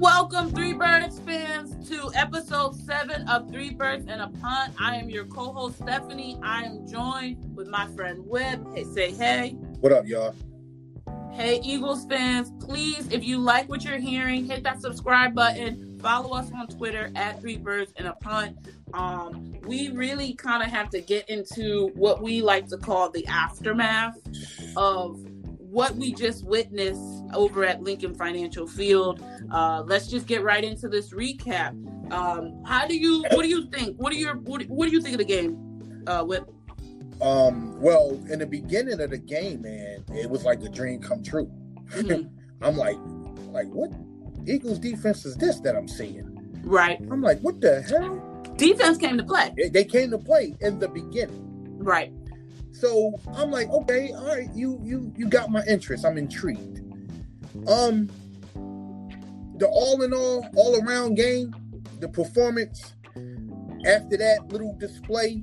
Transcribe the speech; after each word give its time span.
Welcome, 0.00 0.50
Three 0.50 0.74
Birds 0.74 1.18
fans, 1.20 1.88
to 1.88 2.10
episode 2.14 2.74
seven 2.74 3.26
of 3.28 3.48
Three 3.50 3.70
Birds 3.70 4.06
and 4.06 4.20
a 4.20 4.28
Punt. 4.28 4.74
I 4.78 4.96
am 4.96 5.08
your 5.08 5.24
co 5.24 5.52
host, 5.52 5.78
Stephanie. 5.78 6.38
I 6.42 6.64
am 6.64 6.86
joined 6.86 7.56
with 7.56 7.68
my 7.68 7.86
friend 7.88 8.22
Webb. 8.26 8.74
Hey, 8.74 8.84
say 8.84 9.12
hey. 9.12 9.50
What 9.80 9.92
up, 9.92 10.06
y'all? 10.06 10.34
Hey, 11.32 11.60
Eagles 11.64 12.04
fans, 12.04 12.52
please, 12.62 13.08
if 13.10 13.24
you 13.24 13.38
like 13.38 13.70
what 13.70 13.84
you're 13.84 13.98
hearing, 13.98 14.44
hit 14.44 14.62
that 14.64 14.82
subscribe 14.82 15.34
button. 15.34 15.98
Follow 16.00 16.36
us 16.36 16.50
on 16.52 16.66
Twitter 16.66 17.10
at 17.14 17.40
Three 17.40 17.56
Birds 17.56 17.92
and 17.96 18.06
a 18.06 18.12
Punt. 18.14 18.56
Um, 18.92 19.54
we 19.62 19.88
really 19.90 20.34
kind 20.34 20.62
of 20.62 20.68
have 20.68 20.90
to 20.90 21.00
get 21.00 21.28
into 21.30 21.90
what 21.94 22.22
we 22.22 22.42
like 22.42 22.68
to 22.68 22.76
call 22.76 23.10
the 23.10 23.26
aftermath 23.26 24.18
of 24.76 25.26
what 25.76 25.94
we 25.96 26.10
just 26.10 26.42
witnessed 26.42 27.22
over 27.34 27.62
at 27.62 27.82
Lincoln 27.82 28.14
Financial 28.14 28.66
Field. 28.66 29.22
Uh, 29.52 29.82
let's 29.86 30.08
just 30.08 30.26
get 30.26 30.42
right 30.42 30.64
into 30.64 30.88
this 30.88 31.10
recap. 31.10 31.70
Um, 32.10 32.64
how 32.64 32.86
do 32.86 32.96
you? 32.96 33.22
What 33.32 33.42
do 33.42 33.48
you 33.48 33.66
think? 33.66 33.98
What 33.98 34.10
do 34.10 34.18
you? 34.18 34.28
What, 34.28 34.62
what 34.68 34.88
do 34.88 34.92
you 34.92 35.02
think 35.02 35.12
of 35.12 35.18
the 35.18 35.26
game? 35.26 36.02
Uh, 36.06 36.24
with 36.26 36.44
Um, 37.20 37.78
well, 37.78 38.18
in 38.30 38.38
the 38.38 38.46
beginning 38.46 39.02
of 39.02 39.10
the 39.10 39.18
game, 39.18 39.60
man, 39.60 40.02
it 40.14 40.30
was 40.30 40.46
like 40.46 40.62
a 40.62 40.70
dream 40.70 40.98
come 40.98 41.22
true. 41.22 41.50
Mhm. 41.90 42.30
I'm 42.62 42.78
like, 42.78 42.96
like 43.50 43.66
what 43.66 43.92
Eagles 44.46 44.78
defense 44.78 45.26
is 45.26 45.36
this 45.36 45.60
that 45.60 45.76
I'm 45.76 45.88
seeing? 45.88 46.32
right 46.64 46.98
I'm 47.12 47.20
like, 47.20 47.38
what 47.40 47.60
the 47.60 47.82
hell? 47.82 48.22
defense 48.56 48.96
came 48.96 49.18
to 49.18 49.24
play. 49.24 49.52
They 49.70 49.84
came 49.84 50.10
to 50.10 50.18
play 50.18 50.54
in 50.62 50.78
the 50.78 50.88
beginning. 50.88 51.42
Right. 51.78 52.12
So 52.80 53.14
I'm 53.34 53.50
like, 53.50 53.68
okay, 53.70 54.12
all 54.12 54.26
right, 54.26 54.48
you 54.54 54.80
you 54.84 55.12
you 55.16 55.28
got 55.28 55.50
my 55.50 55.64
interest. 55.66 56.04
I'm 56.04 56.18
intrigued. 56.18 56.80
Um 57.68 58.10
the 59.58 59.66
all 59.68 60.02
in 60.02 60.12
all, 60.12 60.46
all 60.56 60.76
around 60.84 61.14
game, 61.14 61.54
the 62.00 62.08
performance 62.08 62.92
after 63.86 64.16
that 64.18 64.48
little 64.48 64.76
display 64.78 65.42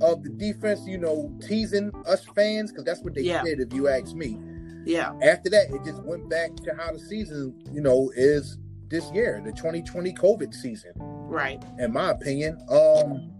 of 0.00 0.22
the 0.22 0.30
defense, 0.30 0.80
you 0.86 0.98
know, 0.98 1.36
teasing 1.46 1.90
us 2.06 2.24
fans, 2.36 2.70
because 2.70 2.84
that's 2.84 3.00
what 3.02 3.14
they 3.14 3.22
Yeah. 3.22 3.42
did, 3.42 3.58
if 3.60 3.72
you 3.72 3.88
ask 3.88 4.14
me. 4.14 4.38
Yeah. 4.86 5.12
After 5.22 5.50
that, 5.50 5.70
it 5.70 5.84
just 5.84 6.02
went 6.04 6.28
back 6.30 6.54
to 6.56 6.74
how 6.76 6.92
the 6.92 6.98
season, 7.00 7.54
you 7.72 7.80
know, 7.80 8.10
is 8.14 8.56
this 8.88 9.10
year, 9.12 9.42
the 9.44 9.52
2020 9.52 10.12
COVID 10.14 10.54
season 10.54 10.92
Right. 10.96 11.62
in 11.78 11.92
my 11.92 12.10
opinion. 12.12 12.56
Um, 12.70 13.32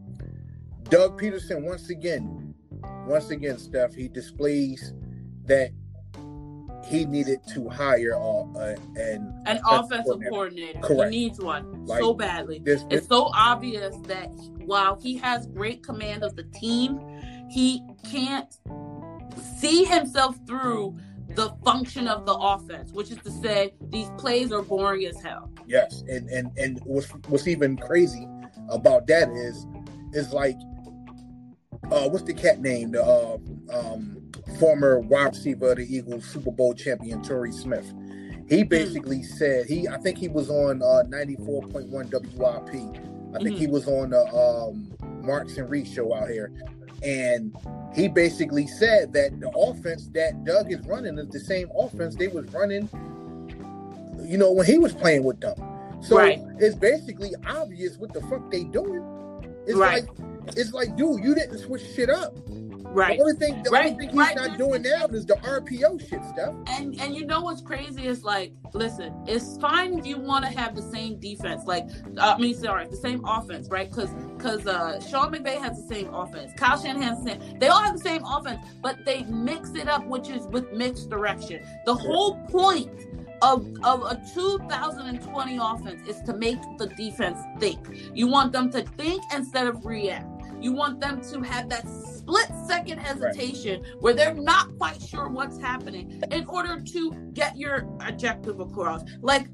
Doug 0.88 1.20
Pederson 1.20 1.64
once 1.64 1.88
again, 1.88 2.39
once 3.10 3.30
again, 3.30 3.58
Steph, 3.58 3.94
he 3.94 4.08
displays 4.08 4.92
that 5.46 5.70
he 6.86 7.04
needed 7.04 7.40
to 7.54 7.68
hire 7.68 8.14
uh, 8.14 8.42
uh, 8.54 8.76
an 8.96 9.42
An 9.46 9.60
offensive 9.68 10.04
coordinator. 10.28 10.78
coordinator. 10.80 10.80
Correct. 10.80 11.12
He 11.12 11.20
needs 11.20 11.38
one 11.40 11.84
Like, 11.86 12.00
so 12.00 12.14
badly. 12.14 12.60
This, 12.64 12.84
It's 12.90 13.06
so 13.06 13.30
obvious 13.34 13.94
that 14.06 14.30
while 14.64 14.98
he 15.00 15.16
has 15.18 15.46
great 15.46 15.82
command 15.82 16.22
of 16.24 16.36
the 16.36 16.44
team, 16.44 16.98
he 17.50 17.82
can't 18.10 18.52
see 19.58 19.84
himself 19.84 20.36
through 20.46 20.96
the 21.34 21.50
function 21.64 22.08
of 22.08 22.26
the 22.26 22.34
offense, 22.34 22.92
which 22.92 23.10
is 23.10 23.18
to 23.18 23.30
say, 23.30 23.74
these 23.90 24.10
plays 24.18 24.50
are 24.50 24.62
boring 24.62 25.04
as 25.06 25.20
hell. 25.20 25.48
yes, 25.66 26.02
and 26.08 26.28
and 26.30 26.50
and 26.58 26.80
what's 26.84 27.08
what's 27.28 27.46
even 27.46 27.76
crazy 27.76 28.26
about 28.68 29.06
that 29.06 29.28
is 29.30 29.64
is 30.12 30.32
like, 30.32 30.56
uh, 31.90 32.08
what's 32.08 32.24
the 32.24 32.34
cat 32.34 32.60
name? 32.60 32.92
The 32.92 33.02
uh, 33.04 33.38
um, 33.72 34.16
former 34.58 34.98
wide 35.00 35.34
receiver 35.34 35.72
of 35.72 35.78
the 35.78 35.86
Eagles, 35.96 36.24
Super 36.24 36.50
Bowl 36.50 36.74
champion 36.74 37.22
Torrey 37.22 37.52
Smith. 37.52 37.92
He 38.48 38.64
basically 38.64 39.22
said 39.22 39.66
he, 39.66 39.86
I 39.88 39.96
think 39.98 40.18
he 40.18 40.28
was 40.28 40.50
on 40.50 40.82
uh, 40.82 41.04
94.1 41.08 41.88
WIP. 42.34 43.34
I 43.34 43.38
think 43.42 43.56
he 43.56 43.68
was 43.68 43.86
on 43.86 44.10
the 44.10 44.26
um, 44.34 44.92
Marks 45.24 45.56
and 45.56 45.70
Reese 45.70 45.92
show 45.92 46.12
out 46.14 46.28
here, 46.28 46.52
and 47.02 47.54
he 47.94 48.08
basically 48.08 48.66
said 48.66 49.12
that 49.12 49.38
the 49.40 49.50
offense 49.50 50.08
that 50.14 50.44
Doug 50.44 50.72
is 50.72 50.80
running 50.86 51.16
is 51.18 51.28
the 51.28 51.38
same 51.38 51.70
offense 51.78 52.16
they 52.16 52.26
was 52.28 52.46
running, 52.52 52.88
you 54.24 54.36
know, 54.36 54.50
when 54.50 54.66
he 54.66 54.78
was 54.78 54.92
playing 54.92 55.22
with 55.22 55.40
them. 55.40 55.54
So 56.02 56.16
Right. 56.16 56.40
it's 56.58 56.74
basically 56.74 57.34
obvious 57.46 57.98
what 57.98 58.12
the 58.12 58.20
fuck 58.22 58.50
they 58.50 58.64
doing. 58.64 59.04
It's 59.66 59.76
Right. 59.76 60.04
like 60.04 60.16
it's 60.56 60.72
like, 60.72 60.96
dude, 60.96 61.22
you 61.24 61.34
didn't 61.34 61.58
switch 61.58 61.82
shit 61.94 62.10
up. 62.10 62.34
Right. 62.92 63.18
The 63.18 63.22
only 63.22 63.36
thing, 63.36 63.62
the 63.62 63.70
Right, 63.70 63.92
only 63.92 63.98
thing 63.98 64.08
he's 64.08 64.18
right. 64.18 64.34
not 64.34 64.58
doing 64.58 64.82
now 64.82 65.06
is 65.06 65.24
the 65.24 65.34
RPO 65.34 66.00
shit 66.08 66.24
stuff. 66.24 66.56
And 66.66 67.00
and 67.00 67.14
you 67.14 67.24
know 67.24 67.40
what's 67.40 67.60
crazy 67.60 68.04
is 68.04 68.24
like, 68.24 68.52
listen, 68.72 69.14
it's 69.28 69.56
fine 69.58 69.96
if 69.96 70.04
you 70.06 70.18
want 70.18 70.44
to 70.44 70.50
have 70.50 70.74
the 70.74 70.82
same 70.82 71.20
defense, 71.20 71.66
like 71.66 71.84
uh, 72.18 72.34
I 72.36 72.38
mean, 72.40 72.54
sorry, 72.54 72.88
the 72.88 72.96
same 72.96 73.24
offense, 73.24 73.68
right? 73.68 73.88
Because 73.88 74.10
because 74.36 74.66
uh, 74.66 75.00
Sean 75.08 75.32
McVay 75.32 75.60
has 75.60 75.80
the 75.80 75.94
same 75.94 76.12
offense, 76.12 76.50
Kyle 76.56 76.80
Shanahan 76.82 77.02
has 77.14 77.22
the 77.22 77.30
same. 77.30 77.58
They 77.60 77.68
all 77.68 77.80
have 77.82 77.96
the 77.96 78.02
same 78.02 78.24
offense, 78.24 78.60
but 78.82 79.04
they 79.04 79.22
mix 79.24 79.70
it 79.74 79.86
up, 79.88 80.04
which 80.06 80.28
is 80.28 80.48
with 80.48 80.72
mixed 80.72 81.10
direction. 81.10 81.64
The 81.86 81.94
whole 81.94 82.44
point. 82.48 82.90
Of, 83.42 83.66
of 83.84 84.02
a 84.02 84.20
2020 84.34 85.58
offense 85.62 86.06
is 86.06 86.20
to 86.22 86.34
make 86.34 86.58
the 86.76 86.88
defense 86.88 87.38
think. 87.58 87.78
You 88.14 88.26
want 88.26 88.52
them 88.52 88.70
to 88.72 88.82
think 88.82 89.22
instead 89.34 89.66
of 89.66 89.84
react. 89.84 90.26
You 90.60 90.72
want 90.72 91.00
them 91.00 91.22
to 91.22 91.40
have 91.40 91.70
that 91.70 91.88
split 91.88 92.48
second 92.66 92.98
hesitation 92.98 93.82
where 94.00 94.12
they're 94.12 94.34
not 94.34 94.76
quite 94.76 95.00
sure 95.00 95.28
what's 95.28 95.58
happening 95.58 96.22
in 96.30 96.46
order 96.46 96.80
to 96.80 97.12
get 97.32 97.56
your 97.56 97.88
objective 98.06 98.60
across. 98.60 99.02
Like, 99.22 99.48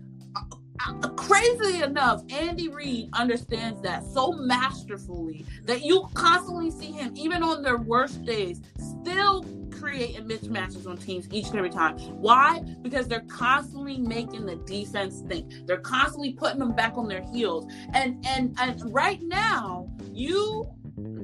crazily 1.17 1.83
enough, 1.83 2.23
Andy 2.31 2.69
Reid 2.69 3.11
understands 3.13 3.81
that 3.83 4.05
so 4.05 4.33
masterfully 4.33 5.45
that 5.65 5.83
you 5.83 6.09
constantly 6.15 6.71
see 6.71 6.93
him, 6.93 7.13
even 7.17 7.43
on 7.43 7.63
their 7.63 7.79
worst 7.79 8.25
days, 8.25 8.61
still 8.79 9.45
creating 9.71 10.27
mismatches 10.27 10.87
on 10.87 10.97
teams 10.97 11.29
each 11.31 11.49
and 11.49 11.57
every 11.57 11.71
time. 11.71 11.99
Why? 12.21 12.61
Because 12.83 13.09
they're 13.09 13.21
constantly 13.21 13.99
making 13.99 14.47
the 14.47 14.57
defense 14.57 15.23
think. 15.29 15.67
They're 15.67 15.79
constantly 15.79 16.33
putting 16.33 16.59
them 16.59 16.75
back 16.75 16.97
on 16.97 17.09
their 17.09 17.23
heels. 17.23 17.71
And 17.93 18.25
and 18.27 18.55
and 18.59 18.83
right 18.93 19.21
now, 19.23 19.89
you 20.13 20.69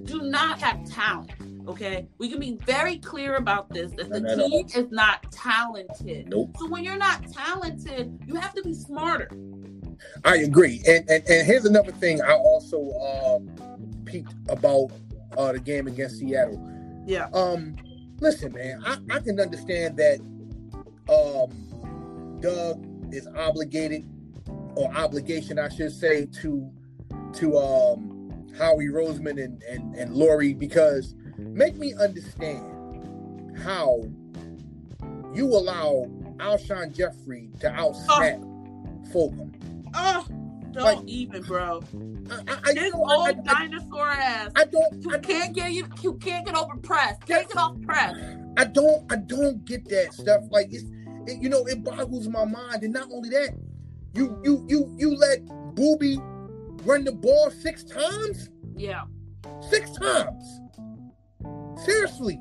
do 0.05 0.23
not 0.23 0.61
have 0.61 0.85
talent. 0.89 1.31
Okay, 1.69 2.09
we 2.19 2.29
can 2.29 2.41
be 2.41 2.59
very 2.65 2.99
clear 2.99 3.37
about 3.37 3.69
this 3.69 3.93
that 3.93 4.11
the 4.11 4.21
Not 4.21 4.37
team 4.37 4.67
is 4.75 4.91
not 4.91 5.31
talented. 5.31 6.29
Nope. 6.29 6.57
So 6.59 6.69
when 6.69 6.83
you're 6.83 6.97
not 6.97 7.31
talented, 7.33 8.19
you 8.27 8.35
have 8.35 8.53
to 8.55 8.63
be 8.63 8.75
smarter. 8.75 9.31
I 10.25 10.39
agree. 10.39 10.83
And 10.87 11.09
and, 11.09 11.25
and 11.29 11.47
here's 11.47 11.65
another 11.65 11.93
thing 11.93 12.21
I 12.21 12.33
also 12.35 12.89
uh, 12.91 13.39
peeped 14.05 14.35
about 14.49 14.91
uh, 15.39 15.53
the 15.53 15.61
game 15.61 15.87
against 15.87 16.19
Seattle. 16.19 16.61
Yeah. 17.07 17.29
Um, 17.33 17.77
listen, 18.19 18.53
man, 18.53 18.83
I, 18.85 18.99
I 19.11 19.21
can 19.21 19.39
understand 19.39 19.97
that 19.99 20.21
um, 21.09 22.39
Doug 22.41 22.85
is 23.15 23.29
obligated, 23.37 24.05
or 24.75 24.93
obligation, 24.97 25.59
I 25.59 25.69
should 25.69 25.93
say, 25.93 26.27
to 26.41 26.71
to 27.35 27.57
um, 27.57 28.53
Howie 28.59 28.89
Roseman 28.89 29.43
and, 29.43 29.63
and 29.63 29.95
and 29.95 30.11
Lurie 30.15 30.59
because 30.59 31.15
make 31.49 31.77
me 31.77 31.95
understand 31.95 33.59
how 33.59 34.03
you 35.35 35.47
allow 35.47 36.07
Alshon 36.39 36.93
Jeffery 36.93 37.51
to 37.61 37.69
outsnap 37.71 38.41
oh. 38.43 39.13
Fulgham. 39.13 39.53
Oh, 39.95 40.27
don't 40.73 40.85
Like- 40.85 41.07
even, 41.07 41.43
bro. 41.43 41.83
I, 42.31 42.35
I, 42.35 42.59
I, 42.65 42.73
This 42.73 42.85
you 42.85 42.91
know, 42.93 43.05
I, 43.05 43.15
old 43.15 43.29
I, 43.29 43.33
dinosaur 43.33 44.09
ass. 44.09 44.51
I 44.57 44.65
don't, 44.65 45.03
You 45.03 45.11
I, 45.13 45.19
can't 45.19 45.55
get 45.55 45.73
you. 45.73 45.87
You 46.01 46.15
can't 46.15 46.47
get 46.47 46.57
over 46.57 46.77
press. 46.77 47.17
Take 47.27 47.51
it 47.51 47.57
off 47.57 47.81
press. 47.83 48.17
I 48.57 48.65
don't, 48.65 49.11
I 49.13 49.17
don't 49.17 49.65
get 49.65 49.89
that 49.91 50.15
stuff. 50.15 50.43
Like 50.51 50.69
it's, 50.73 50.85
it, 51.27 51.43
you 51.43 51.49
know, 51.49 51.67
it 51.67 51.85
boggles 51.85 52.27
my 52.29 52.45
mind. 52.45 52.83
And 52.83 52.93
not 52.93 53.09
only 53.13 53.29
that, 53.31 53.55
you, 54.15 54.41
you, 54.43 54.65
you, 54.69 54.95
you 54.99 55.15
let 55.15 55.45
Booby 55.75 56.19
run 56.85 57.05
the 57.05 57.13
ball 57.13 57.51
six 57.51 57.85
times, 57.85 58.49
Yeah. 58.75 59.03
six 59.69 59.91
times. 59.93 60.61
Seriously, 61.85 62.39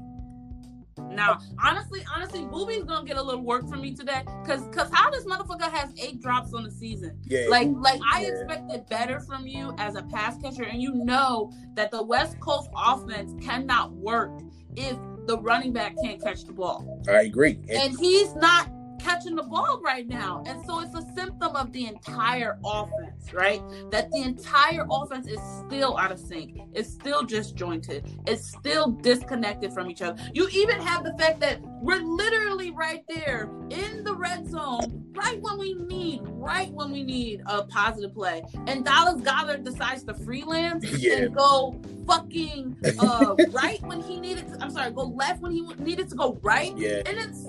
Now, 1.10 1.40
honestly, 1.64 2.06
honestly, 2.14 2.46
Booby's 2.46 2.84
gonna 2.84 3.06
get 3.06 3.18
a 3.18 3.22
little 3.22 3.44
work 3.44 3.68
from 3.68 3.82
me 3.82 3.94
today, 3.94 4.24
cause, 4.46 4.68
cause 4.72 4.90
how 4.92 5.10
this 5.10 5.26
motherfucker 5.26 5.72
has 5.72 5.92
eight 6.00 6.22
drops 6.22 6.54
on 6.54 6.64
the 6.64 6.72
season. 6.72 7.20
Yeah, 7.24 7.48
Like, 7.50 7.70
like 7.76 8.00
I 8.14 8.26
expected 8.26 8.88
better 8.90 9.20
from 9.20 9.48
you 9.48 9.74
as 9.78 9.96
a 9.96 10.04
pass 10.04 10.38
catcher, 10.38 10.64
and 10.64 10.82
you 10.82 10.94
know 10.94 11.52
that 11.74 11.92
the 11.92 12.02
West 12.02 12.40
Coast 12.40 12.70
offense 12.76 13.34
cannot 13.44 13.92
work 13.94 14.32
if 14.76 14.98
the 15.28 15.38
running 15.40 15.74
back 15.74 15.96
can't 16.04 16.22
catch 16.22 16.46
the 16.46 16.54
ball, 16.54 17.02
I 17.08 17.22
agree. 17.24 17.60
And, 17.70 17.72
and 17.72 18.00
he's 18.00 18.34
not 18.36 18.70
catching 19.04 19.36
the 19.36 19.44
ball 19.44 19.82
right 19.84 20.08
now, 20.08 20.44
and 20.46 20.64
so 20.66 20.80
it's 20.82 20.94
a 20.96 21.02
symptom 21.16 21.56
of 21.56 21.72
the 21.72 21.88
entire 21.88 22.58
offense, 22.64 23.34
right? 23.34 23.62
That 23.92 24.12
the 24.12 24.22
entire 24.22 24.86
offense 24.90 25.28
is 25.28 25.40
still 25.66 25.98
out 25.98 26.12
of 26.12 26.20
sync. 26.20 26.60
It's 26.74 26.90
still 26.90 27.24
disjointed. 27.24 28.08
It's 28.28 28.48
still 28.48 28.88
disconnected 28.92 29.74
from 29.74 29.90
each 29.90 30.02
other. 30.02 30.22
You 30.34 30.48
even 30.50 30.80
have 30.82 31.04
the 31.04 31.14
fact 31.18 31.40
that 31.42 31.62
we're 31.82 32.02
literally 32.02 32.72
right 32.72 33.04
there 33.08 33.50
in 33.70 34.04
the 34.04 34.14
red 34.16 34.48
zone, 34.50 35.06
right 35.16 35.42
when 35.42 35.58
we 35.58 35.74
need, 35.74 36.22
right 36.26 36.72
when 36.72 36.92
we 36.92 37.04
need 37.04 37.42
a 37.48 37.64
positive 37.64 38.14
play. 38.14 38.44
And 38.68 38.86
Dallas 38.86 39.22
Goedert 39.22 39.64
decides 39.64 40.04
to 40.04 40.14
freelance 40.14 40.86
Yeah. 41.02 41.16
and 41.18 41.36
go 41.36 41.80
fucking 42.06 42.78
uh, 43.00 43.36
right 43.52 43.82
when 43.84 44.02
he 44.02 44.20
needed 44.20 44.48
to. 44.50 44.58
I'm 44.62 44.70
sorry, 44.72 44.92
go 44.92 45.04
left 45.04 45.42
when 45.42 45.52
he 45.52 45.62
needed 45.80 46.10
to 46.10 46.16
go 46.16 46.40
right, 46.44 46.76
yeah, 46.78 47.02
and 47.06 47.18
it's 47.18 47.46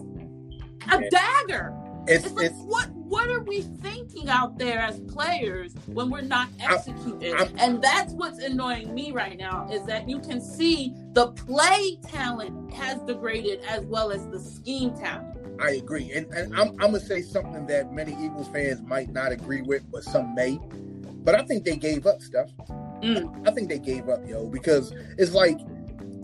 a 0.91 1.09
dagger. 1.11 1.75
it's 2.07 2.25
It's 2.27 2.35
like 2.35 2.47
it's 2.47 2.59
what 2.61 2.91
what 2.91 3.29
are 3.29 3.43
we 3.43 3.61
thinking 3.61 4.29
out 4.29 4.59
there 4.59 4.79
as 4.79 4.99
players 5.01 5.75
when 5.87 6.11
we're 6.11 6.23
not 6.23 6.49
executing? 6.61 7.35
I'm- 7.35 7.55
and 7.59 7.83
that's 7.83 8.15
what's 8.15 8.39
annoying 8.39 8.95
me 8.95 9.13
right 9.13 9.39
now 9.39 9.69
is 9.71 9.85
that 9.87 10.09
you 10.09 10.19
can 10.19 10.41
see 10.41 10.95
the 11.13 11.29
play 11.33 11.99
talent 12.09 12.73
has 12.73 13.01
degraded 13.03 13.61
as 13.69 13.85
well 13.85 14.11
as 14.11 14.27
the 14.29 14.41
scheme 14.41 14.97
talent. 14.97 15.37
I 15.61 15.73
agree. 15.73 16.11
And, 16.13 16.27
and 16.33 16.55
I'm, 16.55 16.71
I'm 16.71 16.93
gonna 16.93 17.01
say 17.01 17.23
something 17.23 17.67
that 17.67 17.93
many 17.93 18.13
Eagles 18.13 18.49
fans 18.49 18.81
might 18.83 19.13
not 19.13 19.31
agree 19.31 19.63
with, 19.63 19.89
but 19.93 20.03
some 20.03 20.35
may. 20.35 20.59
But 21.25 21.35
I 21.37 21.43
think 21.45 21.65
they 21.65 21.77
gave 21.77 22.07
up 22.07 22.21
stuff. 22.21 22.51
Mm. 23.03 23.47
I 23.47 23.53
think 23.53 23.69
they 23.69 23.79
gave 23.79 24.09
up, 24.09 24.27
yo, 24.27 24.49
because 24.49 24.93
it's 25.19 25.33
like 25.35 25.59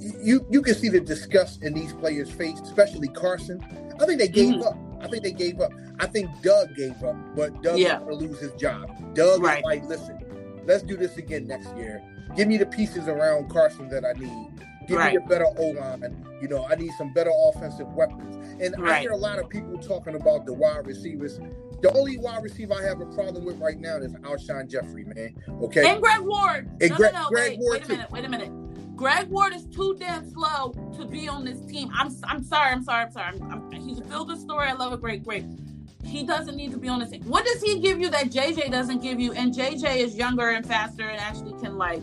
you 0.00 0.46
you 0.50 0.62
can 0.62 0.74
see 0.74 0.88
the 0.88 1.00
disgust 1.00 1.62
in 1.62 1.74
these 1.74 1.92
players' 1.92 2.30
face, 2.30 2.58
especially 2.60 3.08
Carson. 3.08 3.60
I 4.00 4.06
think 4.06 4.18
they 4.18 4.28
gave 4.28 4.54
Mhm. 4.54 4.66
up. 4.66 4.78
I 5.00 5.08
think 5.08 5.22
they 5.22 5.32
gave 5.32 5.60
up. 5.60 5.72
I 6.00 6.06
think 6.06 6.28
Doug 6.42 6.74
gave 6.74 7.02
up, 7.04 7.16
but 7.36 7.62
Doug 7.62 7.78
Yeah. 7.78 7.98
gonna 8.00 8.14
lose 8.14 8.38
his 8.40 8.52
job. 8.54 8.90
Doug 9.14 9.42
Right. 9.42 9.58
is 9.58 9.64
like, 9.64 9.84
listen, 9.88 10.18
let's 10.66 10.82
do 10.82 10.96
this 10.96 11.16
again 11.16 11.46
next 11.46 11.74
year. 11.76 12.02
Give 12.36 12.48
me 12.48 12.56
the 12.56 12.66
pieces 12.66 13.08
around 13.08 13.48
Carson 13.50 13.88
that 13.88 14.04
I 14.04 14.12
need. 14.18 14.48
Give 14.86 14.96
Right. 14.98 15.14
me 15.14 15.22
a 15.24 15.28
better 15.28 15.46
O 15.56 15.66
line. 15.70 16.24
You 16.40 16.48
know, 16.48 16.64
I 16.68 16.74
need 16.76 16.90
some 16.98 17.12
better 17.12 17.30
offensive 17.48 17.92
weapons. 17.94 18.36
And 18.60 18.74
I 18.88 19.00
hear 19.00 19.10
a 19.12 19.16
lot 19.16 19.38
of 19.38 19.48
people 19.48 19.76
talking 19.78 20.14
about 20.14 20.46
the 20.46 20.52
wide 20.54 20.86
receivers. 20.86 21.38
The 21.82 21.92
only 21.96 22.18
wide 22.18 22.42
receiver 22.42 22.74
I 22.74 22.82
have 22.84 23.00
a 23.00 23.06
problem 23.06 23.44
with 23.44 23.58
right 23.60 23.78
now 23.78 23.96
is 23.98 24.12
Alshon 24.14 24.68
Jeffery, 24.68 25.04
man. 25.04 25.34
Okay. 25.62 25.88
And 25.88 26.00
Greg 26.02 26.20
Ward. 26.20 26.68
And 26.80 26.90
no, 26.90 26.96
Greg- 26.96 27.12
no, 27.12 27.22
no, 27.22 27.28
Greg 27.28 27.50
wait, 27.50 27.58
Ward 27.60 27.72
wait 27.74 27.84
a 27.84 27.86
too. 28.02 28.02
wait 28.12 28.24
a 28.24 28.28
minute. 28.28 28.50
Greg 28.98 29.28
Ward 29.28 29.54
is 29.54 29.64
too 29.66 29.96
damn 29.96 30.28
slow 30.28 30.72
to 30.96 31.06
be 31.06 31.28
on 31.28 31.44
this 31.44 31.64
team. 31.66 31.88
I'm 31.94 32.12
I'm 32.24 32.42
sorry, 32.42 32.72
I'm 32.72 32.82
sorry, 32.82 33.04
I'm 33.04 33.12
sorry. 33.12 33.40
I'm, 33.40 33.52
I'm, 33.52 33.70
he's 33.70 34.00
a 34.00 34.04
feel 34.04 34.26
story. 34.36 34.66
I 34.66 34.72
love 34.72 34.92
it. 34.92 35.00
Great, 35.00 35.22
great. 35.24 35.44
He 36.04 36.24
doesn't 36.24 36.56
need 36.56 36.72
to 36.72 36.78
be 36.78 36.88
on 36.88 36.98
this 36.98 37.10
team. 37.10 37.22
What 37.22 37.44
does 37.44 37.62
he 37.62 37.78
give 37.78 38.00
you 38.00 38.10
that 38.10 38.26
JJ 38.26 38.72
doesn't 38.72 39.00
give 39.00 39.20
you? 39.20 39.32
And 39.32 39.54
JJ 39.54 39.98
is 39.98 40.16
younger 40.16 40.50
and 40.50 40.66
faster 40.66 41.08
and 41.08 41.20
actually 41.20 41.52
can 41.60 41.78
like 41.78 42.02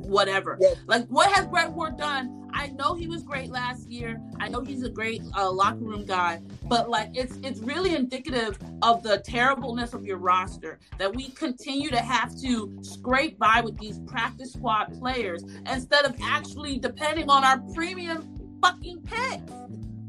whatever. 0.00 0.56
Well, 0.58 0.76
Like 0.86 1.06
what 1.08 1.30
has 1.32 1.46
Greg 1.46 1.68
Ward 1.74 1.98
done? 1.98 2.39
I 2.52 2.68
know 2.68 2.94
he 2.94 3.06
was 3.06 3.22
great 3.22 3.50
last 3.50 3.88
year. 3.88 4.20
I 4.38 4.48
know 4.48 4.60
he's 4.60 4.82
a 4.82 4.88
great 4.90 5.22
uh, 5.36 5.50
locker 5.50 5.78
room 5.84 6.04
guy, 6.04 6.40
but 6.64 6.88
like 6.90 7.10
it's 7.14 7.36
it's 7.42 7.60
really 7.60 7.94
indicative 7.94 8.58
of 8.82 9.02
the 9.02 9.18
terribleness 9.18 9.94
of 9.94 10.04
your 10.04 10.18
roster 10.18 10.78
that 10.98 11.14
we 11.14 11.28
continue 11.30 11.90
to 11.90 11.98
have 12.00 12.38
to 12.42 12.76
scrape 12.82 13.38
by 13.38 13.60
with 13.60 13.78
these 13.78 13.98
practice 14.06 14.52
squad 14.52 14.86
players 14.98 15.42
instead 15.70 16.04
of 16.04 16.14
actually 16.22 16.78
depending 16.78 17.28
on 17.30 17.44
our 17.44 17.58
premium 17.74 18.58
fucking 18.62 19.02
picks. 19.02 19.52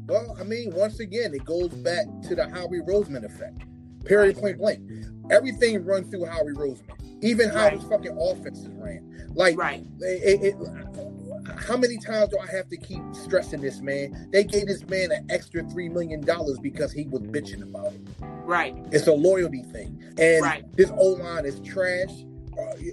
Well, 0.06 0.36
I 0.38 0.44
mean, 0.44 0.72
once 0.74 1.00
again, 1.00 1.32
it 1.34 1.44
goes 1.44 1.68
back 1.68 2.06
to 2.28 2.34
the 2.34 2.48
Howie 2.48 2.80
Roseman 2.80 3.24
effect. 3.24 3.62
Period, 4.04 4.36
point 4.36 4.58
blank. 4.58 4.80
Everything 5.30 5.84
runs 5.84 6.10
through 6.10 6.24
Howie 6.26 6.52
Roseman. 6.54 6.98
Even 7.22 7.48
how 7.50 7.66
Right. 7.66 7.74
his 7.74 7.84
fucking 7.84 8.18
offenses 8.20 8.68
ran. 8.74 9.30
Like, 9.34 9.56
Right. 9.56 9.86
it, 10.00 10.42
it, 10.42 10.54
how 11.58 11.76
many 11.76 11.98
times 11.98 12.30
do 12.30 12.38
I 12.38 12.46
have 12.50 12.68
to 12.68 12.76
keep 12.76 13.02
stressing 13.12 13.60
this, 13.60 13.80
man? 13.80 14.28
They 14.32 14.44
gave 14.44 14.66
this 14.66 14.86
man 14.88 15.10
an 15.12 15.26
extra 15.30 15.62
$3 15.62 15.90
million 15.92 16.20
because 16.62 16.92
he 16.92 17.06
was 17.08 17.22
bitching 17.22 17.62
about 17.62 17.92
it. 17.92 18.00
Right. 18.20 18.74
It's 18.92 19.06
a 19.06 19.12
loyalty 19.12 19.62
thing. 19.62 20.02
And 20.18 20.42
Right. 20.42 20.64
his 20.76 20.90
O 20.90 21.08
line 21.14 21.44
is 21.46 21.60
trash. 21.60 22.10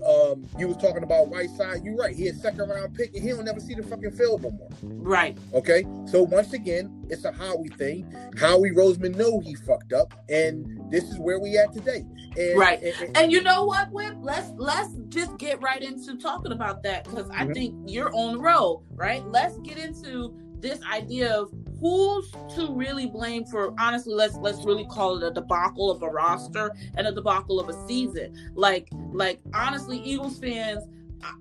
Um, 0.08 0.46
you 0.58 0.68
was 0.68 0.78
talking 0.78 1.04
about 1.04 1.30
Whiteside. 1.30 1.84
You're 1.84 1.96
right. 1.96 2.16
He 2.16 2.28
a 2.28 2.34
second 2.34 2.70
round 2.70 2.96
pick, 2.96 3.14
and 3.16 3.24
he 3.24 3.30
don't 3.30 3.46
never 3.46 3.60
see 3.60 3.74
the 3.74 3.84
fucking 3.84 4.12
field 4.12 4.44
no 4.44 4.52
more. 4.52 4.70
Right. 4.84 5.38
Okay, 5.54 5.86
so 6.06 6.24
once 6.24 6.54
again, 6.54 7.06
it's 7.10 7.26
a 7.26 7.32
Howie 7.32 7.70
thing. 7.70 8.06
Howie 8.38 8.72
Roseman 8.72 9.16
know 9.16 9.40
he 9.40 9.56
fucked 9.56 9.94
up, 9.94 10.14
and 10.30 10.80
this 10.92 11.06
is 11.06 11.18
where 11.18 11.40
we 11.40 11.58
at 11.58 11.74
today. 11.74 12.06
And, 12.38 12.58
Right. 12.60 12.82
and- 12.82 12.94
and- 13.08 13.18
And 13.18 13.32
you 13.32 13.42
know 13.42 13.66
what, 13.66 13.92
Whip? 13.92 14.16
Let's 14.22 14.52
let's 14.58 14.94
just 15.10 15.38
get 15.38 15.62
right 15.62 15.82
into 15.82 16.18
talking 16.18 16.52
about 16.52 16.84
that 16.84 17.06
because 17.06 17.30
I 17.32 17.46
Mhm. 17.46 17.54
think 17.54 17.76
you're 17.88 18.14
on 18.16 18.34
the 18.36 18.40
road, 18.40 18.84
right? 18.96 19.26
Let's 19.28 19.58
get 19.60 19.78
into 19.78 20.34
this 20.60 20.80
idea 20.92 21.32
of 21.34 21.52
who's 21.82 22.32
to 22.56 22.74
really 22.74 23.06
blame 23.06 23.46
for 23.46 23.74
honestly 23.80 24.14
let's 24.14 24.36
let's 24.36 24.66
really 24.66 24.86
call 24.86 25.18
it 25.18 25.24
a 25.28 25.32
debacle 25.32 25.90
of 25.92 26.02
a 26.04 26.08
roster 26.08 26.72
and 26.96 27.08
a 27.08 27.12
debacle 27.12 27.60
of 27.60 27.70
a 27.70 27.88
season? 27.88 28.34
Like 28.56 28.90
like 29.12 29.40
honestly 29.54 29.98
eagles 30.00 30.40
fans 30.40 30.84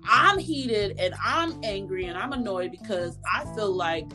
i'm 0.03 0.37
heated 0.37 0.97
and 0.99 1.13
i'm 1.23 1.57
angry 1.63 2.05
and 2.05 2.17
i'm 2.17 2.33
annoyed 2.33 2.71
because 2.71 3.17
i 3.33 3.45
feel 3.55 3.71
like 3.71 4.05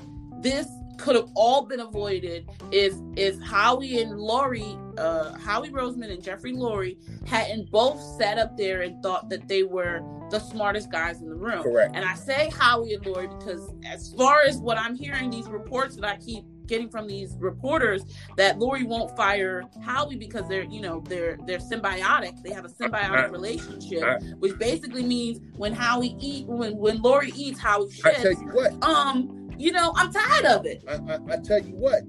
this 0.40 0.68
could 0.98 1.16
have 1.16 1.28
all 1.34 1.64
been 1.66 1.80
avoided 1.80 2.48
if 2.72 2.94
if 3.16 3.40
howie 3.42 4.00
and 4.00 4.12
Lurie, 4.12 4.78
uh 4.98 5.36
howie 5.38 5.70
roseman 5.70 6.10
and 6.12 6.22
jeffrey 6.22 6.52
Lurie 6.52 6.96
hadn't 7.28 7.70
both 7.70 8.00
sat 8.18 8.38
up 8.38 8.56
there 8.56 8.82
and 8.82 9.02
thought 9.02 9.28
that 9.30 9.48
they 9.48 9.62
were 9.62 10.00
the 10.30 10.38
smartest 10.40 10.90
guys 10.90 11.20
in 11.20 11.28
the 11.28 11.34
room 11.34 11.62
correct. 11.62 11.94
and 11.94 12.04
I 12.04 12.14
say 12.14 12.50
Howie 12.58 12.94
and 12.94 13.04
Lurie 13.04 13.38
because, 13.38 13.72
as 13.86 14.12
far 14.14 14.40
as 14.46 14.56
what 14.56 14.78
I'm 14.78 14.94
hearing, 14.96 15.28
these 15.30 15.46
reports 15.48 15.96
that 15.96 16.04
I 16.04 16.16
keep 16.16 16.44
getting 16.66 16.88
from 16.88 17.06
these 17.06 17.36
reporters, 17.38 18.02
that 18.38 18.56
Lurie 18.58 18.86
won't 18.86 19.14
fire 19.16 19.64
Howie 19.82 20.16
because 20.16 20.48
they're, 20.48 20.64
you 20.64 20.80
know, 20.80 21.04
they're 21.06 21.36
they're 21.46 21.58
symbiotic. 21.58 22.42
They 22.42 22.52
have 22.54 22.64
a 22.64 22.68
symbiotic 22.70 23.10
I- 23.10 23.24
relationship, 23.38 24.02
I- 24.02 24.16
which 24.38 24.58
basically 24.58 25.02
means 25.04 25.40
when 25.56 25.74
Howie 25.74 26.16
eat, 26.18 26.46
when 26.46 26.78
when 26.78 27.02
Lurie 27.02 27.32
eats, 27.36 27.60
Howie 27.60 27.88
shits. 27.90 28.06
I 28.06 28.22
tell 28.22 28.32
you 28.32 28.48
what. 28.48 28.82
Um, 28.82 29.43
you 29.58 29.72
know, 29.72 29.92
I'm 29.96 30.12
tired 30.12 30.44
of 30.46 30.66
it. 30.66 30.82
I, 30.88 30.94
I, 30.94 31.18
I 31.34 31.36
tell 31.38 31.60
you 31.60 31.74
what. 31.74 32.02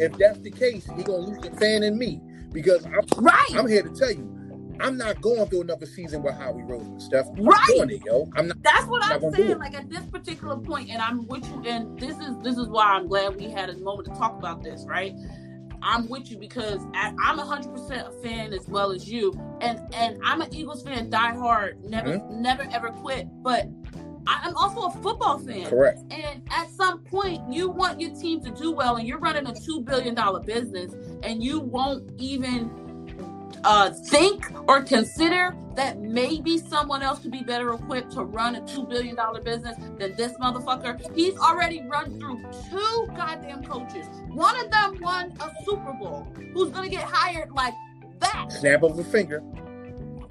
If 0.00 0.16
that's 0.18 0.38
the 0.40 0.50
case, 0.50 0.88
he 0.96 1.02
gonna 1.04 1.18
lose 1.18 1.38
the 1.40 1.50
fan 1.56 1.82
in 1.82 1.98
me 1.98 2.20
because 2.52 2.84
I'm, 2.86 3.00
Right, 3.18 3.46
I'm 3.54 3.68
here 3.68 3.82
to 3.82 3.90
tell 3.90 4.10
you, 4.10 4.30
I'm 4.80 4.96
not 4.96 5.20
going 5.20 5.46
through 5.48 5.62
another 5.62 5.86
season 5.86 6.22
with 6.22 6.34
Howie 6.34 6.62
Roseman 6.62 7.00
stuff. 7.00 7.26
I'm 7.36 7.44
Right. 7.44 7.58
doing 7.68 7.90
it, 7.90 8.02
yo. 8.04 8.28
I'm 8.36 8.48
not. 8.48 8.62
That's 8.62 8.86
what 8.86 9.04
I'm 9.04 9.20
do 9.20 9.30
saying. 9.30 9.58
Like 9.58 9.74
at 9.74 9.88
this 9.90 10.04
particular 10.06 10.56
point, 10.58 10.90
and 10.90 11.00
I'm 11.00 11.26
with 11.28 11.48
you. 11.48 11.62
And 11.66 12.00
this 12.00 12.18
is 12.18 12.36
this 12.42 12.56
is 12.56 12.68
why 12.68 12.86
I'm 12.86 13.06
glad 13.08 13.36
we 13.36 13.50
had 13.50 13.70
a 13.70 13.78
moment 13.78 14.06
to 14.12 14.18
talk 14.18 14.36
about 14.36 14.62
this. 14.62 14.84
Right? 14.88 15.14
I'm 15.82 16.08
with 16.08 16.30
you 16.30 16.38
because 16.38 16.86
I, 16.94 17.12
I'm 17.22 17.36
100 17.36 17.70
percent 17.72 18.08
a 18.08 18.12
fan 18.26 18.52
as 18.52 18.66
well 18.68 18.90
as 18.92 19.08
you, 19.08 19.38
and 19.60 19.78
and 19.94 20.18
I'm 20.24 20.40
an 20.40 20.48
Eagles 20.52 20.82
fan, 20.82 21.10
die 21.10 21.34
hard, 21.34 21.84
never 21.84 22.08
Mm-hmm. 22.18 22.42
never 22.42 22.66
ever 22.72 22.90
quit. 22.90 23.28
But 23.42 23.68
I'm 24.26 24.56
also 24.56 24.86
a 24.86 24.90
football 25.02 25.38
fan. 25.38 25.66
Correct. 25.66 26.00
And 26.10 26.42
at 26.50 26.70
some 26.70 27.00
point, 27.00 27.52
you 27.52 27.68
want 27.68 28.00
your 28.00 28.14
team 28.14 28.40
to 28.42 28.50
do 28.50 28.70
well, 28.72 28.96
and 28.96 29.06
you're 29.06 29.18
running 29.18 29.46
a 29.46 29.54
two 29.54 29.80
billion 29.82 30.14
dollar 30.14 30.40
business, 30.40 30.94
and 31.22 31.42
you 31.42 31.60
won't 31.60 32.10
even 32.18 32.70
uh, 33.64 33.90
think 33.90 34.46
or 34.68 34.82
consider 34.82 35.56
that 35.74 36.00
maybe 36.00 36.58
someone 36.58 37.02
else 37.02 37.18
could 37.18 37.32
be 37.32 37.42
better 37.42 37.72
equipped 37.72 38.12
to 38.12 38.22
run 38.22 38.54
a 38.56 38.66
two 38.66 38.84
billion 38.86 39.16
dollar 39.16 39.40
business 39.40 39.76
than 39.98 40.14
this 40.16 40.32
motherfucker. 40.34 41.14
He's 41.14 41.36
already 41.36 41.82
run 41.88 42.18
through 42.18 42.42
two 42.70 43.08
goddamn 43.16 43.64
coaches. 43.64 44.06
One 44.28 44.58
of 44.58 44.70
them 44.70 44.98
won 45.00 45.32
a 45.40 45.50
Super 45.64 45.92
Bowl. 45.92 46.26
Who's 46.52 46.70
gonna 46.70 46.88
get 46.88 47.04
hired 47.04 47.50
like 47.50 47.74
that? 48.20 48.52
Snap 48.52 48.82
of 48.82 48.98
a 48.98 49.04
finger. 49.04 49.42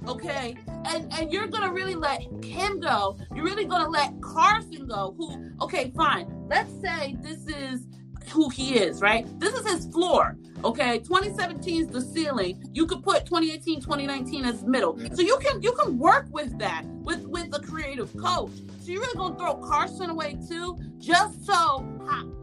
okay 0.07 0.55
and 0.85 1.11
and 1.13 1.31
you're 1.31 1.47
gonna 1.47 1.71
really 1.71 1.95
let 1.95 2.21
him 2.43 2.79
go. 2.79 3.17
You're 3.35 3.45
really 3.45 3.65
gonna 3.65 3.89
let 3.89 4.19
carson 4.21 4.87
go 4.87 5.15
who 5.17 5.51
okay 5.61 5.91
fine. 5.95 6.27
Let's 6.49 6.71
say 6.81 7.15
this 7.21 7.47
is 7.47 7.87
who 8.31 8.49
he 8.49 8.75
is 8.75 9.01
right? 9.01 9.27
This 9.39 9.53
is 9.53 9.69
his 9.69 9.85
floor 9.87 10.37
okay? 10.63 10.99
2017 10.99 11.81
is 11.81 11.87
the 11.87 12.01
ceiling. 12.01 12.63
You 12.73 12.85
could 12.85 13.03
put 13.03 13.25
2018 13.25 13.81
2019 13.81 14.45
as 14.45 14.63
middle. 14.63 14.97
So 15.13 15.21
you 15.21 15.37
can 15.39 15.61
you 15.61 15.73
can 15.73 15.97
work 15.97 16.27
with 16.31 16.57
that 16.59 16.85
with 16.85 17.25
with 17.27 17.51
the 17.51 17.59
creative 17.59 18.15
coach. 18.17 18.51
So 18.81 18.91
you're 18.91 19.01
really 19.01 19.17
gonna 19.17 19.37
throw 19.37 19.55
carson 19.55 20.09
away 20.09 20.37
too 20.47 20.77
just 20.97 21.45
so 21.45 21.85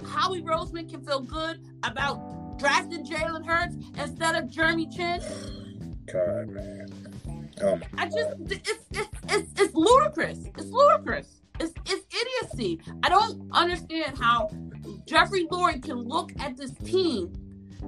Howie 0.06 0.42
Roseman 0.42 0.88
can 0.88 1.04
feel 1.04 1.20
good 1.20 1.60
about 1.82 2.58
drafting 2.58 3.04
Jalen 3.04 3.44
Hurts 3.44 3.76
instead 3.96 4.34
of 4.34 4.50
Jeremy 4.50 4.86
Chinn? 4.86 5.20
God, 6.12 6.48
man. 6.48 6.86
Um, 7.62 7.82
I 7.96 8.06
just 8.06 8.34
it's 8.48 8.84
it's 8.92 9.08
it's, 9.28 9.60
it's 9.60 9.74
ludicrous. 9.74 10.38
It's 10.56 10.70
ludicrous. 10.70 11.42
It's 11.58 11.74
it's 11.86 12.06
idiocy. 12.14 12.80
I 13.02 13.08
don't 13.08 13.50
understand 13.52 14.18
how 14.18 14.50
Jeffrey 15.06 15.46
Lurie 15.46 15.82
can 15.82 15.96
look 15.96 16.32
at 16.38 16.56
this 16.56 16.72
team 16.84 17.32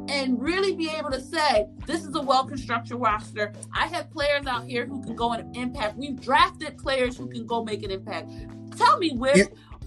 and 0.08 0.40
really 0.40 0.74
be 0.74 0.88
able 0.90 1.10
to 1.10 1.20
say 1.20 1.66
this 1.86 2.04
is 2.04 2.14
a 2.14 2.20
well 2.20 2.44
constructed 2.44 2.96
roster. 2.96 3.52
I 3.74 3.86
have 3.86 4.10
players 4.10 4.46
out 4.46 4.66
here 4.66 4.86
who 4.86 5.02
can 5.02 5.14
go 5.14 5.32
and 5.32 5.54
impact. 5.56 5.96
We've 5.96 6.20
drafted 6.20 6.78
players 6.78 7.16
who 7.16 7.28
can 7.28 7.46
go 7.46 7.64
make 7.64 7.82
an 7.82 7.90
impact. 7.90 8.30
Tell 8.76 8.98
me, 8.98 9.12
Whip, 9.12 9.36
yeah. 9.36 9.44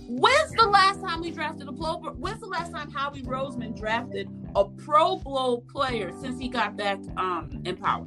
when's 0.08 0.52
the 0.52 0.68
last 0.68 1.02
time 1.02 1.22
we 1.22 1.32
drafted 1.32 1.68
a 1.68 1.74
pro? 1.74 1.98
When's 1.98 2.40
the 2.40 2.48
last 2.48 2.72
time 2.72 2.92
Howie 2.92 3.24
Roseman 3.24 3.78
drafted 3.78 4.30
a 4.56 4.66
Pro 4.66 5.18
Bowl 5.18 5.62
player 5.62 6.12
since 6.22 6.40
he 6.40 6.48
got 6.48 6.78
back 6.78 7.00
um, 7.18 7.62
in 7.66 7.76
power? 7.76 8.06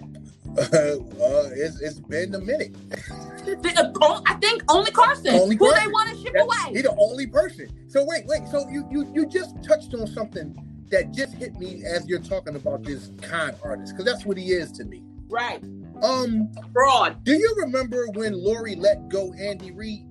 Uh, 1.28 1.50
it's, 1.52 1.80
it's 1.80 2.00
been 2.00 2.34
a 2.34 2.38
minute. 2.38 2.74
I 3.46 4.34
think 4.40 4.62
only 4.68 4.90
Carson, 4.90 5.34
only 5.34 5.56
who 5.56 5.68
Carson. 5.68 5.86
they 5.86 5.92
want 5.92 6.10
to 6.10 6.16
ship 6.16 6.32
That's, 6.32 6.44
away. 6.44 6.74
He's 6.74 6.82
the 6.84 6.96
only 6.98 7.26
person. 7.26 7.68
So 7.88 8.04
wait, 8.04 8.24
wait. 8.26 8.48
So 8.48 8.68
you 8.68 8.86
you 8.90 9.10
you 9.14 9.26
just 9.26 9.62
touched 9.62 9.94
on 9.94 10.06
something 10.06 10.56
that 10.90 11.12
just 11.12 11.34
hit 11.34 11.58
me 11.58 11.84
as 11.84 12.08
you're 12.08 12.20
talking 12.20 12.56
about 12.56 12.82
this 12.82 13.10
con 13.22 13.54
artist, 13.62 13.92
because 13.92 14.04
that's 14.04 14.24
what 14.24 14.36
he 14.36 14.52
is 14.52 14.72
to 14.72 14.84
me. 14.84 15.02
Right. 15.28 15.62
Um, 16.02 16.50
fraud. 16.72 17.22
Do 17.24 17.34
you 17.34 17.54
remember 17.58 18.06
when 18.14 18.34
Lurie 18.34 18.78
let 18.78 19.08
go 19.08 19.32
Andy 19.34 19.70
Reid? 19.72 20.06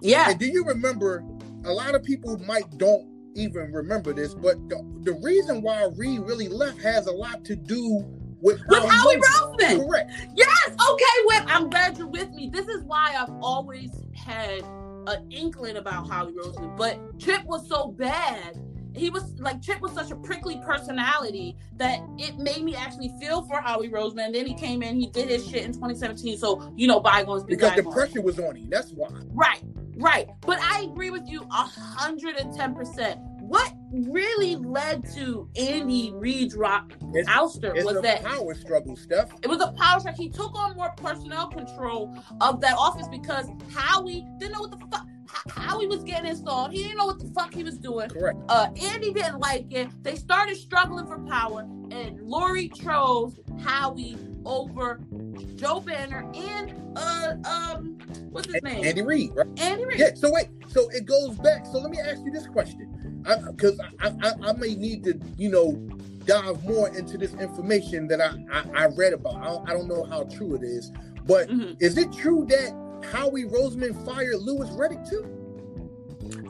Yeah. 0.00 0.30
And 0.30 0.38
do 0.38 0.46
you 0.46 0.64
remember? 0.64 1.24
A 1.64 1.72
lot 1.72 1.94
of 1.94 2.04
people 2.04 2.38
might 2.46 2.78
don't 2.78 3.08
even 3.34 3.72
remember 3.72 4.12
this, 4.12 4.34
but 4.34 4.56
the, 4.68 4.78
the 5.02 5.12
reason 5.14 5.60
why 5.60 5.88
Reid 5.96 6.20
really 6.20 6.48
left 6.48 6.80
has 6.80 7.06
a 7.06 7.12
lot 7.12 7.44
to 7.44 7.56
do 7.56 8.04
with, 8.40 8.60
with 8.68 8.82
um, 8.82 8.88
Howie 8.88 9.16
Roseman. 9.16 9.86
Correct. 9.86 10.10
Yes. 10.34 10.70
Okay. 10.70 11.04
Whip. 11.24 11.44
I'm 11.46 11.70
glad 11.70 11.96
you're 11.98 12.06
with 12.06 12.30
me. 12.30 12.48
This 12.52 12.68
is 12.68 12.82
why 12.82 13.14
I've 13.18 13.32
always 13.40 13.90
had 14.14 14.62
an 15.06 15.30
inkling 15.30 15.76
about 15.76 16.08
Howie 16.08 16.32
Roseman, 16.32 16.76
but 16.76 17.18
Chip 17.18 17.44
was 17.44 17.68
so 17.68 17.88
bad 17.88 18.58
he 18.96 19.10
was 19.10 19.38
like 19.38 19.60
Chip 19.60 19.80
was 19.80 19.92
such 19.92 20.10
a 20.10 20.16
prickly 20.16 20.60
personality 20.64 21.56
that 21.76 22.00
it 22.18 22.38
made 22.38 22.62
me 22.62 22.74
actually 22.74 23.12
feel 23.20 23.42
for 23.42 23.60
Howie 23.60 23.88
Roseman. 23.88 24.26
And 24.26 24.34
then 24.34 24.46
he 24.46 24.54
came 24.54 24.82
in, 24.82 24.98
he 24.98 25.06
did 25.06 25.28
his 25.28 25.46
shit 25.46 25.64
in 25.64 25.72
2017. 25.72 26.38
So 26.38 26.72
you 26.76 26.86
know, 26.86 27.00
bygones 27.00 27.44
be 27.44 27.54
because 27.54 27.70
bygones. 27.70 27.86
the 27.86 27.92
pressure 27.92 28.22
was 28.22 28.38
on 28.38 28.56
him. 28.56 28.68
That's 28.70 28.90
why. 28.92 29.08
Right, 29.32 29.62
right. 29.96 30.28
But 30.40 30.60
I 30.60 30.82
agree 30.82 31.10
with 31.10 31.28
you 31.28 31.46
hundred 31.50 32.36
and 32.36 32.54
ten 32.54 32.74
percent. 32.74 33.20
What 33.40 33.72
really 33.92 34.56
led 34.56 35.04
to 35.14 35.48
Andy 35.56 36.12
Reid's 36.14 36.54
rock 36.54 36.92
it's, 37.14 37.28
ouster 37.28 37.74
it's 37.74 37.84
was 37.84 38.00
that 38.02 38.24
power 38.24 38.54
struggle 38.54 38.96
stuff. 38.96 39.30
It 39.42 39.48
was 39.48 39.60
a 39.60 39.72
power 39.72 40.00
struggle. 40.00 40.22
He 40.22 40.28
took 40.28 40.54
on 40.58 40.76
more 40.76 40.92
personnel 40.96 41.48
control 41.48 42.16
of 42.40 42.60
that 42.60 42.74
office 42.76 43.08
because 43.08 43.48
Howie 43.72 44.26
didn't 44.38 44.52
know 44.52 44.60
what 44.60 44.70
the 44.70 44.86
fuck 44.90 45.06
how 45.50 45.78
he 45.80 45.86
was 45.86 46.02
getting 46.02 46.30
installed. 46.30 46.72
He 46.72 46.82
didn't 46.82 46.98
know 46.98 47.06
what 47.06 47.18
the 47.18 47.28
fuck 47.28 47.52
he 47.52 47.62
was 47.62 47.78
doing. 47.78 48.08
Correct. 48.08 48.38
Uh, 48.48 48.68
Andy 48.80 49.12
didn't 49.12 49.38
like 49.38 49.72
it. 49.72 49.88
They 50.02 50.16
started 50.16 50.56
struggling 50.56 51.06
for 51.06 51.18
power, 51.20 51.60
and 51.60 52.18
Lurie 52.20 52.72
chose 52.74 53.38
Howie 53.60 54.16
over 54.44 55.00
Joe 55.56 55.80
Banner 55.80 56.30
and 56.34 56.72
uh 56.96 57.34
um 57.44 57.98
what's 58.30 58.46
his 58.46 58.62
name? 58.62 58.84
Andy 58.84 59.02
Reid, 59.02 59.32
right? 59.34 59.46
Andy 59.58 59.84
Reid. 59.84 59.98
Yeah. 59.98 60.14
So 60.14 60.32
wait. 60.32 60.48
So 60.68 60.88
it 60.90 61.04
goes 61.04 61.36
back. 61.38 61.66
So 61.66 61.78
let 61.78 61.90
me 61.90 61.98
ask 61.98 62.24
you 62.24 62.30
this 62.30 62.46
question, 62.46 63.15
because 63.50 63.78
I, 63.80 64.08
I, 64.08 64.12
I, 64.22 64.32
I 64.50 64.52
may 64.54 64.74
need 64.74 65.04
to 65.04 65.18
you 65.36 65.50
know 65.50 65.72
dive 66.24 66.62
more 66.64 66.88
into 66.96 67.18
this 67.18 67.34
information 67.34 68.08
that 68.08 68.20
I 68.20 68.36
I, 68.50 68.84
I 68.84 68.86
read 68.86 69.12
about. 69.12 69.36
I 69.36 69.44
don't, 69.44 69.70
I 69.70 69.72
don't 69.72 69.88
know 69.88 70.04
how 70.04 70.24
true 70.24 70.54
it 70.54 70.62
is, 70.62 70.92
but 71.26 71.48
mm-hmm. 71.48 71.74
is 71.80 71.98
it 71.98 72.12
true 72.12 72.46
that 72.48 72.72
Howie 73.12 73.44
Roseman 73.44 74.04
fired 74.04 74.40
Louis 74.40 74.68
Riddick 74.70 75.08
too? 75.08 75.35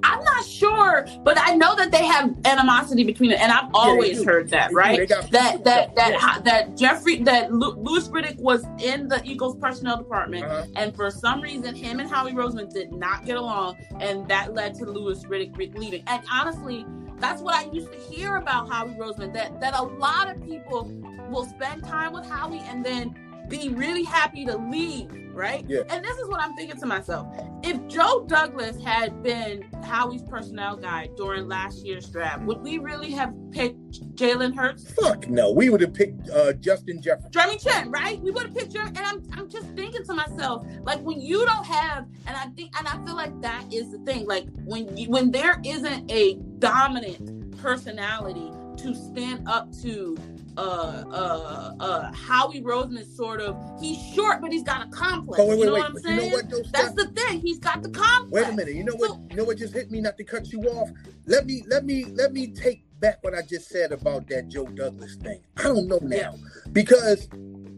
I'm 0.07 0.23
not 0.23 0.45
sure, 0.45 1.07
but 1.25 1.37
I 1.39 1.57
know 1.57 1.75
that 1.77 1.91
they 1.91 2.05
have 2.05 2.35
animosity 2.45 3.05
between 3.05 3.33
it, 3.33 3.41
and 3.41 3.51
I've 3.51 3.71
always 3.75 4.21
yeah, 4.21 4.25
heard 4.25 4.51
that, 4.51 4.73
right? 4.73 5.09
That 5.09 5.31
that 5.65 5.95
that 5.95 6.13
yeah. 6.13 6.39
that 6.45 6.77
Jeffrey 6.77 7.17
that 7.25 7.53
Louis 7.53 8.09
Riddick 8.09 8.39
was 8.39 8.65
in 8.81 9.09
the 9.09 9.21
Eagles 9.25 9.57
personnel 9.57 9.97
department, 9.99 10.45
uh-huh. 10.45 10.67
and 10.77 10.95
for 10.95 11.11
some 11.11 11.41
reason, 11.41 11.75
him 11.75 11.99
and 12.01 12.09
Howie 12.09 12.33
Roseman 12.33 12.73
did 12.73 12.93
not 12.93 13.25
get 13.25 13.37
along, 13.37 13.79
and 14.01 14.27
that 14.29 14.55
led 14.55 14.75
to 14.77 14.85
Louis 14.85 15.25
Riddick 15.25 15.57
leaving. 15.77 16.03
And 16.07 16.23
honestly, 16.31 16.87
that's 17.19 17.43
what 17.43 17.55
I 17.55 17.71
used 17.71 17.93
to 17.93 17.99
hear 17.99 18.37
about 18.37 18.71
Howie 18.71 18.95
Roseman. 18.95 19.33
That 19.33 19.61
that 19.61 19.75
a 19.75 19.83
lot 19.83 20.31
of 20.31 20.43
people 20.45 20.93
will 21.29 21.47
spend 21.47 21.83
time 21.85 22.13
with 22.13 22.29
Howie 22.29 22.61
and 22.61 22.85
then 22.85 23.17
be 23.49 23.69
really 23.71 24.05
happy 24.05 24.45
to 24.45 24.57
leave, 24.57 25.11
right? 25.37 25.65
Yeah. 25.69 25.83
And 25.91 26.05
this 26.05 26.17
is 26.17 26.29
what 26.29 26.41
I'm 26.41 26.55
thinking 26.57 26.81
to 26.81 26.87
myself. 26.87 27.29
If 27.63 27.87
Joe 27.87 28.25
Douglas 28.27 28.83
had 28.83 29.23
been 29.23 29.63
Howie's 29.85 30.23
personnel 30.23 30.77
guy 30.77 31.09
during 31.17 31.47
last 31.47 31.85
year's 31.85 32.09
draft, 32.09 32.43
would 32.45 32.61
we 32.61 32.79
really 32.79 33.11
have 33.13 33.35
picked 33.51 34.17
Jalen 34.17 34.57
Hurts? 34.57 34.91
Fuck 34.93 35.29
no. 35.29 35.53
We 35.53 35.69
would 35.69 35.81
have 35.83 35.95
picked 35.95 36.29
uh, 36.31 36.55
Justin 36.55 37.03
Jefferson. 37.03 37.31
Jeremy 37.31 37.59
Chinn, 37.59 37.91
right? 37.91 38.19
We 38.21 38.31
would 38.31 38.45
have 38.45 38.55
picked 38.55 38.73
Jeremy. 38.73 38.93
And 38.97 39.07
I'm, 39.07 39.23
I'm 39.33 39.49
just 39.49 39.69
thinking 39.77 40.05
to 40.05 40.15
myself, 40.15 40.67
like 40.83 41.01
when 41.03 41.21
you 41.21 41.45
don't 41.45 41.67
have, 41.67 42.07
and 42.27 42.37
I 42.37 42.47
think, 42.57 42.77
and 42.79 42.89
I 42.89 43.05
feel 43.05 43.15
like 43.15 43.39
that 43.43 43.65
is 43.73 43.93
the 43.93 43.99
thing. 43.99 44.27
Like 44.27 44.47
when 44.65 44.97
you, 44.97 45.11
when 45.11 45.31
there 45.31 45.61
isn't 45.65 46.11
a 46.11 46.35
dominant 46.59 47.57
personality 47.59 48.51
to 48.79 48.95
stand 48.95 49.47
up 49.49 49.73
to 49.83 50.17
uh 50.57 51.05
uh 51.11 51.75
uh 51.81 52.13
Howie 52.13 52.63
Roseman 52.63 53.05
sort 53.05 53.41
of 53.41 53.57
he's 53.81 53.99
short 54.15 54.41
but 54.41 54.53
he's 54.53 54.63
got 54.63 54.87
a 54.87 54.91
complex. 54.91 55.43
Oh, 55.43 55.49
wait, 55.49 55.59
wait, 55.59 55.61
you 55.61 55.67
know 55.67 55.75
wait. 55.75 55.81
what 55.81 55.91
I'm 55.91 55.99
saying? 55.99 56.17
You 56.17 56.31
know 56.31 56.37
what, 56.37 56.51
though, 56.51 56.63
That's 56.73 56.95
the 56.95 57.07
thing. 57.09 57.41
He's 57.41 57.59
got 57.59 57.83
the 57.83 57.91
complex. 57.91 58.33
Wait 58.33 58.53
a 58.53 58.57
minute. 58.57 58.75
You 58.75 58.85
know 58.85 58.95
what 58.95 59.11
so, 59.11 59.27
you 59.31 59.37
know 59.37 59.45
what 59.45 59.59
just 59.59 59.75
hit 59.75 59.91
me 59.91 60.01
not 60.01 60.17
to 60.17 60.25
cut 60.25 60.53
you 60.53 60.63
off? 60.63 60.91
Let 61.27 61.47
me 61.47 61.65
let 61.69 61.85
me 61.85 62.05
let 62.05 62.33
me 62.33 62.49
take 62.49 62.85
back 63.01 63.23
what 63.23 63.35
I 63.35 63.43
just 63.43 63.69
said 63.69 63.93
about 63.93 64.29
that 64.29 64.49
Joe 64.49 64.67
Douglas 64.67 65.17
thing. 65.17 65.41
I 65.57 65.65
don't 65.65 65.87
know 65.87 65.99
now. 66.03 66.17
Yeah. 66.17 66.33
Because 66.73 67.29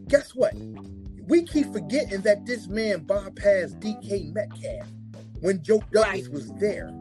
guess 0.07 0.33
what? 0.35 0.53
We 1.27 1.43
keep 1.43 1.71
forgetting 1.71 2.21
that 2.21 2.45
this 2.45 2.67
man 2.67 3.01
bypassed 3.01 3.79
DK 3.79 4.33
Metcalf 4.33 4.87
when 5.41 5.61
Joe 5.61 5.83
Douglas 5.91 6.25
right. 6.25 6.31
was 6.31 6.51
there. 6.53 6.91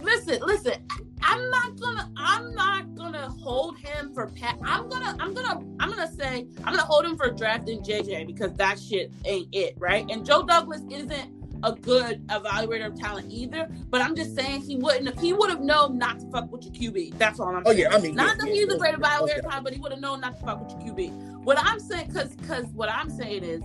Listen, 0.00 0.40
listen. 0.42 0.86
I'm 1.22 1.50
not 1.50 1.80
gonna 1.80 2.10
I'm 2.16 2.54
not 2.54 2.94
gonna 2.94 3.28
hold 3.30 3.78
him 3.78 4.12
for 4.14 4.26
pat. 4.28 4.58
I'm 4.64 4.88
gonna 4.88 5.16
I'm 5.18 5.34
gonna 5.34 5.60
I'm 5.80 5.90
gonna 5.90 6.12
say 6.12 6.46
I'm 6.64 6.74
gonna 6.74 6.82
hold 6.82 7.04
him 7.04 7.16
for 7.16 7.30
drafting 7.30 7.80
JJ 7.82 8.26
because 8.26 8.52
that 8.54 8.78
shit 8.78 9.12
ain't 9.24 9.48
it, 9.52 9.74
right? 9.78 10.08
And 10.10 10.24
Joe 10.24 10.42
Douglas 10.42 10.82
isn't 10.90 11.42
a 11.62 11.72
good 11.72 12.26
evaluator 12.26 12.86
of 12.86 12.98
talent 12.98 13.30
either. 13.30 13.68
But 13.90 14.00
I'm 14.02 14.16
just 14.16 14.34
saying 14.34 14.62
he 14.62 14.76
wouldn't 14.76 15.08
if 15.08 15.20
he 15.20 15.32
would 15.32 15.50
have 15.50 15.60
known 15.60 15.98
not 15.98 16.18
to 16.20 16.26
fuck 16.30 16.50
with 16.50 16.64
your 16.64 16.92
QB. 16.92 17.18
That's 17.18 17.38
all 17.38 17.54
I'm 17.54 17.64
saying. 17.64 17.86
Oh 17.86 17.90
yeah, 17.90 17.96
I 17.96 18.00
mean 18.00 18.14
not 18.14 18.36
yeah, 18.38 18.44
that 18.44 18.48
he's 18.48 18.66
yeah, 18.68 18.74
a 18.74 18.78
great 18.78 18.94
evaluator 18.94 19.38
of 19.38 19.42
talent, 19.42 19.64
but 19.64 19.72
he 19.72 19.80
would 19.80 19.92
have 19.92 20.00
known 20.00 20.20
not 20.20 20.38
to 20.38 20.44
fuck 20.44 20.60
with 20.60 20.84
your 20.84 20.94
QB. 20.94 21.44
What 21.44 21.58
I'm 21.60 21.80
saying, 21.80 22.12
cause 22.12 22.36
cause 22.46 22.66
what 22.74 22.90
I'm 22.90 23.10
saying 23.10 23.44
is, 23.44 23.62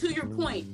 to 0.00 0.12
your 0.12 0.26
point, 0.26 0.66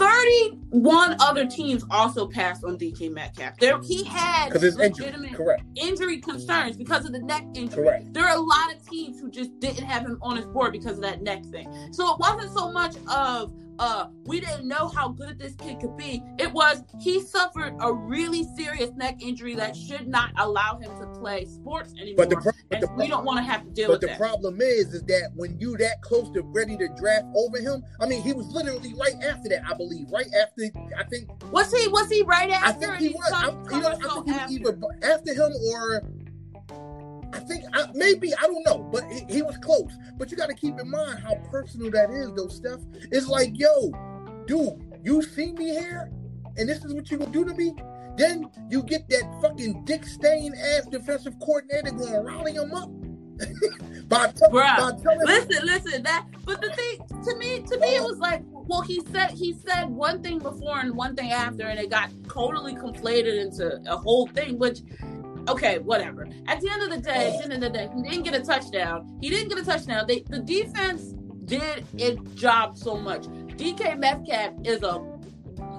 31 0.00 1.16
other 1.20 1.46
teams 1.46 1.84
also 1.90 2.26
passed 2.26 2.64
on 2.64 2.78
DK 2.78 3.12
Metcalf. 3.12 3.58
There 3.58 3.78
he 3.82 4.02
had 4.02 4.52
legitimate 4.54 4.98
injury. 4.98 5.56
Injury 5.76 6.18
concerns 6.20 6.76
because 6.76 7.04
of 7.04 7.12
the 7.12 7.18
neck 7.18 7.44
injury. 7.54 7.84
Correct. 7.84 8.14
There 8.14 8.24
are 8.24 8.36
a 8.36 8.40
lot 8.40 8.74
of 8.74 8.88
teams 8.88 9.20
who 9.20 9.30
just 9.30 9.58
didn't 9.60 9.84
have 9.84 10.06
him 10.06 10.18
on 10.22 10.36
his 10.36 10.46
board 10.46 10.72
because 10.72 10.96
of 10.96 11.02
that 11.02 11.22
neck 11.22 11.44
thing. 11.46 11.68
So 11.92 12.14
it 12.14 12.18
wasn't 12.18 12.56
so 12.56 12.72
much 12.72 12.96
of 13.14 13.52
uh, 13.80 14.08
we 14.26 14.40
didn't 14.40 14.68
know 14.68 14.88
how 14.88 15.08
good 15.08 15.38
this 15.38 15.54
kid 15.54 15.80
could 15.80 15.96
be. 15.96 16.22
It 16.38 16.52
was 16.52 16.84
he 17.00 17.22
suffered 17.22 17.74
a 17.80 17.90
really 17.90 18.44
serious 18.54 18.90
neck 18.94 19.22
injury 19.22 19.54
that 19.54 19.74
should 19.74 20.06
not 20.06 20.32
allow 20.36 20.78
him 20.78 20.90
to 21.00 21.06
play 21.18 21.46
sports 21.46 21.94
anymore. 21.98 22.26
But, 22.26 22.30
the 22.30 22.36
pro- 22.36 22.52
but 22.68 22.80
the 22.82 22.86
pro- 22.88 22.96
we 22.96 23.08
don't 23.08 23.24
want 23.24 23.38
to 23.38 23.42
have 23.42 23.64
to 23.64 23.70
deal 23.70 23.88
with 23.88 24.02
that. 24.02 24.06
But 24.06 24.12
the 24.12 24.18
problem 24.18 24.60
is, 24.60 24.92
is 24.92 25.02
that 25.04 25.30
when 25.34 25.58
you 25.58 25.78
that 25.78 26.02
close 26.02 26.30
to 26.32 26.42
ready 26.42 26.76
to 26.76 26.88
draft 26.88 27.24
over 27.34 27.58
him, 27.58 27.82
I 27.98 28.06
mean, 28.06 28.22
he 28.22 28.34
was 28.34 28.46
literally 28.48 28.92
right 28.94 29.16
after 29.24 29.48
that. 29.48 29.62
I 29.66 29.74
believe 29.74 30.10
right 30.12 30.28
after. 30.38 30.64
I 30.98 31.04
think 31.04 31.30
was 31.50 31.72
he 31.72 31.88
was 31.88 32.10
he 32.10 32.22
right 32.22 32.50
after? 32.50 32.92
I 32.92 32.98
think 32.98 33.00
he 33.00 33.08
was. 33.08 33.32
I, 33.32 33.46
you 33.74 33.80
know, 33.80 33.88
I 33.88 33.96
think 33.96 34.50
he 34.50 34.58
was 34.58 34.74
either 34.74 35.10
after 35.10 35.32
him 35.32 35.52
or 35.72 36.02
I 37.32 37.38
think 37.40 37.64
I, 37.72 37.86
maybe 37.94 38.34
I 38.34 38.42
don't 38.42 38.64
know, 38.64 38.88
but 38.92 39.10
he, 39.10 39.24
he 39.28 39.42
was 39.42 39.56
close. 39.58 39.92
But 40.16 40.30
you 40.30 40.36
got 40.36 40.48
to 40.48 40.54
keep 40.54 40.78
in 40.78 40.90
mind 40.90 41.20
how 41.20 41.34
personal 41.50 41.90
that 41.92 42.10
is, 42.10 42.32
though. 42.34 42.48
Steph, 42.48 42.80
it's 43.10 43.28
like, 43.28 43.58
yo, 43.58 43.92
dude, 44.46 44.80
you 45.02 45.22
see 45.22 45.52
me 45.52 45.70
here, 45.70 46.10
and 46.56 46.68
this 46.68 46.84
is 46.84 46.92
what 46.92 47.10
you 47.10 47.18
gonna 47.18 47.30
do 47.30 47.44
to 47.44 47.54
me. 47.54 47.74
Then 48.16 48.50
you 48.68 48.82
get 48.82 49.08
that 49.08 49.38
fucking 49.40 49.84
dick 49.84 50.04
stain 50.04 50.54
ass 50.54 50.86
defensive 50.86 51.38
coordinator 51.40 51.92
going 51.92 52.24
rally 52.24 52.52
him 52.52 52.72
up. 52.72 52.90
by, 54.08 54.26
t- 54.26 54.42
by 54.52 54.92
listen, 55.24 55.64
listen. 55.64 56.02
That, 56.02 56.26
but 56.44 56.60
the 56.60 56.70
thing 56.74 56.98
to 57.24 57.36
me, 57.36 57.62
to 57.62 57.78
me, 57.78 57.94
it 57.94 58.00
uh-huh. 58.00 58.08
was 58.08 58.18
like, 58.18 58.42
well, 58.52 58.82
he 58.82 59.00
said 59.12 59.30
he 59.30 59.54
said 59.54 59.84
one 59.84 60.22
thing 60.22 60.38
before 60.38 60.78
and 60.80 60.94
one 60.94 61.16
thing 61.16 61.30
after, 61.30 61.66
and 61.66 61.78
it 61.78 61.88
got 61.88 62.10
totally 62.28 62.74
conflated 62.74 63.40
into 63.40 63.80
a 63.90 63.96
whole 63.96 64.26
thing. 64.26 64.58
Which, 64.58 64.80
okay, 65.48 65.78
whatever. 65.78 66.28
At 66.46 66.60
the 66.60 66.70
end 66.70 66.82
of 66.82 66.90
the 66.90 66.98
day, 66.98 67.32
at 67.32 67.38
the 67.38 67.44
end 67.44 67.52
of 67.52 67.60
the 67.60 67.70
day, 67.70 67.88
he 67.94 68.02
didn't 68.02 68.24
get 68.24 68.34
a 68.34 68.44
touchdown. 68.44 69.18
He 69.20 69.30
didn't 69.30 69.48
get 69.48 69.58
a 69.58 69.64
touchdown. 69.64 70.04
They, 70.06 70.20
the 70.28 70.40
defense 70.40 71.14
did 71.44 71.84
its 71.96 72.20
job 72.34 72.76
so 72.76 72.96
much. 72.96 73.22
DK 73.22 73.98
Metcalf 73.98 74.54
is 74.64 74.82
a 74.82 75.04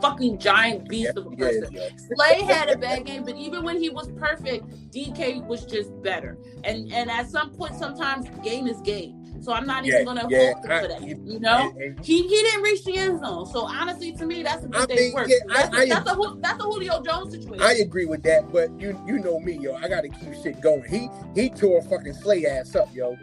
fucking 0.02 0.40
giant 0.40 0.88
beast 0.90 1.16
of 1.16 1.28
a 1.28 1.32
person. 1.32 1.68
Yeah, 1.72 1.82
yeah. 1.84 1.90
Slay 2.16 2.42
had 2.42 2.70
a 2.70 2.78
bad 2.78 3.06
game, 3.06 3.24
but 3.24 3.36
even 3.36 3.64
when 3.64 3.82
he 3.82 3.90
was 3.90 4.12
perfect, 4.12 4.68
DK 4.92 5.46
was 5.46 5.66
just 5.66 6.02
better. 6.02 6.38
And 6.64 6.92
and 6.92 7.10
at 7.10 7.30
some 7.30 7.52
point, 7.52 7.76
sometimes 7.76 8.28
game 8.44 8.68
is 8.68 8.82
game. 8.82 9.21
So 9.42 9.54
I'm 9.54 9.66
not 9.66 9.86
even 9.86 10.06
gonna 10.06 10.28
yeah, 10.30 10.54
hold 10.54 10.66
him 10.66 10.72
I, 10.72 10.82
for 10.82 10.88
that. 10.88 11.02
You 11.02 11.40
know, 11.40 11.72
and, 11.72 11.82
and, 11.82 12.06
he 12.06 12.22
he 12.28 12.42
didn't 12.44 12.62
reach 12.62 12.84
the 12.84 12.98
end 12.98 13.20
zone. 13.20 13.48
So 13.48 13.62
honestly, 13.62 14.12
to 14.14 14.26
me, 14.26 14.44
that's 14.44 14.64
a 14.64 14.68
good 14.68 14.82
I 14.82 14.86
day's 14.86 15.14
work. 15.14 15.30
that's, 15.48 15.76
I, 15.76 15.84
a, 15.84 15.88
that's, 15.88 16.12
a, 16.12 16.38
that's 16.40 16.60
a 16.60 16.64
Julio 16.64 17.02
Jones 17.02 17.34
situation. 17.34 17.62
I 17.62 17.74
agree 17.74 18.06
with 18.06 18.22
that, 18.24 18.52
but 18.52 18.70
you 18.80 19.02
you 19.08 19.18
know 19.20 19.40
me, 19.40 19.54
yo. 19.54 19.76
I 19.76 19.88
got 19.88 20.02
to 20.02 20.10
keep 20.10 20.36
shit 20.44 20.62
going. 20.62 20.84
He 20.88 21.10
he 21.34 21.50
tore 21.50 21.82
fucking 21.82 22.14
Slay 22.14 22.46
ass 22.46 22.76
up, 22.76 22.94
yo. 22.94 23.18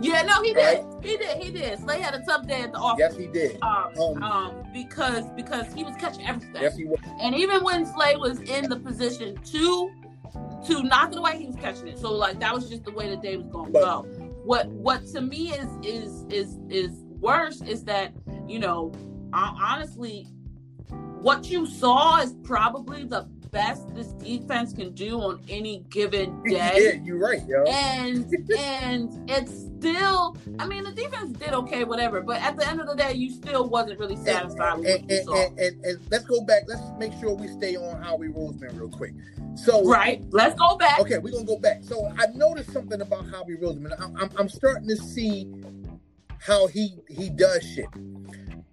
Yeah, 0.00 0.22
no, 0.22 0.42
he 0.42 0.54
right? 0.54 0.82
did. 1.02 1.10
He 1.10 1.16
did. 1.16 1.36
He 1.36 1.50
did. 1.50 1.78
Slay 1.78 2.00
had 2.00 2.14
a 2.14 2.24
tough 2.24 2.46
day 2.46 2.62
at 2.62 2.72
the 2.72 2.78
office. 2.78 2.98
Yes, 2.98 3.16
he 3.16 3.26
did. 3.26 3.62
Um, 3.62 3.92
um, 3.98 4.22
um, 4.22 4.66
because 4.72 5.24
because 5.36 5.72
he 5.74 5.84
was 5.84 5.94
catching 5.96 6.26
everything. 6.26 6.62
Yes, 6.62 6.76
he 6.76 6.84
was. 6.84 6.98
And 7.20 7.34
even 7.34 7.62
when 7.62 7.86
Slay 7.86 8.16
was 8.16 8.40
in 8.40 8.68
the 8.68 8.76
position 8.76 9.36
to 9.36 9.92
to 10.66 10.82
knock 10.82 11.12
it 11.12 11.18
away, 11.18 11.38
he 11.38 11.46
was 11.46 11.56
catching 11.56 11.88
it. 11.88 11.98
So 11.98 12.12
like 12.12 12.40
that 12.40 12.54
was 12.54 12.68
just 12.68 12.84
the 12.84 12.92
way 12.92 13.08
the 13.08 13.16
day 13.16 13.36
was 13.36 13.46
going 13.46 13.66
to 13.66 13.72
go. 13.72 14.06
What 14.44 14.68
what 14.68 15.06
to 15.08 15.20
me 15.20 15.52
is 15.52 15.68
is 15.82 16.24
is 16.30 16.58
is 16.68 17.04
worse 17.20 17.60
is 17.62 17.84
that 17.84 18.12
you 18.48 18.58
know 18.58 18.92
honestly 19.32 20.26
what 21.20 21.50
you 21.50 21.66
saw 21.66 22.20
is 22.20 22.34
probably 22.42 23.04
the 23.04 23.28
best 23.50 23.94
this 23.94 24.08
defense 24.14 24.72
can 24.72 24.92
do 24.92 25.20
on 25.20 25.40
any 25.48 25.84
given 25.90 26.42
day. 26.44 26.94
Yeah, 26.94 27.04
you're 27.04 27.18
right, 27.18 27.40
yo. 27.46 27.64
And 27.64 28.24
and 28.56 29.30
it's 29.30 29.52
still, 29.78 30.36
I 30.58 30.66
mean, 30.66 30.84
the 30.84 30.92
defense 30.92 31.36
did 31.38 31.52
okay, 31.52 31.84
whatever. 31.84 32.20
But 32.20 32.40
at 32.42 32.56
the 32.56 32.68
end 32.68 32.80
of 32.80 32.86
the 32.86 32.94
day, 32.94 33.14
you 33.14 33.30
still 33.30 33.68
wasn't 33.68 33.98
really 33.98 34.16
satisfied 34.16 34.74
and, 34.74 34.84
with 34.84 34.94
and, 34.94 35.02
what 35.02 35.10
you 35.10 35.24
saw. 35.24 35.46
And, 35.58 35.84
and, 35.84 35.98
let's 36.10 36.24
go 36.24 36.42
back. 36.42 36.62
Let's 36.66 36.82
make 36.98 37.12
sure 37.20 37.34
we 37.34 37.48
stay 37.48 37.76
on 37.76 38.02
Howie 38.02 38.28
Roseman 38.28 38.78
real 38.78 38.90
quick. 38.90 39.14
So 39.54 39.84
right, 39.84 40.22
let's 40.30 40.54
go 40.54 40.76
back. 40.76 41.00
Okay, 41.00 41.18
we're 41.18 41.32
gonna 41.32 41.44
go 41.44 41.58
back. 41.58 41.82
So 41.82 42.06
I 42.18 42.26
noticed 42.34 42.72
something 42.72 43.00
about 43.00 43.28
Howie 43.30 43.56
Roseman. 43.56 43.94
I'm, 44.00 44.16
I'm, 44.16 44.30
I'm 44.38 44.48
starting 44.48 44.88
to 44.88 44.96
see 44.96 45.50
how 46.38 46.66
he 46.68 46.94
he 47.08 47.30
does 47.30 47.62
shit. 47.62 47.86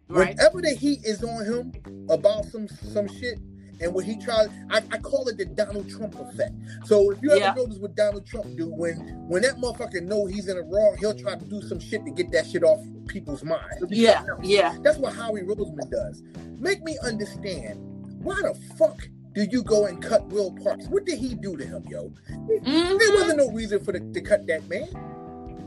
Right. 0.09 0.35
Whenever 0.37 0.61
the 0.61 0.73
heat 0.73 1.03
is 1.03 1.23
on 1.23 1.45
him 1.45 2.05
about 2.09 2.45
some 2.45 2.67
some 2.67 3.07
shit, 3.07 3.39
and 3.79 3.93
when 3.93 4.05
he 4.05 4.17
tries, 4.17 4.49
I, 4.69 4.81
I, 4.91 4.97
call 4.97 5.27
it 5.27 5.37
the 5.37 5.45
Donald 5.45 5.89
Trump 5.89 6.19
effect. 6.19 6.53
So 6.85 7.11
if 7.11 7.21
you 7.21 7.31
ever 7.31 7.39
yeah. 7.39 7.53
notice 7.53 7.77
what 7.77 7.95
Donald 7.95 8.25
Trump 8.25 8.55
do, 8.57 8.67
when 8.67 8.95
when 9.27 9.43
that 9.43 9.57
motherfucker 9.57 10.01
know 10.01 10.25
he's 10.25 10.47
in 10.47 10.57
the 10.57 10.63
wrong, 10.63 10.95
he'll 10.99 11.17
try 11.17 11.35
to 11.35 11.45
do 11.45 11.61
some 11.61 11.79
shit 11.79 12.03
to 12.05 12.11
get 12.11 12.31
that 12.31 12.47
shit 12.47 12.63
off 12.63 12.79
people's 13.07 13.43
minds. 13.43 13.83
Yeah, 13.89 14.23
yeah. 14.41 14.77
That's 14.81 14.97
what 14.97 15.13
Howie 15.13 15.41
Roseman 15.41 15.89
does. 15.91 16.23
Make 16.59 16.83
me 16.83 16.97
understand 17.03 17.79
why 18.23 18.41
the 18.41 18.53
fuck 18.77 19.07
do 19.33 19.45
you 19.51 19.63
go 19.63 19.85
and 19.85 20.01
cut 20.01 20.25
Will 20.27 20.51
Parks? 20.63 20.87
What 20.87 21.05
did 21.05 21.19
he 21.19 21.35
do 21.35 21.55
to 21.57 21.65
him, 21.65 21.85
yo? 21.87 22.11
Mm-hmm. 22.31 22.97
There 22.97 23.11
wasn't 23.13 23.37
no 23.37 23.51
reason 23.51 23.83
for 23.83 23.91
the, 23.91 23.99
to 23.99 24.21
cut 24.21 24.47
that 24.47 24.67
man. 24.67 24.89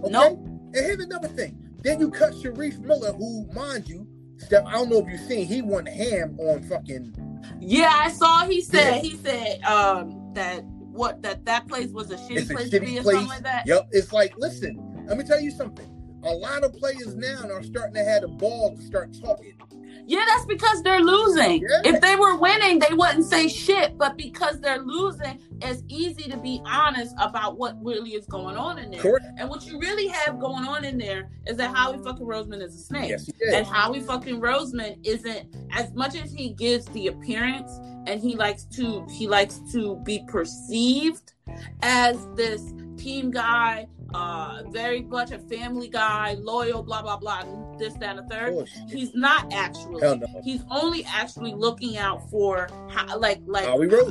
Okay. 0.02 0.10
Nope. 0.10 0.38
And 0.44 0.74
here's 0.74 0.98
another 0.98 1.28
thing. 1.28 1.56
Then 1.82 2.00
you 2.00 2.10
cut 2.10 2.32
Shareef 2.32 2.80
Miller, 2.80 3.12
who, 3.12 3.46
mind 3.54 3.88
you, 3.88 4.06
Steph, 4.38 4.64
I 4.66 4.72
don't 4.72 4.90
know 4.90 4.98
if 4.98 5.08
you've 5.08 5.20
seen, 5.20 5.46
he 5.46 5.62
went 5.62 5.88
ham 5.88 6.36
on 6.40 6.62
fucking 6.64 7.14
yeah, 7.60 7.92
I 7.92 8.10
saw. 8.10 8.46
He 8.46 8.60
said 8.60 8.96
yeah. 8.96 9.02
he 9.02 9.16
said 9.16 9.62
um, 9.62 10.32
that 10.34 10.64
what 10.64 11.22
that 11.22 11.44
that 11.44 11.66
place 11.68 11.90
was 11.90 12.10
a 12.10 12.16
shitty 12.16 12.36
it's 12.36 12.52
place 12.52 12.70
to 12.70 12.80
be 12.80 12.98
or 12.98 13.02
something 13.02 13.28
like 13.28 13.42
that. 13.42 13.66
Yep. 13.66 13.88
It's 13.92 14.12
like, 14.12 14.34
listen, 14.36 15.04
let 15.06 15.16
me 15.16 15.24
tell 15.24 15.40
you 15.40 15.50
something. 15.50 15.86
A 16.24 16.30
lot 16.30 16.64
of 16.64 16.74
players 16.74 17.14
now 17.16 17.48
are 17.50 17.62
starting 17.62 17.94
to 17.94 18.04
have 18.04 18.22
the 18.22 18.28
ball 18.28 18.76
to 18.76 18.82
start 18.82 19.16
talking. 19.18 19.54
Yeah, 20.06 20.24
that's 20.26 20.46
because 20.46 20.82
they're 20.82 21.00
losing. 21.00 21.62
Yeah. 21.62 21.80
If 21.84 22.00
they 22.00 22.16
were 22.16 22.36
winning, 22.36 22.78
they 22.78 22.94
wouldn't 22.94 23.24
say 23.24 23.48
shit. 23.48 23.96
But 23.98 24.16
because 24.16 24.60
they're 24.60 24.78
losing, 24.78 25.40
it's 25.62 25.82
easy 25.88 26.30
to 26.30 26.36
be 26.36 26.60
honest 26.64 27.14
about 27.18 27.58
what 27.58 27.76
really 27.84 28.10
is 28.10 28.26
going 28.26 28.56
on 28.56 28.78
in 28.78 28.90
there. 28.90 29.00
Correct. 29.00 29.26
And 29.38 29.48
what 29.48 29.66
you 29.66 29.78
really 29.78 30.08
have 30.08 30.38
going 30.38 30.64
on 30.64 30.84
in 30.84 30.98
there 30.98 31.30
is 31.46 31.56
that 31.58 31.74
Howie 31.74 31.98
fucking 31.98 32.26
Roseman 32.26 32.62
is 32.62 32.74
a 32.74 32.78
snake. 32.78 33.10
Yes, 33.10 33.30
and 33.52 33.66
Howie 33.66 34.00
fucking 34.00 34.40
Roseman 34.40 34.98
isn't 35.04 35.54
as 35.72 35.92
much 35.94 36.14
as 36.16 36.32
he 36.32 36.50
gives 36.50 36.86
the 36.86 37.08
appearance 37.08 37.78
and 38.06 38.20
he 38.20 38.34
likes 38.36 38.64
to 38.64 39.06
he 39.10 39.28
likes 39.28 39.60
to 39.72 39.96
be 40.04 40.24
perceived 40.26 41.34
as 41.82 42.26
this 42.34 42.72
team 42.96 43.30
guy 43.30 43.86
uh, 44.14 44.62
very 44.68 45.02
much 45.02 45.30
a 45.30 45.38
family 45.38 45.88
guy, 45.88 46.34
loyal, 46.40 46.82
blah 46.82 47.02
blah 47.02 47.16
blah, 47.16 47.44
this, 47.78 47.94
that, 47.94 48.16
and 48.16 48.18
the 48.18 48.34
third. 48.34 48.68
He's 48.88 49.14
not 49.14 49.52
actually. 49.52 50.00
No. 50.00 50.20
He's 50.42 50.62
only 50.70 51.04
actually 51.04 51.54
looking 51.54 51.96
out 51.96 52.28
for 52.30 52.68
how, 52.90 53.18
like, 53.18 53.40
like, 53.46 53.66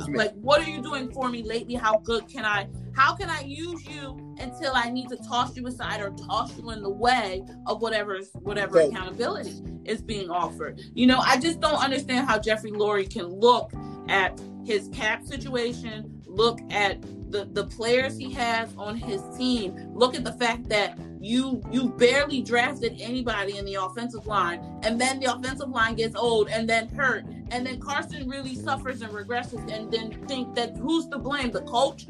like, 0.08 0.32
what 0.34 0.60
are 0.60 0.68
you 0.68 0.82
doing 0.82 1.10
for 1.10 1.28
me 1.28 1.42
lately? 1.42 1.74
How 1.74 1.98
good 1.98 2.28
can 2.28 2.44
I? 2.44 2.68
How 2.92 3.14
can 3.14 3.30
I 3.30 3.42
use 3.42 3.86
you 3.86 4.34
until 4.38 4.72
I 4.74 4.90
need 4.90 5.08
to 5.10 5.16
toss 5.16 5.56
you 5.56 5.66
aside 5.66 6.00
or 6.00 6.10
toss 6.10 6.56
you 6.58 6.70
in 6.70 6.82
the 6.82 6.90
way 6.90 7.44
of 7.66 7.80
whatever 7.80 8.18
whatever 8.40 8.80
so, 8.80 8.88
accountability 8.88 9.62
is 9.84 10.02
being 10.02 10.30
offered? 10.30 10.80
You 10.94 11.06
know, 11.06 11.18
I 11.18 11.38
just 11.38 11.60
don't 11.60 11.82
understand 11.82 12.26
how 12.26 12.38
Jeffrey 12.38 12.72
Lurie 12.72 13.10
can 13.10 13.26
look 13.26 13.72
at 14.08 14.40
his 14.64 14.88
cap 14.92 15.24
situation, 15.24 16.22
look 16.26 16.60
at 16.70 16.98
the, 17.30 17.48
the 17.52 17.64
players 17.64 18.16
he 18.18 18.32
has 18.32 18.74
on 18.76 18.96
his 18.96 19.22
team, 19.36 19.74
look 19.94 20.14
at 20.14 20.24
the 20.24 20.32
fact 20.32 20.68
that 20.68 20.98
you 21.20 21.62
you 21.70 21.90
barely 21.90 22.40
drafted 22.40 22.98
anybody 23.00 23.58
in 23.58 23.64
the 23.64 23.74
offensive 23.74 24.26
line, 24.26 24.60
and 24.82 25.00
then 25.00 25.20
the 25.20 25.32
offensive 25.32 25.68
line 25.68 25.94
gets 25.94 26.16
old 26.16 26.48
and 26.48 26.68
then 26.68 26.88
hurt, 26.88 27.24
and 27.50 27.66
then 27.66 27.78
Carson 27.78 28.28
really 28.28 28.54
suffers 28.54 29.02
and 29.02 29.12
regresses, 29.12 29.70
and 29.70 29.92
then 29.92 30.10
think 30.26 30.54
that 30.54 30.76
who's 30.76 31.06
to 31.08 31.18
blame? 31.18 31.50
The 31.50 31.62
coach? 31.62 32.06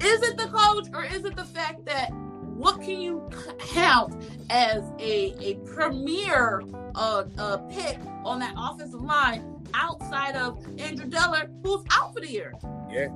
Is 0.00 0.22
it 0.22 0.36
the 0.36 0.46
coach, 0.46 0.86
or 0.92 1.04
is 1.04 1.24
it 1.24 1.34
the 1.36 1.44
fact 1.44 1.84
that 1.86 2.12
what 2.12 2.80
can 2.80 3.00
you 3.00 3.28
count 3.58 4.14
as 4.48 4.82
a 4.98 5.34
a 5.40 5.54
premier 5.66 6.62
uh, 6.94 7.24
uh, 7.36 7.56
pick 7.68 7.98
on 8.24 8.38
that 8.40 8.54
offensive 8.56 9.02
line 9.02 9.56
outside 9.74 10.36
of 10.36 10.64
Andre 10.80 11.06
Dillard, 11.06 11.50
who's 11.62 11.84
out 11.90 12.14
for 12.14 12.20
the 12.20 12.30
year? 12.30 12.52
Yeah. 12.90 13.08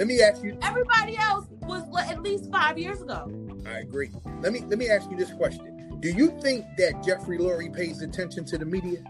Let 0.00 0.06
me 0.06 0.22
ask 0.22 0.42
you. 0.42 0.56
Everybody 0.62 1.18
else 1.18 1.44
was 1.60 1.82
at 2.08 2.22
least 2.22 2.50
five 2.50 2.78
years 2.78 3.02
ago. 3.02 3.30
I 3.66 3.80
agree. 3.80 4.10
Let 4.40 4.50
me 4.50 4.60
let 4.60 4.78
me 4.78 4.88
ask 4.88 5.10
you 5.10 5.16
this 5.18 5.30
question: 5.34 5.98
Do 6.00 6.08
you 6.08 6.40
think 6.40 6.64
that 6.78 7.04
Jeffrey 7.04 7.36
Lurie 7.36 7.70
pays 7.70 8.00
attention 8.00 8.46
to 8.46 8.56
the 8.56 8.64
media? 8.64 9.04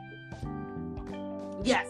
Yes, 1.63 1.87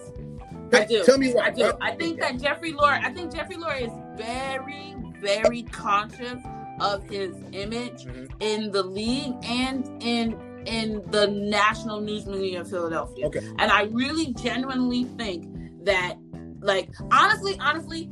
I 0.74 0.84
do. 0.84 1.02
Tell 1.04 1.16
me 1.16 1.32
why. 1.32 1.46
I 1.46 1.50
do. 1.50 1.72
I 1.80 1.94
think 1.94 2.20
that 2.20 2.38
Jeffrey 2.38 2.74
Lurie. 2.74 3.02
I 3.02 3.10
think 3.10 3.34
Jeffrey 3.34 3.56
Lurie 3.56 3.86
is 3.86 4.20
very, 4.22 4.94
very 5.18 5.62
conscious 5.62 6.36
of 6.78 7.02
his 7.04 7.34
image 7.52 8.04
mm-hmm. 8.04 8.26
in 8.40 8.70
the 8.70 8.82
league 8.82 9.32
and 9.44 9.86
in 10.02 10.38
in 10.66 11.02
the 11.10 11.26
national 11.26 12.02
news 12.02 12.26
media 12.26 12.60
of 12.60 12.68
Philadelphia. 12.68 13.28
Okay. 13.28 13.48
And 13.58 13.72
I 13.72 13.84
really 13.84 14.34
genuinely 14.34 15.04
think 15.04 15.46
that, 15.86 16.16
like, 16.60 16.90
honestly, 17.10 17.56
honestly, 17.60 18.10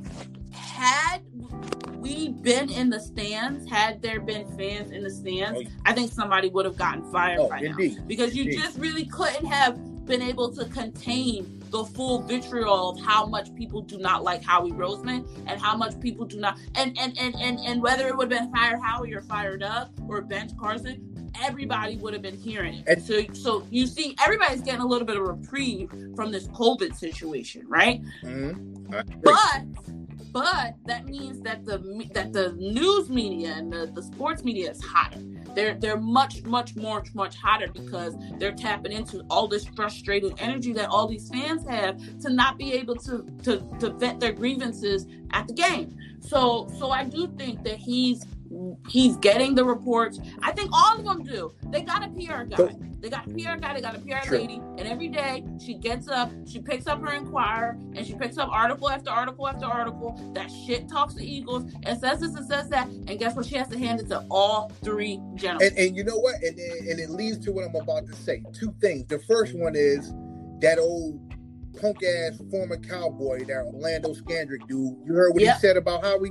had 0.78 1.22
we 1.96 2.28
been 2.28 2.70
in 2.70 2.88
the 2.90 3.00
stands, 3.00 3.68
had 3.68 4.00
there 4.00 4.20
been 4.20 4.46
fans 4.56 4.92
in 4.92 5.02
the 5.02 5.10
stands, 5.10 5.68
I 5.84 5.92
think 5.92 6.12
somebody 6.12 6.48
would 6.48 6.64
have 6.64 6.76
gotten 6.76 7.04
fired 7.10 7.40
oh, 7.40 7.48
by 7.48 7.58
indeed. 7.58 7.96
now. 7.96 8.04
Because 8.06 8.34
you 8.34 8.44
indeed. 8.44 8.60
just 8.60 8.78
really 8.78 9.04
couldn't 9.06 9.46
have 9.46 9.76
been 10.06 10.22
able 10.22 10.50
to 10.54 10.64
contain 10.66 11.62
the 11.70 11.84
full 11.84 12.22
vitriol 12.22 12.90
of 12.90 13.00
how 13.00 13.26
much 13.26 13.54
people 13.54 13.82
do 13.82 13.98
not 13.98 14.22
like 14.24 14.42
Howie 14.42 14.72
Roseman 14.72 15.28
and 15.46 15.60
how 15.60 15.76
much 15.76 16.00
people 16.00 16.24
do 16.24 16.40
not 16.40 16.58
and 16.76 16.96
and 16.98 17.18
and 17.18 17.34
and, 17.36 17.58
and 17.60 17.82
whether 17.82 18.08
it 18.08 18.16
would 18.16 18.32
have 18.32 18.40
been 18.40 18.50
fire 18.50 18.80
Howie 18.80 19.12
or 19.12 19.20
fired 19.20 19.62
up 19.62 19.90
or 20.08 20.22
bench 20.22 20.52
Carson, 20.56 21.30
everybody 21.42 21.96
would 21.96 22.14
have 22.14 22.22
been 22.22 22.38
hearing 22.38 22.74
it. 22.74 22.84
And 22.86 23.02
so 23.02 23.22
so 23.34 23.66
you 23.70 23.86
see 23.86 24.16
everybody's 24.24 24.62
getting 24.62 24.80
a 24.80 24.86
little 24.86 25.06
bit 25.06 25.18
of 25.18 25.28
reprieve 25.28 25.90
from 26.16 26.32
this 26.32 26.48
COVID 26.48 26.96
situation, 26.96 27.66
right? 27.68 28.00
Mm-hmm. 28.22 29.20
But 29.22 29.64
but 30.32 30.74
that 30.86 31.06
means 31.06 31.40
that 31.42 31.64
the 31.64 31.78
that 32.14 32.32
the 32.32 32.52
news 32.52 33.08
media 33.08 33.54
and 33.56 33.72
the, 33.72 33.90
the 33.94 34.02
sports 34.02 34.44
media 34.44 34.70
is 34.70 34.82
hotter. 34.82 35.20
They're 35.54 35.74
they're 35.74 35.98
much 35.98 36.42
much 36.44 36.76
more 36.76 37.02
much 37.14 37.36
hotter 37.36 37.68
because 37.72 38.14
they're 38.38 38.52
tapping 38.52 38.92
into 38.92 39.24
all 39.30 39.48
this 39.48 39.66
frustrated 39.66 40.34
energy 40.38 40.72
that 40.74 40.88
all 40.88 41.08
these 41.08 41.28
fans 41.28 41.66
have 41.66 41.98
to 42.20 42.30
not 42.30 42.58
be 42.58 42.72
able 42.74 42.96
to 42.96 43.26
to, 43.44 43.62
to 43.80 43.90
vent 43.90 44.20
their 44.20 44.32
grievances 44.32 45.06
at 45.32 45.48
the 45.48 45.54
game. 45.54 45.96
So 46.20 46.68
so 46.78 46.90
I 46.90 47.04
do 47.04 47.26
think 47.38 47.64
that 47.64 47.76
he's 47.76 48.26
he's 48.88 49.16
getting 49.16 49.54
the 49.54 49.64
reports. 49.64 50.20
I 50.42 50.52
think 50.52 50.70
all 50.72 50.98
of 50.98 51.04
them 51.04 51.22
do. 51.22 51.52
They 51.70 51.82
got 51.82 52.04
a 52.04 52.08
PR 52.08 52.44
guy. 52.44 52.74
They 53.00 53.10
got 53.10 53.26
a 53.26 53.30
PR 53.30 53.56
guy. 53.56 53.74
They 53.74 53.80
got 53.80 53.96
a 53.96 54.00
PR 54.00 54.34
lady. 54.34 54.60
And 54.76 54.80
every 54.80 55.08
day 55.08 55.44
she 55.64 55.74
gets 55.74 56.08
up, 56.08 56.30
she 56.46 56.60
picks 56.60 56.86
up 56.86 57.00
her 57.00 57.12
Inquirer, 57.12 57.78
and 57.94 58.06
she 58.06 58.14
picks 58.14 58.38
up 58.38 58.48
article 58.50 58.88
after 58.88 59.10
article 59.10 59.46
after 59.46 59.66
article 59.66 60.18
that 60.34 60.50
shit 60.50 60.88
talks 60.88 61.14
to 61.14 61.24
Eagles 61.24 61.70
and 61.84 61.98
says 62.00 62.20
this 62.20 62.34
and 62.34 62.46
says 62.46 62.68
that. 62.70 62.88
And 62.88 63.18
guess 63.18 63.36
what? 63.36 63.46
She 63.46 63.56
has 63.56 63.68
to 63.68 63.78
hand 63.78 64.00
it 64.00 64.08
to 64.08 64.24
all 64.30 64.72
three 64.82 65.20
gentlemen. 65.34 65.68
And, 65.68 65.78
and 65.78 65.96
you 65.96 66.04
know 66.04 66.18
what? 66.18 66.36
And, 66.42 66.58
and 66.58 66.98
it 66.98 67.10
leads 67.10 67.38
to 67.44 67.52
what 67.52 67.64
I'm 67.64 67.74
about 67.74 68.06
to 68.06 68.14
say. 68.14 68.42
Two 68.52 68.74
things. 68.80 69.06
The 69.06 69.20
first 69.20 69.54
one 69.54 69.74
is 69.76 70.12
that 70.60 70.78
old 70.78 71.20
punk 71.80 72.02
ass 72.02 72.40
former 72.50 72.76
cowboy, 72.76 73.44
that 73.44 73.62
Orlando 73.72 74.12
Scandrick 74.12 74.66
dude. 74.66 74.96
You 75.06 75.14
heard 75.14 75.32
what 75.34 75.42
yep. 75.42 75.56
he 75.56 75.60
said 75.60 75.76
about 75.76 76.02
how 76.02 76.18
we 76.18 76.30